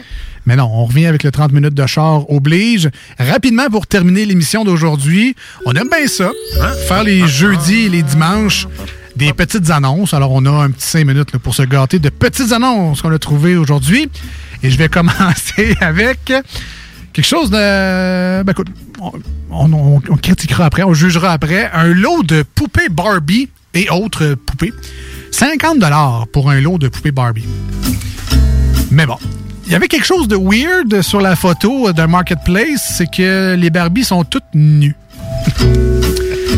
[0.48, 2.90] Mais non, on revient avec le 30 minutes de char oblige.
[3.20, 5.36] Rapidement, pour terminer l'émission d'aujourd'hui,
[5.68, 6.32] on aime bien ça.
[6.88, 8.68] Faire les jeudis et les dimanches
[9.16, 10.16] des petites annonces.
[10.16, 13.12] Alors, on a un petit 5 minutes là, pour se gâter de petites annonces qu'on
[13.12, 14.10] a trouvées aujourd'hui.
[14.64, 16.20] Et je vais commencer avec
[17.14, 18.42] quelque chose de...
[18.42, 18.70] Ben écoute,
[19.02, 21.70] on, on- on critiquera après, on jugera après.
[21.74, 24.74] Un lot de poupées Barbie et autres poupées.
[25.32, 25.84] 50
[26.32, 27.46] pour un lot de poupées Barbie.
[28.92, 29.18] Mais bon,
[29.66, 33.70] il y avait quelque chose de weird sur la photo d'un marketplace, c'est que les
[33.70, 34.96] Barbies sont toutes nues.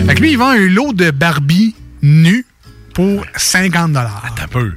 [0.06, 2.45] fait que lui, il vend un lot de Barbie nues
[2.94, 3.94] pour 50
[4.36, 4.74] T'as peu.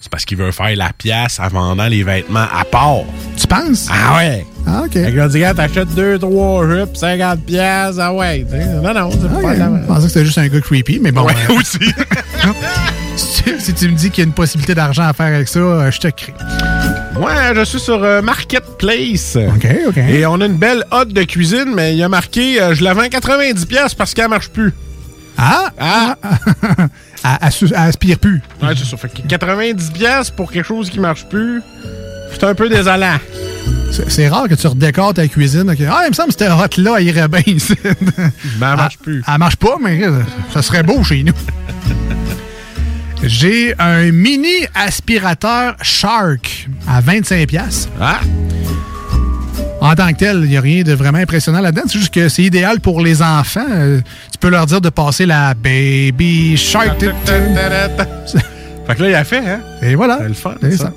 [0.00, 3.02] C'est parce qu'il veut faire la pièce en vendant les vêtements à part.
[3.36, 3.88] Tu penses?
[3.90, 4.46] Ah ouais.
[4.66, 4.92] Ah, OK.
[4.92, 8.46] Fait que là, t'achètes 2, 3 jupes, 50 pièces, ah ouais.
[8.82, 11.24] Non, non, c'est Ah, pas Je pensais que c'était juste un gars creepy, mais bon.
[11.24, 11.78] Ouais, euh, aussi.
[13.16, 15.48] si, tu, si tu me dis qu'il y a une possibilité d'argent à faire avec
[15.48, 16.34] ça, euh, je te crée.
[17.18, 19.36] Moi, je suis sur euh, Marketplace.
[19.36, 19.96] OK, OK.
[19.96, 22.84] Et on a une belle hotte de cuisine, mais il y a marqué euh, je
[22.84, 24.72] la vends 90 pièces parce qu'elle marche plus.
[25.36, 25.70] Ah!
[25.80, 26.16] Ah!
[27.24, 28.40] Elle elle su- elle aspire plus.
[28.62, 28.96] Ouais, c'est ça.
[28.96, 31.62] Fait que 90 pièces pour quelque chose qui marche plus,
[32.32, 33.18] c'est un peu désolant.
[33.90, 35.64] C'est- C'est rare que tu redécores ta cuisine.
[35.90, 37.74] Ah, il me semble que cette hotte-là, elle irait bien ici.
[37.84, 39.22] Ben, elle marche plus.
[39.26, 40.20] Elle marche pas, mais euh,
[40.52, 41.32] ça serait beau chez nous.
[43.22, 47.46] J'ai un mini aspirateur Shark à 25$.
[47.46, 47.88] piastres.
[48.00, 48.20] Ah!
[49.80, 51.82] En tant que tel, il n'y a rien de vraiment impressionnant là-dedans.
[51.86, 53.64] C'est juste que c'est idéal pour les enfants.
[53.70, 54.00] Euh,
[54.32, 56.98] tu peux leur dire de passer la Baby Shark.
[57.00, 59.60] Fait que là, il a fait, hein?
[59.82, 60.18] Et voilà.
[60.22, 60.84] C'est le fun, C'est ça.
[60.84, 60.92] ça.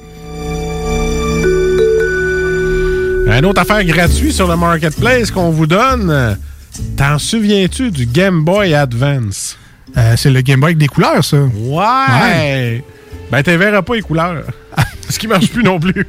[3.37, 6.37] Une autre affaire gratuite sur le Marketplace qu'on vous donne.
[6.97, 9.57] T'en souviens-tu du Game Boy Advance?
[9.97, 11.37] Euh, c'est le Game Boy avec des couleurs, ça.
[11.37, 12.83] Ouais!
[13.31, 14.43] Ben, tu verras pas les couleurs.
[15.09, 16.05] Ce qui marche plus non plus.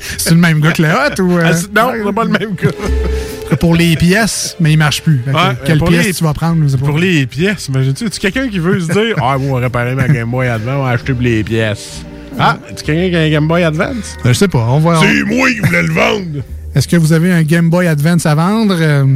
[0.00, 1.38] C'est le même gars que le hot ou.
[1.38, 1.42] euh?
[1.44, 3.56] Ah, non, c'est pas le même gars.
[3.60, 5.22] Pour les pièces, mais il marche plus.
[5.24, 6.70] Que quelle pièce les- tu vas prendre?
[6.76, 6.86] pas.
[6.86, 9.94] Pour les pièces, imagine-tu, tu quelqu'un qui veut se dire Ah, moi, on va réparer
[9.94, 12.02] ma Game Boy Advance, on va acheter pour les pièces.
[12.38, 14.16] Ah, tu quelqu'un qui a un Game Boy Advance?
[14.24, 14.66] Euh, je sais pas.
[14.68, 15.00] On va.
[15.00, 16.42] C'est moi qui voulais le vendre
[16.74, 18.76] Est-ce que vous avez un Game Boy Advance à vendre?
[18.78, 19.06] Euh,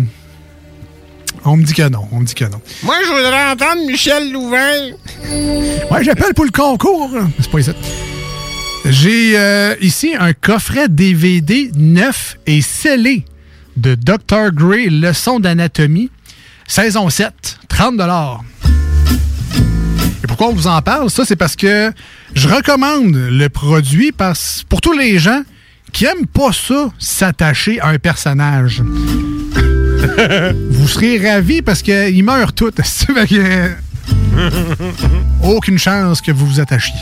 [1.45, 2.07] On me dit que non.
[2.11, 2.61] On me dit que non.
[2.85, 4.93] Moi, je voudrais entendre Michel Louvain.
[5.91, 7.11] Ouais, j'appelle pour le concours.
[7.39, 7.71] C'est pas ici.
[8.85, 13.25] J'ai euh, ici un coffret DVD neuf et scellé
[13.77, 14.51] de Dr.
[14.53, 16.11] Gray, Leçon d'anatomie,
[16.67, 18.01] saison 7, 30
[20.23, 21.11] Et pourquoi on vous en parle?
[21.11, 21.93] Ça, c'est parce que
[22.35, 25.43] je recommande le produit parce, pour tous les gens
[25.93, 28.83] qui aiment pas ça, s'attacher à un personnage.
[30.71, 32.73] vous serez ravis parce qu'ils meurent tous.
[35.43, 36.95] Aucune chance que vous vous attachiez.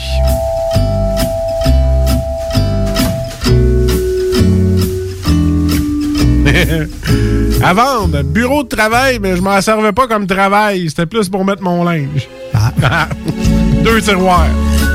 [7.63, 10.89] à vendre, bureau de travail, mais je m'en servais pas comme travail.
[10.89, 12.27] C'était plus pour mettre mon linge.
[13.83, 14.47] Deux tiroirs.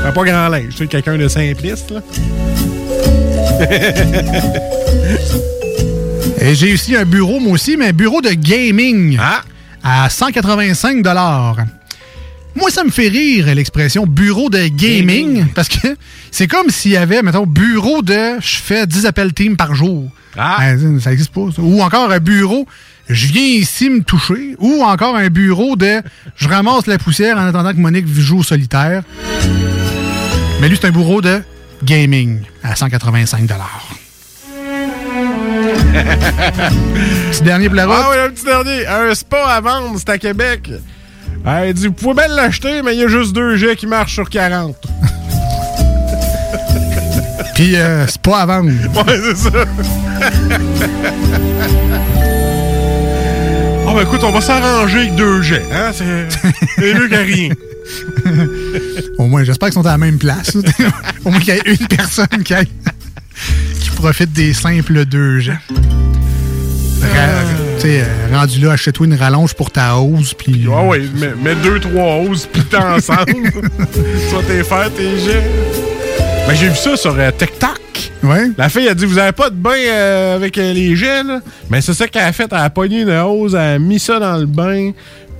[0.05, 0.69] Fait Pas grand linge.
[0.71, 2.01] Tu sais, quelqu'un de simpliste, là.
[6.39, 9.17] Et j'ai aussi un bureau, moi aussi, mais un bureau de gaming
[9.83, 11.03] à 185
[12.55, 15.95] Moi, ça me fait rire l'expression bureau de gaming, parce que
[16.31, 20.09] c'est comme s'il y avait, mettons, bureau de je fais 10 appels team par jour.
[20.37, 21.49] Ben, ça n'existe pas.
[21.55, 21.61] ça.
[21.61, 22.67] Ou encore un bureau,
[23.09, 24.55] je viens ici me toucher.
[24.59, 26.01] Ou encore un bureau de
[26.35, 29.03] je ramasse la poussière en attendant que Monique joue au solitaire.
[30.61, 31.41] Mais lui, c'est un bureau de
[31.83, 33.47] gaming à 185
[37.31, 37.95] Petit dernier pour la route.
[37.97, 38.87] Ah oui, un petit dernier.
[38.87, 40.69] Un spa à vendre, c'est à Québec.
[41.45, 43.87] Ah, il dit, vous pouvez bien l'acheter, mais il y a juste deux jets qui
[43.87, 44.75] marchent sur 40.
[47.57, 48.69] Puis euh, c'est pas à vendre.
[48.95, 49.65] Ouais, c'est ça.
[53.87, 55.65] Ah, ben écoute, on va s'arranger avec deux jets.
[55.73, 55.89] Hein?
[55.91, 57.49] C'est mieux que rien.
[59.17, 60.55] Au moins, j'espère qu'ils sont à la même place.
[61.25, 62.67] Au moins qu'il y ait une personne qui, aille-
[63.79, 65.39] qui profite des simples deux
[67.79, 70.35] tu sais, euh, rendu là, achète-toi une rallonge pour ta hausse.
[70.35, 70.67] Puis.
[70.71, 73.49] Ah oui, mets, mets deux, trois hausses, puis t'es ensemble.
[74.31, 75.96] vas t'es faire tes jets.
[76.47, 77.77] Ben, j'ai vu ça sur euh, TikTok.
[78.23, 78.49] Ouais.
[78.57, 81.39] La fille a dit Vous avez pas de bain euh, avec euh, les jets, là?
[81.69, 82.47] Mais c'est ça qu'elle a fait.
[82.51, 84.91] Elle a pogné une hausse, elle a mis ça dans le bain.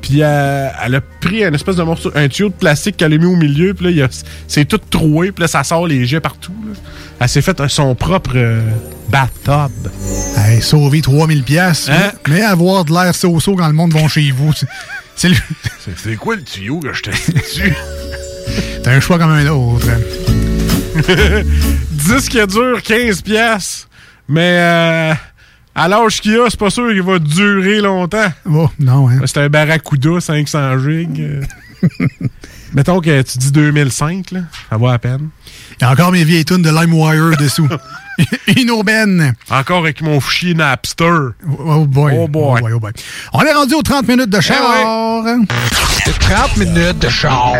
[0.01, 3.17] Puis euh, elle a pris un espèce de morceau, un tuyau de plastique qu'elle a
[3.17, 3.73] mis au milieu.
[3.73, 4.09] Puis là, il y a-
[4.47, 5.31] c'est tout troué.
[5.31, 6.53] Puis là, ça sort les jets partout.
[6.67, 6.73] là.
[7.21, 8.61] Elle s'est fait euh, son propre euh,
[9.09, 9.71] bathtub.
[10.37, 12.11] Hey, sauver 3000 pièces, Hein?
[12.27, 14.51] mais avoir de l'air so-so quand le monde va chez vous.
[14.53, 14.67] c'est-
[15.15, 15.35] C'est le-
[15.95, 17.73] C'est quoi le tuyau que je t'ai dessus?
[18.83, 19.87] T'as un choix comme un autre.
[21.91, 23.87] Disque dure 15 pièces.
[24.27, 25.13] Mais euh,
[25.75, 28.31] à l'âge qu'il a, c'est pas sûr qu'il va durer longtemps.
[28.49, 29.19] Oh, non, hein.
[29.25, 31.41] C'est un Barracuda 500 gigs.
[32.73, 35.29] Mettons que tu dis 2005, là, ça va à peine.
[35.79, 37.69] Il y a encore mes vieilles tunes de LimeWire dessous.
[38.57, 39.33] Une aubaine.
[39.49, 41.29] Encore avec mon fichier Napster.
[41.59, 42.13] Oh boy.
[42.17, 42.61] Oh boy.
[42.73, 42.91] Oh boy.
[43.33, 45.23] On est rendu aux 30 minutes de char.
[46.19, 47.53] 30 minutes de char.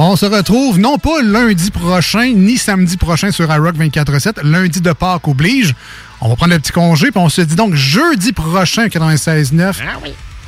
[0.00, 4.44] On se retrouve non pas lundi prochain ni samedi prochain sur iRock 24-7.
[4.44, 5.74] Lundi de Pâques oblige.
[6.20, 9.74] On va prendre le petit congé, puis on se dit donc jeudi prochain 96.9.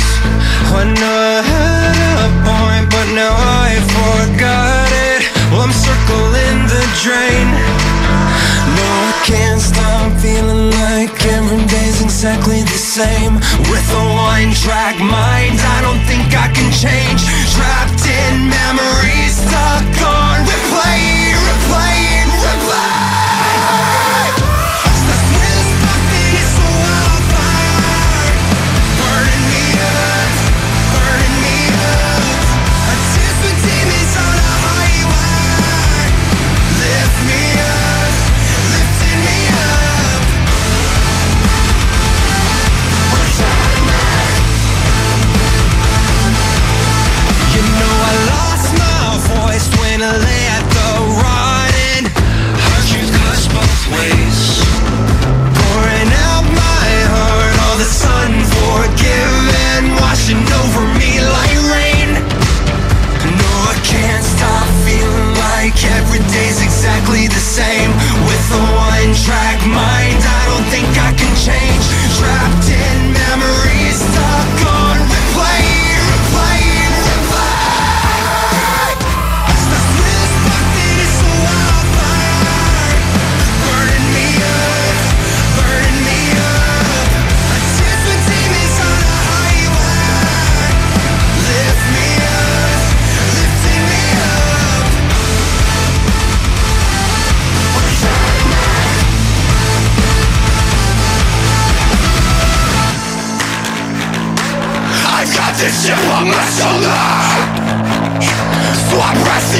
[0.74, 5.22] I had a point, but now I forgot it.
[5.50, 7.48] Well, I'm circling the drain.
[8.74, 13.34] No, I can't stop feeling like every day's exactly the same.
[13.70, 17.22] With a one-track mind, I don't think I can change.
[17.54, 21.23] Trapped in memories, stuck on replay,
[50.04, 50.44] finally
[50.76, 50.90] the
[51.24, 52.02] rotten
[52.64, 53.04] Hurt you
[53.56, 54.38] both ways.
[55.56, 57.76] Pouring out my heart All
[60.00, 62.10] Washing over me like rain.
[63.40, 67.43] No, I can't stop feeling like Every day's exactly the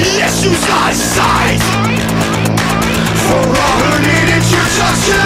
[0.05, 0.63] I press the issues
[3.25, 5.25] For all who need introduction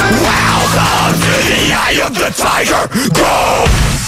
[1.19, 2.87] to the eye of the tiger.
[3.15, 4.08] Go!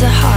[0.00, 0.27] Puzzle is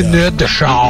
[0.00, 0.89] De 30 minutes de char.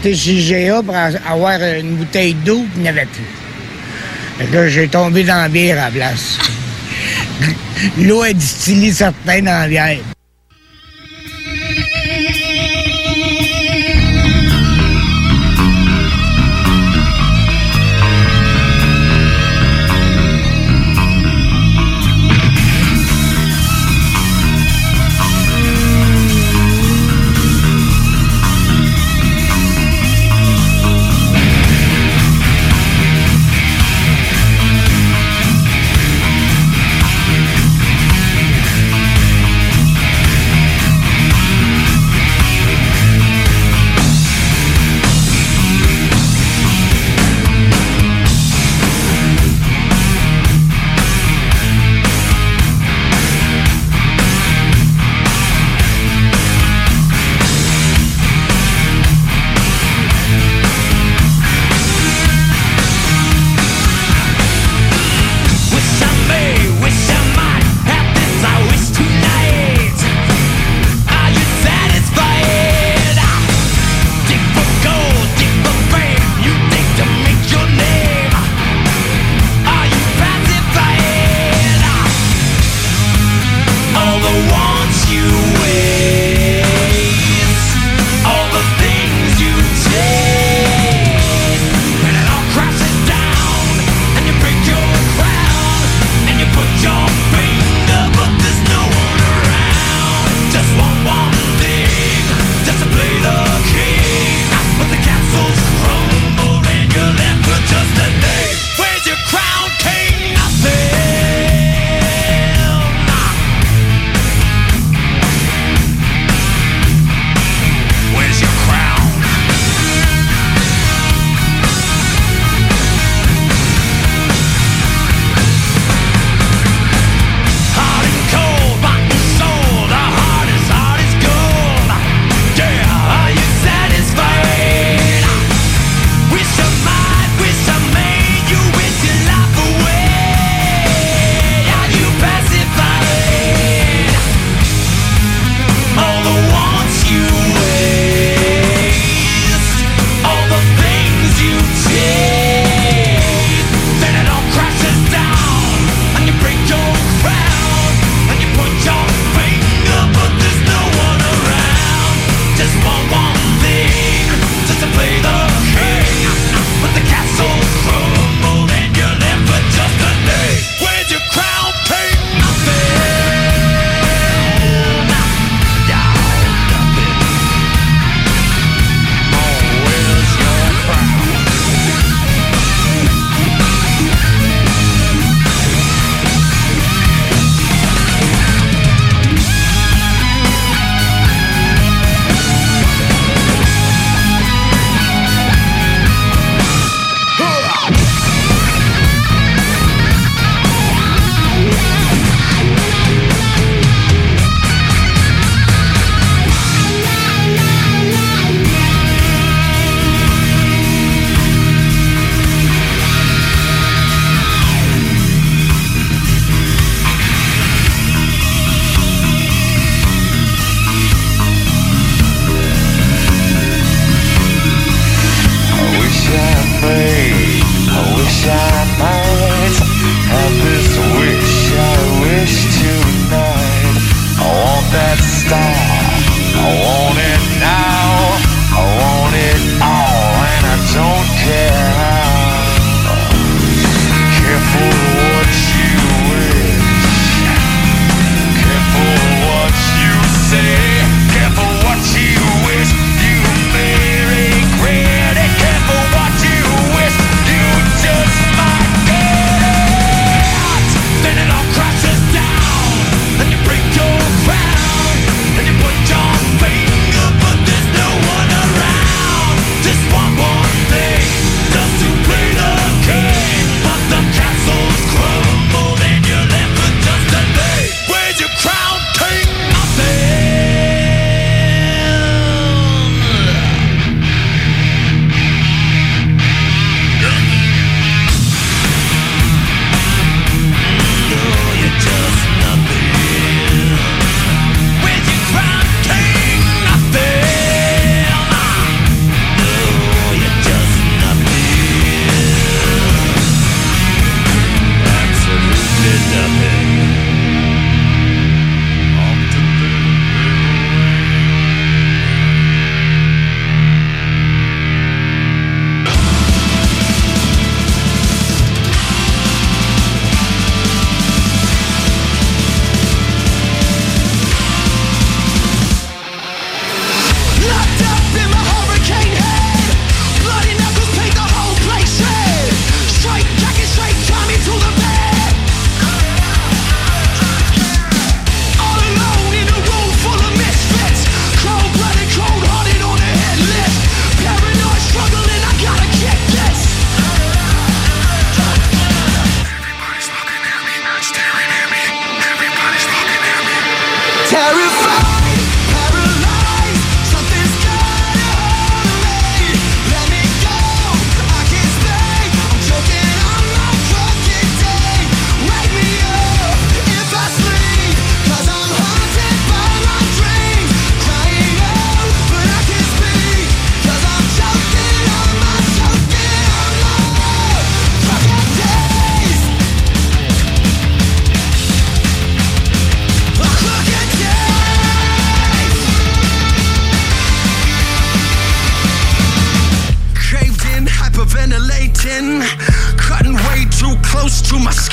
[0.00, 4.44] été chez GA pour avoir une bouteille d'eau, il n'y avait plus.
[4.44, 6.38] Et là, j'ai tombé dans la bière à la place.
[7.98, 9.98] L'eau est distillée certains dans la bière.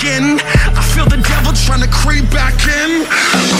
[0.09, 3.56] I feel the devil trying to creep back in.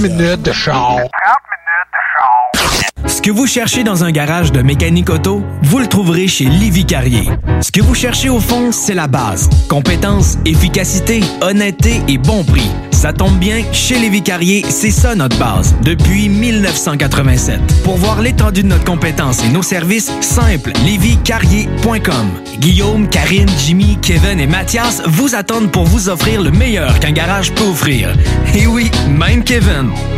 [0.00, 0.96] minutes de char.
[3.06, 6.84] Ce que vous cherchez dans un garage de mécanique auto, vous le trouverez chez Livy
[6.84, 7.28] Carrier.
[7.60, 9.48] Ce que vous cherchez au fond, c'est la base.
[9.68, 12.70] Compétence, efficacité, honnêteté et bon prix.
[12.98, 17.60] Ça tombe bien, chez les Carrier, c'est ça notre base, depuis 1987.
[17.84, 22.26] Pour voir l'étendue de notre compétence et nos services, simple, lévicarier.com.
[22.58, 27.52] Guillaume, Karine, Jimmy, Kevin et Mathias vous attendent pour vous offrir le meilleur qu'un garage
[27.52, 28.16] peut offrir.
[28.56, 29.90] Et oui, même Kevin.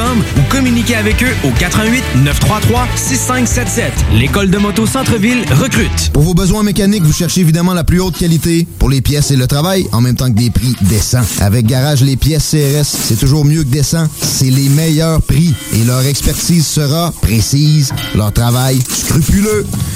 [0.00, 3.92] ou communiquez avec eux au 88 933 6577.
[4.14, 6.10] L'école de moto Centre-ville recrute.
[6.14, 9.36] Pour vos besoins mécaniques, vous cherchez évidemment la plus haute qualité pour les pièces et
[9.36, 11.24] le travail, en même temps que des prix décents.
[11.40, 14.08] Avec Garage Les Pièces CRS, c'est toujours mieux que décent.
[14.20, 19.66] C'est les meilleurs prix et leur expertise sera précise, leur travail scrupuleux.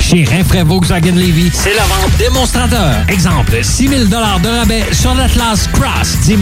[0.00, 2.96] Chez Rinfraie Volkswagen Levy, c'est la vente démonstrateur.
[3.08, 6.40] Exemple, 6 000 de rabais sur l'Atlas Cross, 10 000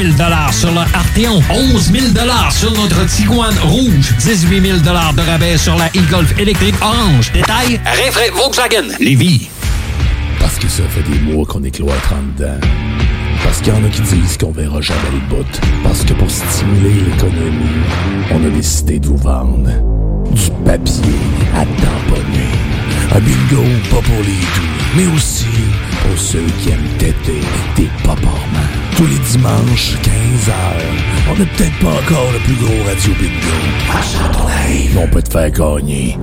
[0.53, 2.05] sur le Arteon, 11 000
[2.51, 7.33] sur notre Tiguan Rouge, 18 000 de rabais sur la e-Golf électrique orange.
[7.33, 9.49] Détail, Rinfraie Volkswagen Levy.
[10.41, 12.59] Parce que ça fait des mois qu'on est cloître en dedans.
[13.45, 15.61] Parce qu'il y en a qui disent qu'on verra jamais le bout.
[15.83, 17.83] Parce que pour stimuler l'économie,
[18.31, 19.71] on a décidé de vous vendre
[20.33, 21.19] du papier
[21.55, 22.53] à tamponner.
[23.15, 25.47] Un bingo pas pour les doux, mais aussi
[26.03, 27.41] pour ceux qui aiment têter
[27.77, 28.71] des paparmans.
[28.97, 30.53] Tous les dimanches, 15h,
[31.31, 33.57] on n'est peut-être pas encore le plus gros radio bingo
[33.91, 34.95] à Châteauneuf.
[34.95, 36.19] Mais on peut te faire gagner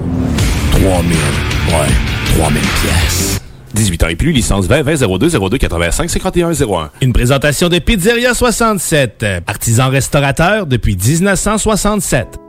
[0.71, 3.41] 3000, ouais, 3000 pièces.
[3.75, 6.89] 18 ans et plus, licence 20 20 02 02 85 51 01.
[7.01, 12.48] Une présentation de Pizzeria 67, artisan restaurateur depuis 1967.